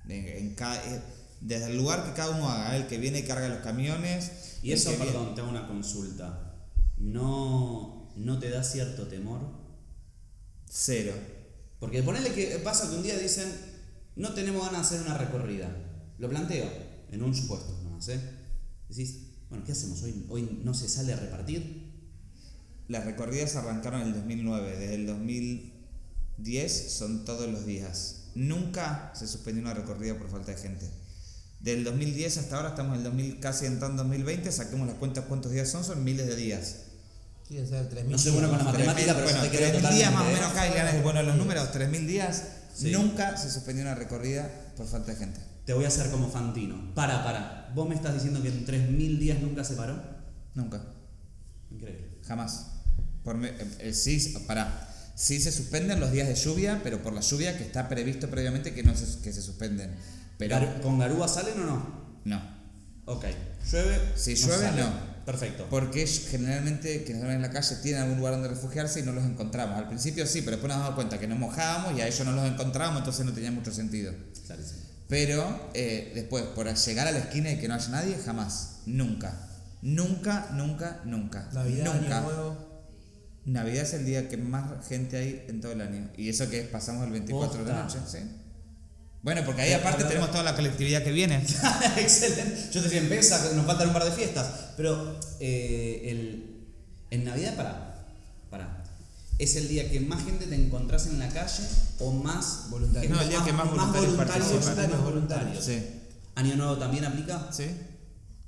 En, 0.08 0.26
en 0.28 0.54
cada- 0.54 0.76
eh, 0.94 1.02
desde 1.40 1.66
el 1.70 1.76
lugar 1.76 2.04
que 2.04 2.12
cada 2.12 2.36
uno 2.36 2.48
haga, 2.50 2.76
el 2.76 2.86
que 2.86 2.98
viene 2.98 3.20
y 3.20 3.22
carga 3.24 3.48
los 3.48 3.60
camiones. 3.60 4.30
Y 4.62 4.72
eso, 4.72 4.90
viene- 4.90 5.06
perdón, 5.06 5.34
te 5.34 5.40
hago 5.40 5.50
una 5.50 5.66
consulta. 5.66 6.54
¿No, 6.98 7.99
¿No 8.20 8.38
te 8.38 8.50
da 8.50 8.62
cierto 8.62 9.06
temor? 9.06 9.40
Cero. 10.68 11.12
Porque 11.78 12.02
ponele 12.02 12.32
que 12.34 12.58
pasa 12.62 12.88
que 12.90 12.96
un 12.96 13.02
día 13.02 13.18
dicen, 13.18 13.50
no 14.16 14.34
tenemos 14.34 14.66
ganas 14.66 14.90
de 14.90 14.96
hacer 14.96 15.06
una 15.06 15.16
recorrida. 15.16 15.74
Lo 16.18 16.28
planteo, 16.28 16.70
en 17.10 17.22
un 17.22 17.34
supuesto, 17.34 17.80
no 17.82 18.00
sé. 18.02 18.20
Decís, 18.90 19.28
bueno, 19.48 19.64
¿qué 19.64 19.72
hacemos? 19.72 20.02
¿Hoy, 20.02 20.26
hoy 20.28 20.60
no 20.62 20.74
se 20.74 20.88
sale 20.88 21.14
a 21.14 21.16
repartir? 21.16 21.90
Las 22.88 23.06
recorridas 23.06 23.56
arrancaron 23.56 24.02
en 24.02 24.08
el 24.08 24.14
2009, 24.14 24.76
desde 24.78 24.94
el 24.96 25.06
2010 25.06 26.92
son 26.92 27.24
todos 27.24 27.50
los 27.50 27.64
días. 27.64 28.30
Nunca 28.34 29.12
se 29.14 29.26
suspendió 29.26 29.62
una 29.62 29.72
recorrida 29.72 30.18
por 30.18 30.28
falta 30.28 30.52
de 30.52 30.58
gente. 30.58 30.90
Del 31.60 31.84
2010 31.84 32.36
hasta 32.36 32.56
ahora 32.56 32.70
estamos 32.70 32.92
en 32.92 32.98
el 32.98 33.04
2000, 33.04 33.40
casi 33.40 33.64
entrando 33.64 34.02
en 34.02 34.08
2020, 34.08 34.52
saquemos 34.52 34.86
las 34.86 34.96
cuentas 34.96 35.24
cuántos 35.26 35.52
días 35.52 35.70
son, 35.70 35.84
son 35.84 36.04
miles 36.04 36.26
de 36.26 36.36
días. 36.36 36.89
Quieren 37.50 37.68
ser 37.68 37.90
3.000. 37.90 38.04
No 38.04 38.16
soy 38.18 38.30
bueno 38.32 38.48
con 38.48 38.58
la 38.58 38.64
matemática, 38.64 39.12
pero 39.12 39.24
bueno, 39.24 39.44
yo 39.44 39.50
te 39.50 39.56
creo 39.56 39.72
3.000 39.80 39.90
días 39.92 40.12
más 40.14 40.22
o 40.22 40.30
menos 40.30 40.50
acá, 40.52 40.68
Ileana, 40.68 40.90
es 40.92 41.02
bueno 41.02 41.22
los 41.24 41.34
números, 41.36 41.68
3.000 41.72 42.06
días, 42.06 42.44
Sí. 42.72 42.92
nunca 42.92 43.36
se 43.36 43.50
suspendió 43.50 43.82
una 43.84 43.96
recorrida 43.96 44.48
por 44.76 44.86
falta 44.86 45.10
de 45.10 45.18
gente. 45.18 45.40
Te 45.66 45.72
voy 45.72 45.84
a 45.84 45.88
hacer 45.88 46.10
como 46.12 46.30
Fantino. 46.30 46.94
Para, 46.94 47.24
para. 47.24 47.70
¿Vos 47.74 47.88
me 47.88 47.96
estás 47.96 48.14
diciendo 48.14 48.40
que 48.40 48.48
en 48.48 48.64
3.000 48.64 49.18
días 49.18 49.40
nunca 49.40 49.64
se 49.64 49.74
paró? 49.74 50.00
Nunca. 50.54 50.80
Increíble. 51.72 52.18
Jamás. 52.26 52.66
Por 53.24 53.36
me- 53.36 53.48
eh, 53.48 53.76
eh, 53.80 53.92
sí, 53.94 54.34
para. 54.46 54.86
Sí 55.16 55.40
se 55.40 55.50
suspenden 55.52 55.98
los 56.00 56.12
días 56.12 56.28
de 56.28 56.34
lluvia, 56.36 56.80
pero 56.84 57.02
por 57.02 57.12
la 57.12 57.20
lluvia 57.20 57.58
que 57.58 57.64
está 57.64 57.88
previsto 57.88 58.30
previamente 58.30 58.72
que 58.72 58.82
no 58.84 58.96
se, 58.96 59.20
que 59.20 59.32
se 59.32 59.42
suspenden. 59.42 59.94
Pero 60.38 60.56
¿Con 60.82 60.98
garúa 61.00 61.26
salen 61.28 61.60
o 61.60 61.66
no? 61.66 61.86
no. 62.24 62.40
Ok. 63.04 63.26
¿Llueve? 63.70 63.98
Si 64.14 64.34
llueve, 64.36 64.64
salen. 64.64 64.84
no. 64.86 65.09
Perfecto. 65.24 65.66
Porque 65.70 66.02
ellos 66.02 66.26
generalmente 66.30 67.04
quienes 67.04 67.22
duermen 67.22 67.36
en 67.36 67.42
la 67.42 67.50
calle 67.50 67.76
tienen 67.76 68.02
algún 68.02 68.18
lugar 68.18 68.34
donde 68.34 68.48
refugiarse 68.48 69.00
y 69.00 69.02
no 69.02 69.12
los 69.12 69.24
encontramos. 69.24 69.76
Al 69.76 69.88
principio 69.88 70.26
sí, 70.26 70.42
pero 70.42 70.52
después 70.52 70.68
nos 70.72 70.78
damos 70.78 70.94
cuenta 70.94 71.18
que 71.18 71.26
nos 71.26 71.38
mojábamos 71.38 71.96
y 71.98 72.00
a 72.00 72.06
ellos 72.06 72.24
no 72.24 72.32
los 72.32 72.46
encontrábamos, 72.46 73.00
entonces 73.00 73.24
no 73.26 73.32
tenía 73.32 73.50
mucho 73.50 73.72
sentido. 73.72 74.12
Clarísimo. 74.46 74.80
Pero 75.08 75.70
eh, 75.74 76.12
después, 76.14 76.44
por 76.44 76.72
llegar 76.72 77.08
a 77.08 77.12
la 77.12 77.18
esquina 77.18 77.50
y 77.50 77.58
que 77.58 77.68
no 77.68 77.74
haya 77.74 77.88
nadie, 77.88 78.16
jamás. 78.24 78.82
Nunca. 78.86 79.48
Nunca, 79.82 80.48
nunca, 80.52 81.00
nunca. 81.04 81.48
Navidad, 81.52 81.94
nunca. 81.94 82.18
Año 82.18 82.26
Nuevo. 82.26 82.70
Navidad 83.46 83.82
es 83.82 83.94
el 83.94 84.04
día 84.04 84.28
que 84.28 84.36
más 84.36 84.86
gente 84.86 85.16
hay 85.16 85.44
en 85.48 85.60
todo 85.60 85.72
el 85.72 85.80
año. 85.80 86.10
Y 86.16 86.28
eso 86.28 86.48
que 86.48 86.62
pasamos 86.62 87.04
el 87.06 87.12
24 87.12 87.64
de 87.64 87.72
la 87.72 87.82
noche. 87.82 87.98
¿sí? 88.06 88.18
Bueno, 89.22 89.42
porque 89.44 89.62
ahí 89.62 89.72
aparte 89.72 90.04
tenemos 90.04 90.30
toda 90.30 90.42
la 90.42 90.56
colectividad 90.56 91.02
que 91.02 91.12
viene. 91.12 91.36
Excelente. 91.98 92.68
Yo 92.72 92.80
te 92.80 92.88
decía, 92.88 93.00
empieza, 93.00 93.52
nos 93.54 93.66
faltan 93.66 93.88
un 93.88 93.92
par 93.92 94.04
de 94.04 94.12
fiestas. 94.12 94.46
Pero 94.76 95.18
eh, 95.40 96.02
el, 96.06 96.66
en 97.10 97.24
Navidad, 97.24 97.54
para, 97.54 97.96
para. 98.50 98.82
¿Es 99.38 99.56
el 99.56 99.68
día 99.68 99.90
que 99.90 100.00
más 100.00 100.24
gente 100.24 100.46
te 100.46 100.54
encontrás 100.54 101.06
en 101.06 101.18
la 101.18 101.28
calle 101.28 101.64
o 101.98 102.12
más 102.12 102.70
Voluntarios. 102.70 103.12
No, 103.12 103.20
el 103.20 103.28
día 103.28 103.44
que 103.44 103.52
más 103.52 103.70
voluntarios 103.70 104.14
participan. 104.14 104.60
voluntarios, 104.60 105.02
voluntarios. 105.02 105.64
Sí. 105.64 105.82
¿Año 106.34 106.56
Nuevo 106.56 106.76
también 106.76 107.04
aplica? 107.04 107.48
¿Sí? 107.50 107.70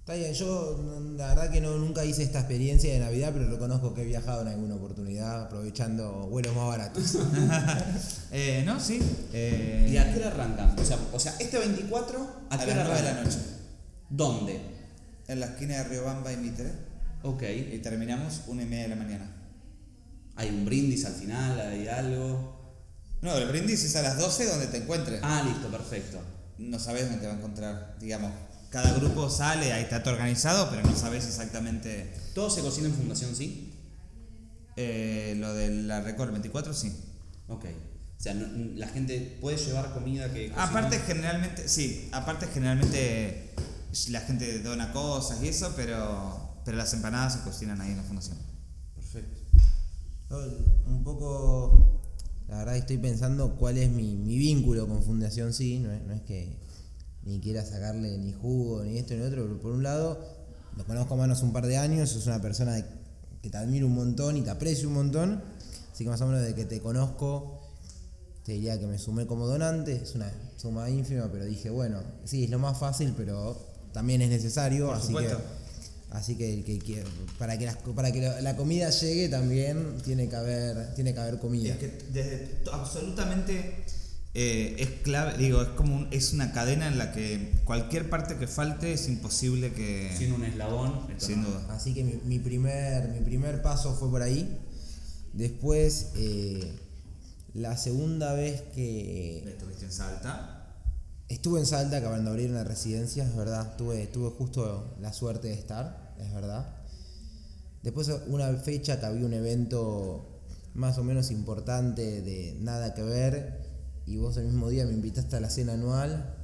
Está 0.02 0.14
bien, 0.14 0.34
yo 0.34 0.80
no- 0.82 1.16
la 1.16 1.28
verdad 1.28 1.48
que 1.52 1.60
no, 1.60 1.78
nunca 1.78 2.04
hice 2.04 2.24
esta 2.24 2.40
experiencia 2.40 2.92
de 2.92 2.98
Navidad, 2.98 3.30
pero 3.32 3.48
reconozco 3.48 3.94
que 3.94 4.02
he 4.02 4.04
viajado 4.04 4.42
en 4.42 4.48
alguna 4.48 4.74
oportunidad 4.74 5.42
aprovechando 5.42 6.26
vuelos 6.28 6.56
más 6.56 6.66
baratos. 6.66 7.18
Eh, 8.34 8.62
no, 8.66 8.80
sí. 8.80 8.98
Eh, 9.32 9.90
¿Y 9.92 9.96
a 9.98 10.10
qué 10.12 10.18
hora 10.18 10.28
arrancan? 10.28 10.74
O 10.78 10.84
sea, 10.84 10.98
o 11.12 11.20
sea 11.20 11.34
este 11.38 11.58
24, 11.58 12.18
¿a, 12.50 12.54
a 12.54 12.58
qué 12.58 12.66
las 12.66 12.74
hora 12.76 12.84
9 12.86 13.02
de 13.02 13.14
la 13.14 13.22
noche. 13.22 13.38
¿Dónde? 14.08 14.58
En 15.28 15.38
la 15.38 15.46
esquina 15.46 15.76
de 15.76 15.84
Riobamba 15.84 16.32
y 16.32 16.36
Mitre. 16.38 16.72
Ok. 17.22 17.42
Y 17.72 17.78
terminamos 17.78 18.40
una 18.46 18.62
y 18.62 18.66
media 18.66 18.84
de 18.84 18.88
la 18.88 18.96
mañana. 18.96 19.30
¿Hay 20.34 20.48
un 20.48 20.64
brindis 20.64 21.04
al 21.04 21.12
final? 21.12 21.60
¿Hay 21.60 21.86
algo? 21.88 22.74
No, 23.20 23.36
el 23.36 23.46
brindis 23.48 23.84
es 23.84 23.94
a 23.96 24.02
las 24.02 24.18
12 24.18 24.46
donde 24.46 24.66
te 24.68 24.78
encuentres. 24.78 25.20
Ah, 25.22 25.42
listo, 25.46 25.68
perfecto. 25.68 26.18
No 26.56 26.78
sabes 26.78 27.04
dónde 27.04 27.18
te 27.20 27.26
va 27.26 27.34
a 27.34 27.36
encontrar. 27.36 27.96
Digamos, 28.00 28.32
cada 28.72 28.92
grupo 28.94 29.28
sale, 29.30 29.72
ahí 29.72 29.82
está 29.84 30.02
todo 30.02 30.14
organizado, 30.14 30.68
pero 30.70 30.82
no 30.82 30.96
sabes 30.96 31.26
exactamente. 31.26 32.12
¿Todo 32.34 32.50
se 32.50 32.62
cocina 32.62 32.88
en 32.88 32.94
Fundación 32.94 33.36
Sí? 33.36 33.72
Eh, 34.76 35.34
lo 35.38 35.52
de 35.54 35.68
la 35.70 36.00
Record 36.00 36.30
24, 36.32 36.72
sí. 36.72 36.92
Ok. 37.48 37.66
O 37.66 38.22
sea, 38.22 38.34
no- 38.34 38.46
la 38.76 38.88
gente 38.88 39.36
puede 39.40 39.58
llevar 39.58 39.92
comida 39.92 40.32
que. 40.32 40.48
cocina? 40.48 40.64
Aparte, 40.64 40.98
generalmente, 41.00 41.68
sí, 41.68 42.08
aparte, 42.12 42.46
generalmente 42.46 43.50
la 44.08 44.20
gente 44.20 44.60
dona 44.62 44.92
cosas 44.92 45.42
y 45.42 45.48
eso, 45.48 45.72
pero, 45.76 46.56
pero 46.64 46.76
las 46.78 46.94
empanadas 46.94 47.34
se 47.34 47.40
cocinan 47.40 47.80
ahí 47.82 47.90
en 47.90 47.98
la 47.98 48.02
fundación. 48.04 48.38
Perfecto. 48.94 49.40
Un 50.86 51.04
poco, 51.04 52.00
la 52.48 52.58
verdad 52.58 52.76
estoy 52.78 52.96
pensando 52.96 53.56
cuál 53.56 53.76
es 53.76 53.90
mi, 53.90 54.16
mi 54.16 54.38
vínculo 54.38 54.88
con 54.88 55.02
Fundación 55.02 55.52
Sí, 55.52 55.78
no 55.80 55.92
es, 55.92 56.02
no 56.04 56.14
es 56.14 56.22
que 56.22 56.56
ni 57.24 57.40
quiera 57.40 57.64
sacarle 57.64 58.18
ni 58.18 58.32
jugo, 58.32 58.82
ni 58.84 58.98
esto 58.98 59.14
ni 59.14 59.22
otro, 59.22 59.42
pero 59.44 59.60
por 59.60 59.72
un 59.72 59.82
lado, 59.82 60.18
lo 60.76 60.84
conozco 60.84 61.14
o 61.14 61.16
menos 61.16 61.42
un 61.42 61.52
par 61.52 61.66
de 61.66 61.76
años, 61.76 62.14
es 62.16 62.26
una 62.26 62.40
persona 62.42 62.84
que 63.42 63.50
te 63.50 63.56
admiro 63.56 63.86
un 63.86 63.94
montón 63.94 64.36
y 64.36 64.42
te 64.42 64.50
aprecio 64.50 64.88
un 64.88 64.94
montón, 64.94 65.42
así 65.92 66.04
que 66.04 66.10
más 66.10 66.20
o 66.20 66.26
menos 66.26 66.42
de 66.42 66.54
que 66.54 66.64
te 66.64 66.80
conozco, 66.80 67.60
te 68.44 68.52
diría 68.52 68.78
que 68.78 68.86
me 68.86 68.98
sumé 68.98 69.26
como 69.26 69.46
donante, 69.46 69.96
es 70.02 70.14
una 70.14 70.32
suma 70.56 70.88
ínfima, 70.90 71.28
pero 71.30 71.44
dije, 71.44 71.70
bueno, 71.70 72.00
sí, 72.24 72.44
es 72.44 72.50
lo 72.50 72.58
más 72.58 72.78
fácil, 72.78 73.14
pero 73.16 73.56
también 73.92 74.22
es 74.22 74.30
necesario, 74.30 74.86
Por 74.88 74.96
así 74.96 75.06
supuesto. 75.08 75.38
que... 75.38 75.62
Así 76.12 76.36
que, 76.36 76.52
el 76.52 76.62
que 76.62 76.78
quiera- 76.78 77.08
para 77.38 77.56
que, 77.56 77.64
las- 77.64 77.76
para 77.78 78.12
que 78.12 78.20
la, 78.20 78.38
la 78.42 78.54
comida 78.54 78.90
llegue 78.90 79.30
también 79.30 79.96
tiene 80.04 80.28
que 80.28 80.36
haber, 80.36 80.92
tiene 80.94 81.14
que 81.14 81.20
haber 81.20 81.38
comida. 81.38 81.72
Es 81.72 81.78
que 81.78 81.98
desde 82.12 82.58
absolutamente 82.70 83.82
eh, 84.34 84.76
es 84.78 84.88
clave, 85.02 85.36
digo, 85.36 85.60
es 85.62 85.68
como 85.70 85.94
un- 85.94 86.08
es 86.10 86.32
una 86.32 86.52
cadena 86.52 86.88
en 86.88 86.96
la 86.98 87.12
que 87.12 87.60
cualquier 87.64 88.08
parte 88.08 88.36
que 88.36 88.46
falte 88.46 88.92
es 88.94 89.08
imposible 89.08 89.72
que. 89.72 90.14
Sin 90.16 90.32
un 90.32 90.44
eslabón. 90.44 91.06
sin 91.18 91.42
no. 91.42 91.48
duda. 91.50 91.66
Así 91.74 91.92
que 91.94 92.02
mi, 92.04 92.14
mi 92.24 92.38
primer, 92.38 93.08
mi 93.10 93.20
primer 93.20 93.60
paso 93.62 93.94
fue 93.94 94.08
por 94.10 94.22
ahí. 94.22 94.58
Después, 95.34 96.12
eh, 96.16 96.78
la 97.54 97.76
segunda 97.76 98.32
vez 98.34 98.62
que 98.74 99.44
Estuviste 99.46 99.84
en 99.86 99.92
Salta. 99.92 100.74
estuve 101.28 101.60
en 101.60 101.66
Salta, 101.66 102.00
que 102.00 102.06
cuando 102.06 102.30
abrieron 102.30 102.54
la 102.56 102.64
residencia, 102.64 103.24
es 103.24 103.36
verdad, 103.36 103.76
tuve, 103.76 104.06
tuve 104.06 104.30
justo 104.30 104.94
la 105.00 105.12
suerte 105.12 105.48
de 105.48 105.54
estar, 105.54 106.14
es 106.18 106.32
verdad. 106.32 106.76
Después 107.82 108.10
una 108.28 108.48
fecha 108.54 109.00
que 109.00 109.06
había 109.06 109.26
un 109.26 109.32
evento 109.34 110.40
más 110.74 110.96
o 110.98 111.04
menos 111.04 111.30
importante 111.30 112.22
de 112.22 112.56
nada 112.60 112.94
que 112.94 113.02
ver 113.02 113.71
y 114.06 114.16
vos 114.16 114.36
el 114.36 114.44
mismo 114.44 114.68
día 114.68 114.84
me 114.86 114.92
invitaste 114.92 115.36
a 115.36 115.40
la 115.40 115.50
cena 115.50 115.74
anual 115.74 116.34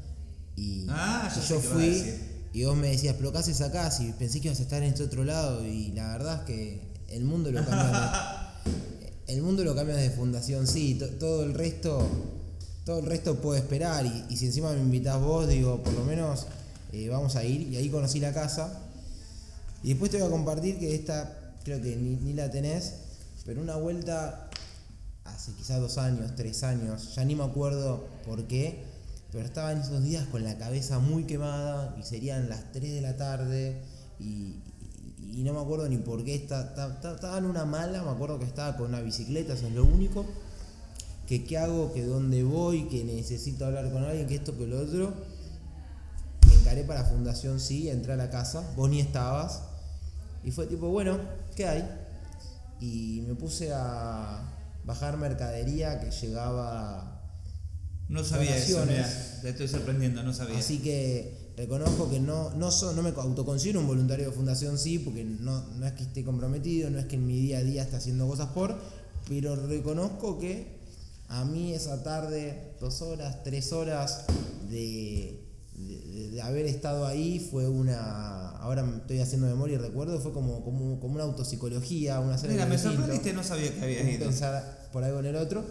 y, 0.57 0.87
Ah, 0.89 1.29
y 1.35 1.49
yo 1.49 1.61
fui 1.61 2.15
y 2.53 2.65
vos 2.65 2.77
me 2.77 2.89
decías, 2.89 3.15
pero 3.19 3.31
¿qué 3.33 3.39
haces 3.39 3.61
acá? 3.61 3.91
Si 3.91 4.13
pensé 4.13 4.41
que 4.41 4.49
ibas 4.49 4.59
a 4.61 4.63
estar 4.63 4.83
en 4.83 4.89
este 4.91 5.05
otro 5.05 5.25
lado 5.25 5.65
y 5.67 5.93
la 5.93 6.09
verdad 6.13 6.41
es 6.41 6.47
que 6.47 6.81
el 7.09 7.25
mundo 7.25 7.51
lo 7.53 7.65
cambia. 7.65 8.55
el 9.27 9.43
mundo 9.43 9.63
lo 9.65 9.75
cambia 9.75 9.95
desde 9.97 10.17
fundación, 10.17 10.67
sí, 10.67 10.95
to- 10.95 11.09
todo 11.11 11.43
el 11.45 11.55
resto 11.55 12.07
todo 12.85 13.01
el 13.01 13.07
resto 13.07 13.37
puedo 13.37 13.55
esperar 13.55 14.07
y, 14.07 14.25
y 14.31 14.37
si 14.39 14.47
encima 14.47 14.73
me 14.73 14.81
invitás 14.81 15.21
vos, 15.21 15.47
digo, 15.47 15.83
por 15.83 15.93
lo 15.93 16.05
menos 16.05 16.47
eh, 16.93 17.07
vamos 17.11 17.37
a 17.37 17.45
ir 17.45 17.69
y 17.71 17.77
ahí 17.77 17.91
conocí 17.91 18.19
la 18.19 18.33
casa 18.33 18.81
y 19.83 19.91
después 19.91 20.11
te 20.11 20.17
voy 20.17 20.27
a 20.27 20.31
compartir 20.31 20.79
que 20.79 20.95
esta 20.95 21.53
creo 21.65 21.83
que 21.83 21.95
ni, 21.97 22.17
ni 22.17 22.33
la 22.33 22.51
tenés, 22.51 22.95
pero 23.45 23.61
una 23.61 23.77
vuelta 23.77 24.49
hace 25.49 25.57
quizás 25.57 25.81
dos 25.81 25.99
años, 25.99 26.33
tres 26.37 26.63
años, 26.63 27.15
ya 27.15 27.25
ni 27.25 27.35
me 27.35 27.45
acuerdo 27.45 28.07
por 28.27 28.47
qué, 28.47 28.85
pero 29.33 29.45
estaba 29.45 29.73
en 29.73 29.79
esos 29.79 30.03
días 30.03 30.27
con 30.29 30.45
la 30.45 30.57
cabeza 30.59 30.99
muy 30.99 31.25
quemada 31.25 31.97
y 31.99 32.03
serían 32.03 32.49
las 32.49 32.73
3 32.73 32.93
de 32.95 33.01
la 33.01 33.17
tarde 33.17 33.81
y, 34.19 34.57
no 35.43 35.53
me 35.53 35.61
acuerdo 35.61 35.89
ni 35.89 35.99
por 35.99 36.25
qué, 36.25 36.35
estaba 36.35 37.39
en 37.39 37.45
una 37.45 37.65
mala, 37.65 38.03
me 38.03 38.11
acuerdo 38.11 38.39
que 38.39 38.45
estaba 38.45 38.77
con 38.77 38.89
una 38.89 39.01
bicicleta, 39.01 39.55
eso 39.55 39.69
es 39.69 39.73
lo 39.73 39.85
único, 39.85 40.27
que 41.27 41.45
qué 41.45 41.59
hago, 41.59 41.93
que 41.93 42.05
dónde 42.05 42.43
voy, 42.43 42.89
que 42.89 43.05
necesito 43.05 43.65
hablar 43.65 43.91
con 43.93 44.03
alguien, 44.05 44.27
que 44.27 44.35
esto, 44.35 44.57
que 44.57 44.67
lo 44.67 44.81
otro. 44.81 45.15
Me 46.47 46.55
encaré 46.55 46.83
para 46.83 47.05
Fundación 47.05 47.61
Sí, 47.61 47.89
entré 47.89 48.15
a 48.15 48.17
la 48.17 48.31
casa, 48.31 48.65
vos 48.77 48.91
ni 48.91 49.01
estabas, 49.01 49.63
y 50.43 50.51
fue 50.51 50.67
tipo, 50.67 50.89
bueno, 50.89 51.19
¿qué 51.55 51.69
hay? 51.69 51.89
Y 52.81 53.23
me 53.29 53.35
puse 53.35 53.73
a 53.73 54.58
bajar 54.89 55.19
mercadería 55.19 56.01
que 56.01 56.11
llegaba 56.11 57.23
No 58.09 58.25
sabía 58.25 58.57
eso, 58.57 58.85
mira, 58.87 59.07
te 59.43 59.51
estoy 59.51 59.69
sorprendiendo, 59.69 60.23
no 60.23 60.33
sabía. 60.33 60.59
Así 60.59 60.79
que 60.79 61.53
reconozco 61.59 62.09
que 62.09 62.21
no, 62.21 62.51
no, 62.55 62.71
so- 62.71 62.93
no 62.95 63.03
me 63.03 63.11
autoconsidero 63.11 63.81
un 63.81 63.87
voluntario 63.87 64.27
de 64.31 64.33
Fundación 64.33 64.79
Sí, 64.79 64.99
porque 64.99 65.25
no, 65.25 65.61
no 65.77 65.87
es 65.87 65.93
que 65.93 66.05
esté 66.05 66.25
comprometido, 66.25 66.89
no 66.89 66.99
es 66.99 67.05
que 67.05 67.17
en 67.17 67.27
mi 67.27 67.39
día 67.39 67.59
a 67.59 67.63
día 67.63 67.83
esté 67.83 67.97
haciendo 67.97 68.27
cosas 68.27 68.49
por, 68.49 68.77
pero 69.29 69.55
reconozco 69.57 70.39
que 70.39 70.79
a 71.29 71.45
mí 71.45 71.75
esa 71.75 72.03
tarde, 72.03 72.73
dos 72.81 73.03
horas, 73.03 73.45
tres 73.45 73.73
horas 73.75 74.25
de, 74.71 75.48
de- 75.87 76.29
de 76.31 76.43
haber 76.43 76.67
estado 76.67 77.07
ahí 77.07 77.39
fue 77.51 77.69
una, 77.69 78.51
ahora 78.59 78.83
me 78.83 78.97
estoy 78.99 79.21
haciendo 79.21 79.47
memoria 79.47 79.75
y 79.77 79.79
recuerdo, 79.79 80.21
fue 80.21 80.33
como, 80.33 80.65
como, 80.65 80.99
como 81.01 81.15
una 81.15 81.25
autopsicología, 81.25 82.21
una 82.21 82.37
serie 82.39 82.55
Mira, 82.57 82.65
de 82.67 82.71
me 82.73 82.79
sorprendiste, 82.79 83.33
no 83.33 83.43
sabía 83.45 83.75
que 83.75 83.81
habías 83.83 84.09
ido. 84.09 84.27
pensar 84.27 84.89
por 84.93 85.05
algo 85.05 85.21
en 85.21 85.27
el 85.27 85.37
otro. 85.37 85.65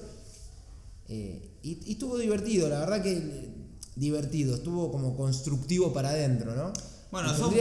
Eh, 1.09 1.57
y, 1.63 1.79
y 1.85 1.91
estuvo 1.93 2.17
divertido, 2.17 2.67
la 2.69 2.79
verdad 2.79 3.01
que 3.01 3.55
divertido, 3.95 4.55
estuvo 4.55 4.91
como 4.91 5.15
constructivo 5.15 5.93
para 5.93 6.09
adentro, 6.09 6.55
¿no? 6.55 6.71
Bueno, 7.11 7.29
nosotros 7.29 7.53
que 7.53 7.59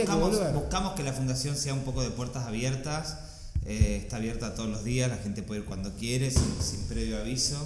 buscamos, 0.53 0.93
que 0.93 1.03
la 1.03 1.13
fundación 1.13 1.55
sea 1.55 1.73
un 1.73 1.81
poco 1.81 2.03
de 2.03 2.09
puertas 2.11 2.45
abiertas. 2.45 3.17
eh, 3.65 3.97
está 4.03 4.17
abierta 4.17 4.53
todos 4.55 4.69
los 4.69 4.83
días, 4.83 5.09
la 5.09 5.17
gente 5.17 5.41
puede 5.43 5.61
ir 5.61 5.65
cuando 5.67 5.93
quiere, 5.95 6.29
sin, 6.31 6.43
sin 6.61 6.81
previo 6.87 7.17
aviso. 7.17 7.57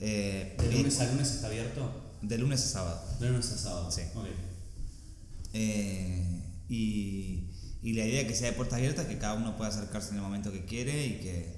Eh, 0.00 0.56
¿De 0.58 0.70
lunes 0.72 0.98
a 1.00 1.04
lunes 1.10 1.30
está 1.30 1.46
abierto? 1.46 1.90
De 2.28 2.38
lunes 2.38 2.62
a 2.64 2.68
sábado. 2.68 3.00
De 3.20 3.28
lunes 3.28 3.50
a 3.52 3.58
sábado. 3.58 3.90
Sí. 3.90 4.02
Ok. 4.14 4.26
Eh, 5.52 6.42
y, 6.68 7.50
y 7.82 7.92
la 7.94 8.04
idea 8.04 8.22
de 8.22 8.26
que 8.26 8.34
sea 8.34 8.50
de 8.50 8.56
puertas 8.56 8.78
abiertas, 8.78 9.06
que 9.06 9.18
cada 9.18 9.34
uno 9.34 9.56
pueda 9.56 9.70
acercarse 9.70 10.10
en 10.10 10.16
el 10.16 10.22
momento 10.22 10.52
que 10.52 10.64
quiere 10.64 11.06
y 11.06 11.20
que 11.20 11.56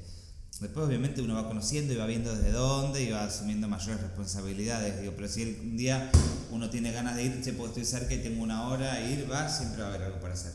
después 0.61 0.87
obviamente 0.87 1.23
uno 1.23 1.35
va 1.35 1.47
conociendo 1.47 1.93
y 1.93 1.97
va 1.97 2.07
viendo 2.07 2.35
desde 2.35 2.51
dónde 2.53 3.03
y 3.05 3.11
va 3.11 3.25
asumiendo 3.25 3.69
mayores 3.69 4.01
responsabilidades. 4.01 5.01
Digo, 5.01 5.13
pero 5.17 5.29
si 5.29 5.43
el- 5.43 5.61
un 5.61 5.77
día 5.77 6.11
uno 6.51 6.69
tiene 6.71 6.93
ganas 6.93 7.17
de 7.17 7.25
ir, 7.25 7.43
che, 7.43 7.53
porque 7.53 7.81
estoy 7.81 8.01
cerca 8.01 8.15
y 8.15 8.19
tengo 8.23 8.43
una 8.43 8.69
hora 8.69 8.95
a 8.95 9.01
ir, 9.09 9.31
va, 9.31 9.49
siempre 9.49 9.83
va 9.83 9.89
a 9.89 9.95
haber 9.95 10.03
algo 10.07 10.21
para 10.21 10.35
hacer. 10.35 10.53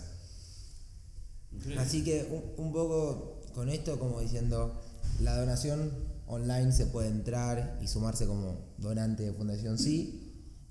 Así 1.77 2.03
que 2.03 2.27
un, 2.57 2.65
un 2.65 2.73
poco 2.73 3.41
con 3.53 3.69
esto, 3.69 3.99
como 3.99 4.19
diciendo, 4.19 4.83
la 5.21 5.37
donación 5.37 5.91
online 6.33 6.71
se 6.71 6.85
puede 6.87 7.09
entrar 7.09 7.77
y 7.81 7.87
sumarse 7.87 8.25
como 8.27 8.73
donante 8.77 9.23
de 9.23 9.33
Fundación 9.33 9.77
Sí. 9.77 10.19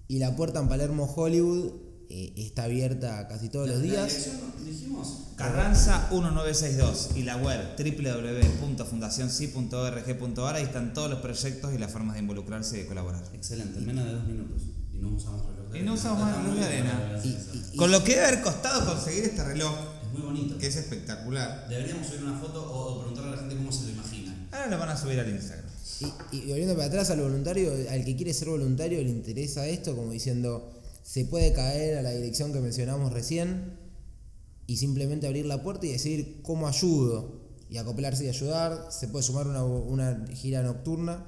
Y 0.09 0.19
la 0.19 0.35
puerta 0.37 0.61
en 0.61 0.69
Palermo 0.69 1.05
Hollywood 1.07 1.73
eh, 2.11 2.35
está 2.37 2.65
abierta 2.65 3.27
casi 3.29 3.49
todos 3.49 3.69
los 3.69 3.81
días. 3.83 4.29
dijimos. 4.65 5.19
Carranza 5.37 6.09
1962 6.13 7.11
y 7.17 7.23
la 7.23 7.37
web 7.39 7.61
www.fundacionsi.org.ar 7.79 10.55
ahí 10.57 10.63
están 10.65 10.93
todos 10.93 11.09
los 11.11 11.21
proyectos 11.21 11.73
y 11.75 11.79
las 11.79 11.91
formas 11.91 12.15
de 12.15 12.21
involucrarse 12.21 12.77
y 12.79 12.83
de 12.83 12.87
colaborar. 12.87 13.25
Excelente, 13.33 13.79
en 13.79 13.87
menos 13.87 14.05
de 14.05 14.13
dos 14.13 14.27
minutos. 14.27 14.63
Y 14.93 14.99
no 14.99 15.09
usamos 15.17 15.47
reloj 15.47 15.73
de 15.73 15.79
Y 15.79 15.83
no 15.83 15.95
usamos 15.95 16.21
más 16.21 16.37
reloj 16.37 16.55
de 16.57 16.65
arena. 16.65 17.21
Y- 17.25 17.29
y- 17.73 17.77
Con 17.77 17.91
lo 17.91 18.05
que 18.05 18.13
debe 18.15 18.27
haber 18.27 18.43
costado 18.43 18.85
conseguir 18.87 19.25
este 19.25 19.43
reloj, 19.45 19.75
Es 20.05 20.13
muy 20.13 20.21
bonito. 20.23 20.57
es 20.61 20.77
espectacular. 20.77 21.67
Deberíamos 21.69 22.07
subir 22.07 22.23
una 22.25 22.39
foto 22.39 22.63
o, 22.71 22.93
o 22.93 22.99
preguntarle 23.01 23.31
a 23.31 23.33
la 23.37 23.39
gente 23.39 23.57
cómo 23.57 23.73
se 23.73 23.85
lo 23.85 23.89
imagina. 23.91 24.02
Ahora 24.53 24.67
lo 24.69 24.79
van 24.79 24.89
a 24.91 24.97
subir 24.97 25.19
al 25.19 25.29
Instagram. 25.31 25.67
Y, 26.33 26.37
y 26.37 26.47
volviendo 26.49 26.75
para 26.75 26.87
atrás 26.87 27.11
al 27.11 27.21
voluntario, 27.21 27.73
al 27.91 28.05
que 28.05 28.17
quiere 28.17 28.35
ser 28.35 28.49
voluntario 28.49 29.03
le 29.03 29.11
interesa 29.11 29.67
esto, 29.67 29.95
como 29.97 30.13
diciendo, 30.13 30.73
se 31.03 31.25
puede 31.25 31.53
caer 31.53 31.99
a 31.99 32.03
la 32.03 32.11
dirección 32.11 32.53
que 32.53 32.61
mencionamos 32.61 33.13
recién 33.13 33.79
y 34.67 34.77
simplemente 34.77 35.27
abrir 35.27 35.47
la 35.47 35.63
puerta 35.63 35.87
y 35.87 35.93
decir 35.93 36.41
cómo 36.43 36.69
ayudo 36.69 37.41
y 37.71 37.79
acoplarse 37.79 38.25
y 38.25 38.29
ayudar. 38.29 38.89
Se 38.91 39.09
puede 39.09 39.23
sumar 39.25 39.47
una, 39.47 39.65
una 39.65 40.27
gira 40.35 40.63
nocturna 40.63 41.25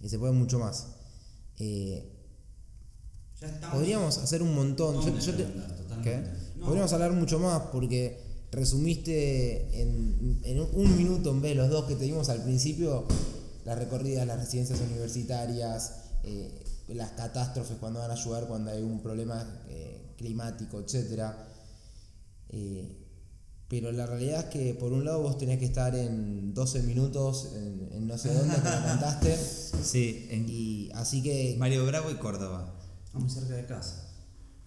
y 0.00 0.08
se 0.08 0.18
puede 0.18 0.32
mucho 0.32 0.58
más. 0.58 0.88
Eh, 1.58 2.12
Ya 3.40 3.48
estamos. 3.48 3.76
podríamos 3.76 4.18
hacer 4.18 4.42
un 4.42 4.54
montón. 4.54 4.96
Yo- 4.96 5.02
¿Dónde 5.02 5.20
yo 5.20 5.34
te-. 5.34 5.46
No. 6.56 6.66
Podríamos 6.66 6.92
hablar 6.92 7.12
mucho 7.12 7.38
más 7.38 7.62
porque 7.72 8.20
resumiste 8.52 9.82
en, 9.82 10.40
en 10.44 10.60
un 10.60 10.96
minuto 10.96 11.30
en 11.30 11.42
vez 11.42 11.52
de 11.52 11.62
los 11.62 11.70
dos 11.70 11.86
que 11.86 11.96
te 11.96 12.04
dimos 12.04 12.28
al 12.28 12.42
principio 12.42 13.06
las 13.66 13.78
recorridas, 13.78 14.26
las 14.26 14.38
residencias 14.38 14.80
universitarias, 14.80 15.96
eh, 16.22 16.64
las 16.88 17.10
catástrofes 17.10 17.76
cuando 17.78 17.98
van 17.98 18.10
a 18.12 18.14
ayudar 18.14 18.46
cuando 18.46 18.70
hay 18.70 18.80
un 18.80 19.02
problema 19.02 19.44
eh, 19.68 20.14
climático, 20.16 20.80
etc. 20.80 21.32
pero 23.68 23.90
la 23.90 24.06
realidad 24.06 24.44
es 24.46 24.46
que 24.46 24.74
por 24.74 24.92
un 24.92 25.04
lado 25.04 25.22
vos 25.22 25.36
tenés 25.36 25.58
que 25.58 25.64
estar 25.64 25.96
en 25.96 26.54
12 26.54 26.82
minutos 26.84 27.50
en, 27.56 27.88
en 27.92 28.06
no 28.06 28.16
sé 28.16 28.32
dónde 28.32 28.54
que 28.54 28.62
me 28.62 28.88
contaste. 28.88 29.36
Sí, 29.82 30.26
en 30.30 30.48
Y 30.48 30.90
así 30.94 31.22
que 31.22 31.56
Mario 31.58 31.86
Bravo 31.86 32.10
y 32.10 32.14
Córdoba. 32.14 32.74
Muy 33.12 33.28
cerca 33.28 33.54
de 33.54 33.66
casa. 33.66 34.05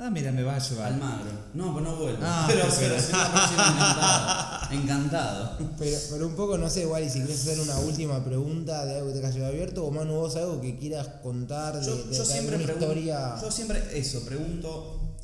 Ah, 0.02 0.10
mira, 0.10 0.32
me 0.32 0.44
va 0.44 0.56
a 0.56 0.60
llevar. 0.60 0.94
Almagro. 0.94 1.30
No, 1.54 1.74
pues 1.74 1.84
no 1.84 1.96
vuelvo. 1.98 2.20
Ah, 2.24 2.46
pero, 2.48 2.66
pero 2.80 2.96
una 2.96 3.32
próxima 3.34 3.68
encantado. 3.68 4.72
Encantado. 4.72 5.58
Pero, 5.78 5.98
pero 6.12 6.28
un 6.28 6.36
poco, 6.36 6.58
no 6.58 6.70
sé, 6.70 6.84
igual, 6.84 7.04
y 7.04 7.10
si 7.10 7.20
quieres 7.20 7.42
hacer 7.42 7.60
una 7.60 7.78
última 7.80 8.24
pregunta 8.24 8.86
de 8.86 8.96
algo 9.00 9.12
que 9.14 9.20
te 9.20 9.28
haya 9.28 9.48
abierto, 9.48 9.86
o 9.86 9.92
Manu, 9.92 10.14
vos 10.14 10.36
algo 10.38 10.62
que 10.62 10.78
quieras 10.80 11.06
contar 11.22 11.78
de, 11.80 11.86
Yo, 11.86 11.96
de- 12.06 12.16
yo 12.16 12.24
siempre 12.26 12.58
pregunto, 12.60 12.86
historia. 12.86 13.36
yo 13.42 13.52
siempre 13.52 14.00
eso, 14.00 14.22
pregunto 14.24 15.18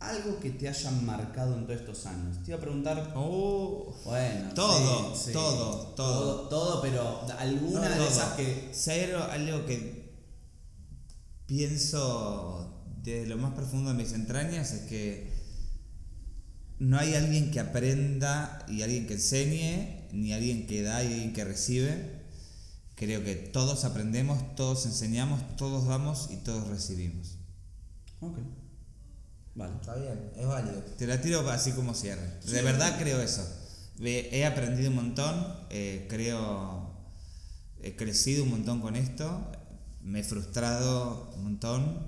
algo 0.00 0.38
que 0.40 0.50
te 0.50 0.68
haya 0.68 0.90
marcado 0.90 1.54
en 1.56 1.66
todos 1.66 1.80
estos 1.80 2.04
años. 2.06 2.36
Te 2.44 2.50
iba 2.50 2.58
a 2.58 2.60
preguntar, 2.60 3.12
Oh, 3.16 3.94
bueno, 4.04 4.50
Todo, 4.54 5.14
sí, 5.14 5.22
sí. 5.26 5.32
todo, 5.32 5.86
todo. 5.96 6.48
todo, 6.48 6.48
todo, 6.48 6.82
pero 6.82 7.22
alguna 7.38 7.88
No, 7.88 8.02
de 8.02 8.08
esas 8.08 8.32
que 8.34 8.72
algo, 8.74 9.24
algo 9.30 9.64
que 9.66 10.10
pienso 11.46 12.69
desde 13.02 13.26
lo 13.26 13.36
más 13.38 13.54
profundo 13.54 13.90
de 13.90 13.96
mis 13.96 14.12
entrañas 14.12 14.72
es 14.72 14.82
que 14.82 15.32
no 16.78 16.98
hay 16.98 17.14
alguien 17.14 17.50
que 17.50 17.60
aprenda 17.60 18.64
y 18.68 18.82
alguien 18.82 19.06
que 19.06 19.14
enseñe, 19.14 20.08
ni 20.12 20.32
alguien 20.32 20.66
que 20.66 20.82
da 20.82 21.02
y 21.04 21.08
alguien 21.08 21.32
que 21.32 21.44
recibe. 21.44 22.20
Creo 22.94 23.22
que 23.24 23.34
todos 23.34 23.84
aprendemos, 23.84 24.54
todos 24.56 24.86
enseñamos, 24.86 25.56
todos 25.56 25.86
damos 25.86 26.28
y 26.30 26.36
todos 26.38 26.68
recibimos. 26.68 27.36
Ok. 28.20 28.38
Vale. 29.54 29.74
Está 29.74 29.94
bien, 29.96 30.32
es 30.36 30.46
válido. 30.46 30.82
Te 30.96 31.06
la 31.06 31.20
tiro 31.20 31.48
así 31.50 31.72
como 31.72 31.94
cierre. 31.94 32.38
De 32.46 32.62
verdad 32.62 32.98
creo 32.98 33.20
eso. 33.20 33.46
He 34.02 34.46
aprendido 34.46 34.88
un 34.88 34.96
montón, 34.96 35.46
eh, 35.68 36.06
creo, 36.08 36.90
he 37.82 37.96
crecido 37.96 38.44
un 38.44 38.50
montón 38.50 38.80
con 38.80 38.96
esto, 38.96 39.52
me 40.02 40.20
he 40.20 40.22
frustrado 40.22 41.30
un 41.36 41.44
montón, 41.44 42.06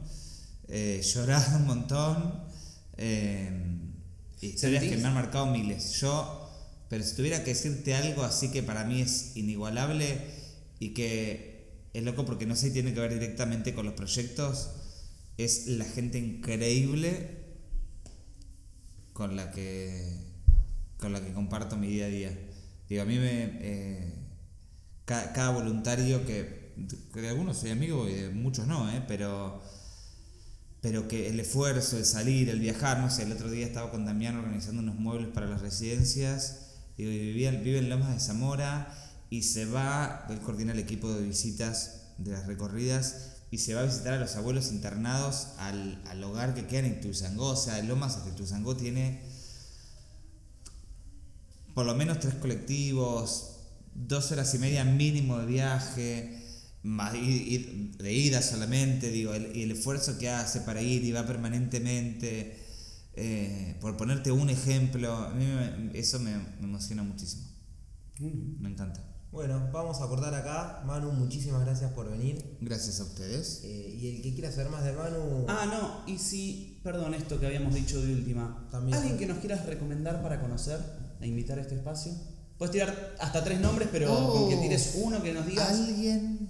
eh, 0.73 1.03
llorado 1.03 1.59
un 1.59 1.67
montón, 1.67 2.45
eh, 2.97 3.51
historias 4.41 4.83
¿Sentís? 4.83 4.91
que 4.97 5.03
me 5.03 5.09
han 5.09 5.15
marcado 5.15 5.47
miles. 5.47 6.01
Yo, 6.01 6.51
pero 6.89 7.05
si 7.05 7.15
tuviera 7.17 7.45
que 7.45 7.51
decirte 7.55 7.95
algo 7.95 8.23
así 8.25 8.51
que 8.51 8.63
para 8.63 8.85
mí 8.85 9.01
es 9.03 9.37
inigualable 9.37 10.19
y 10.81 10.95
que 10.95 11.89
es 11.95 12.03
loco 12.05 12.25
porque 12.25 12.47
no 12.47 12.57
sé 12.57 12.69
si 12.69 12.73
tiene 12.73 12.95
que 12.95 13.01
ver 13.01 13.15
directamente 13.15 13.75
con 13.75 13.87
los 13.87 13.95
proyectos, 13.95 14.71
es 15.39 15.67
la 15.69 15.85
gente 15.85 16.19
increíble 16.19 17.43
con 19.13 19.37
la 19.37 19.51
que 19.53 20.17
con 20.99 21.13
la 21.13 21.21
que 21.25 21.33
comparto 21.33 21.77
mi 21.77 21.89
día 21.89 22.07
a 22.07 22.09
día. 22.09 22.39
Digo, 22.89 23.03
a 23.03 23.05
mí 23.07 23.19
me 23.19 23.45
eh, 23.61 24.15
ca- 25.05 25.33
cada, 25.33 25.51
voluntario 25.51 26.25
que, 26.27 26.75
que 27.13 27.21
de 27.21 27.29
algunos 27.31 27.59
soy 27.59 27.71
amigo 27.71 28.09
y 28.09 28.15
de 28.15 28.31
muchos 28.31 28.67
no, 28.69 28.91
eh, 28.93 29.03
pero 29.09 29.63
pero 30.83 31.09
que 31.09 31.31
el 31.31 31.41
esfuerzo, 31.41 31.97
el 31.97 32.05
salir, 32.05 32.51
el 32.51 32.59
viajar, 32.59 32.99
no 32.99 33.09
sé, 33.09 33.23
el 33.23 33.33
otro 33.33 33.51
día 33.51 33.65
estaba 33.65 33.91
con 33.91 34.05
Damián 34.05 34.37
organizando 34.37 34.83
unos 34.83 34.97
muebles 34.97 35.29
para 35.29 35.47
las 35.47 35.63
residencias, 35.63 36.73
y 36.97 37.05
vive 37.05 37.79
en 37.79 37.89
Lomas 37.89 38.13
de 38.13 38.21
Zamora 38.21 38.95
y 39.31 39.43
se 39.43 39.65
va, 39.65 40.27
él 40.29 40.41
coordina 40.41 40.73
el 40.73 40.79
equipo 40.79 41.11
de 41.11 41.23
visitas 41.23 42.13
de 42.19 42.33
las 42.33 42.47
recorridas 42.47 43.33
y 43.51 43.59
se 43.59 43.75
va 43.75 43.81
a 43.81 43.85
visitar 43.85 44.13
a 44.13 44.19
los 44.19 44.37
abuelos 44.37 44.73
internados 44.73 45.49
al, 45.59 46.03
al 46.07 46.23
hogar 46.23 46.55
que 46.55 46.67
queda 46.67 46.81
en 46.81 46.99
Ituzaingó, 46.99 47.51
o 47.51 47.57
sea, 47.57 47.81
Lomas 47.83 48.17
hasta 48.17 48.31
Ituzaingó 48.31 48.77
tiene 48.77 49.23
por 51.75 51.87
lo 51.87 51.95
menos 51.95 52.21
tres 52.21 52.35
colectivos, 52.35 53.61
dos 53.95 54.31
horas 54.33 54.55
y 54.55 54.59
media 54.59 54.85
mínimo 54.85 55.39
de 55.39 55.47
viaje, 55.47 56.42
más 56.83 57.13
de 57.13 58.13
ida 58.13 58.43
solamente, 58.43 59.11
digo, 59.11 59.35
el- 59.35 59.55
y 59.57 59.63
el 59.63 59.71
esfuerzo 59.73 60.19
que 60.19 60.29
hace 60.29 60.61
para 60.63 60.83
ir 60.83 61.05
y 61.05 61.13
va 61.13 61.25
permanentemente. 61.27 62.59
eh, 63.15 63.77
por 63.83 63.95
ponerte 63.99 64.33
un 64.33 64.49
ejemplo, 64.49 65.13
a 65.15 65.35
mí 65.35 65.45
me- 65.45 65.99
eso 65.99 66.19
me, 66.19 66.35
me 66.35 66.65
emociona 66.65 67.03
muchísimo. 67.03 67.47
Me 68.19 68.71
encanta. 68.71 69.05
Bueno, 69.31 69.69
vamos 69.71 70.01
a 70.01 70.07
cortar 70.09 70.35
acá. 70.35 70.83
Manu, 70.87 71.13
muchísimas 71.13 71.61
gracias 71.63 71.91
por 71.93 72.11
venir. 72.11 72.57
Gracias 72.63 73.01
a 73.01 73.05
ustedes. 73.05 73.61
Eh, 73.65 73.99
y 74.01 74.17
el 74.17 74.23
que 74.23 74.33
quiera 74.35 74.51
saber 74.51 74.71
más 74.71 74.83
de 74.85 74.93
Manu, 74.93 75.45
Ah, 75.49 75.67
no, 75.67 76.11
y 76.13 76.19
si, 76.19 76.81
perdón, 76.83 77.13
esto 77.15 77.39
que 77.39 77.47
habíamos 77.47 77.75
dicho 77.75 78.01
de 78.01 78.15
última. 78.15 78.67
También. 78.71 78.97
¿Alguien 78.97 79.19
que 79.19 79.27
nos 79.27 79.39
quieras 79.39 79.67
recomendar 79.67 80.23
para 80.23 80.41
conocer 80.41 80.79
e 81.21 81.27
invitar 81.29 81.59
a 81.59 81.63
este 81.63 81.75
espacio? 81.75 82.13
Puedes 82.57 82.73
tirar 82.73 83.15
hasta 83.21 83.43
tres 83.45 83.61
nombres, 83.61 83.89
pero 83.93 84.09
con 84.33 84.49
que 84.49 84.57
tires 84.57 84.99
uno 85.03 85.23
que 85.23 85.35
nos 85.35 85.47
digas. 85.47 85.69
Alguien. 85.71 86.49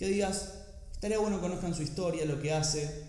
Que 0.00 0.08
digas, 0.08 0.54
estaría 0.92 1.18
bueno 1.18 1.36
que 1.36 1.42
conozcan 1.42 1.74
su 1.74 1.82
historia, 1.82 2.24
lo 2.24 2.40
que 2.40 2.54
hace. 2.54 3.04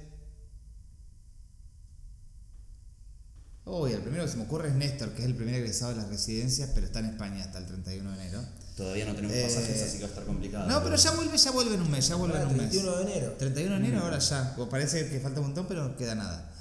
Uy, 3.63 3.93
el 3.93 4.01
primero 4.01 4.25
que 4.25 4.31
se 4.31 4.35
me 4.35 4.43
ocurre 4.43 4.67
es 4.67 4.75
Néstor, 4.75 5.13
que 5.13 5.21
es 5.21 5.25
el 5.25 5.35
primer 5.35 5.55
egresado 5.55 5.91
de 5.93 6.01
las 6.01 6.09
residencias, 6.09 6.69
pero 6.73 6.87
está 6.87 6.99
en 6.99 7.05
España 7.05 7.45
hasta 7.45 7.59
el 7.59 7.65
31 7.67 8.11
de 8.11 8.17
enero. 8.17 8.43
Todavía 8.75 9.05
no 9.05 9.15
tenemos 9.15 9.37
Eh, 9.37 9.43
pasajes, 9.43 9.83
así 9.83 9.97
que 9.99 10.03
va 10.03 10.07
a 10.07 10.09
estar 10.09 10.25
complicado. 10.25 10.67
No, 10.67 10.83
pero 10.83 10.97
ya 10.97 11.11
vuelve, 11.11 11.37
ya 11.37 11.51
vuelve 11.51 11.75
en 11.75 11.81
un 11.81 11.91
mes, 11.91 12.07
ya 12.09 12.15
vuelve 12.15 12.41
en 12.41 12.47
un 12.47 12.57
mes. 12.57 12.69
31 12.71 12.97
de 12.97 13.03
enero. 13.03 13.35
31 13.37 13.71
de 13.71 13.85
enero, 13.85 13.99
ahora 14.01 14.19
ya. 14.19 14.53
Pues 14.57 14.67
parece 14.67 15.07
que 15.07 15.19
falta 15.21 15.39
un 15.39 15.45
montón, 15.45 15.67
pero 15.69 15.87
no 15.87 15.95
queda 15.95 16.15
nada. 16.15 16.53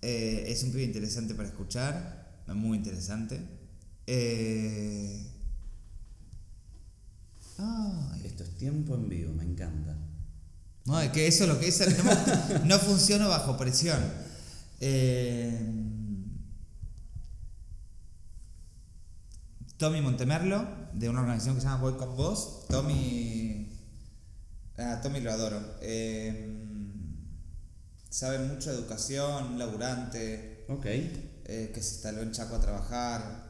Eh, 0.00 0.44
es 0.48 0.62
un 0.62 0.70
pibe 0.70 0.84
interesante 0.84 1.34
para 1.34 1.48
escuchar, 1.48 2.40
muy 2.46 2.78
interesante. 2.78 3.42
Eh... 4.06 5.35
Ay, 7.58 8.22
Esto 8.24 8.42
es 8.44 8.56
tiempo 8.56 8.94
en 8.94 9.08
vivo, 9.08 9.32
me 9.32 9.44
encanta. 9.44 9.96
no, 10.84 11.00
es 11.00 11.10
que 11.10 11.26
eso 11.26 11.44
es 11.44 11.48
lo 11.50 11.58
que 11.58 11.68
es. 11.68 11.80
No, 12.04 12.64
no 12.64 12.78
funciona 12.78 13.26
bajo 13.26 13.56
presión. 13.56 13.98
Eh, 14.80 15.58
Tommy 19.78 20.00
Montemerlo, 20.00 20.66
de 20.94 21.08
una 21.08 21.20
organización 21.20 21.56
que 21.56 21.60
se 21.60 21.66
llama 21.66 21.82
Voy 21.82 21.94
con 21.94 22.16
Vos. 22.16 22.66
Tommy. 22.68 23.68
Ah, 24.78 25.00
Tommy 25.02 25.20
lo 25.20 25.32
adoro. 25.32 25.60
Eh, 25.82 26.48
sabe 28.08 28.38
mucho 28.38 28.70
de 28.72 28.78
educación, 28.78 29.58
laburante, 29.58 30.64
Ok. 30.68 30.86
eh, 30.86 31.70
que 31.74 31.82
se 31.82 31.94
instaló 31.94 32.22
en 32.22 32.32
Chaco 32.32 32.56
a 32.56 32.60
trabajar. 32.60 33.45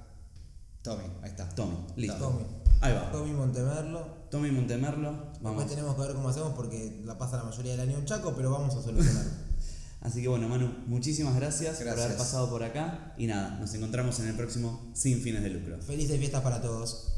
Tommy, 0.87 1.03
ahí 1.21 1.31
está. 1.31 1.49
Tommy, 1.49 1.77
listo. 1.97 2.17
Tommy. 2.17 2.45
Ahí 2.81 2.95
va. 2.95 3.11
Tommy 3.11 3.33
Montemerlo. 3.33 4.07
Tommy 4.31 4.53
Montemerlo, 4.53 5.11
Después 5.11 5.43
vamos. 5.43 5.67
tenemos 5.67 5.97
que 5.97 6.03
ver 6.03 6.15
cómo 6.15 6.29
hacemos 6.29 6.53
porque 6.55 7.03
la 7.05 7.19
pasa 7.19 7.39
la 7.39 7.43
mayoría 7.43 7.73
del 7.73 7.81
año 7.81 7.99
en 7.99 8.05
Chaco, 8.05 8.35
pero 8.37 8.53
vamos 8.53 8.77
a 8.77 8.83
solucionarlo. 8.83 9.31
Así 10.03 10.23
que 10.23 10.29
bueno, 10.29 10.49
Manu, 10.49 10.73
muchísimas 10.87 11.35
gracias, 11.35 11.79
por 11.79 11.89
haber 11.89 12.17
pasado 12.17 12.49
por 12.49 12.63
acá. 12.63 13.15
Y 13.19 13.27
nada, 13.27 13.59
nos 13.59 13.75
encontramos 13.75 14.21
en 14.21 14.29
el 14.29 14.37
próximo 14.37 14.93
Sin 14.95 15.21
Fines 15.21 15.43
de 15.43 15.51
Lucro. 15.51 15.83
Felices 15.83 16.19
fiestas 16.19 16.43
para 16.43 16.63
todos. 16.63 17.16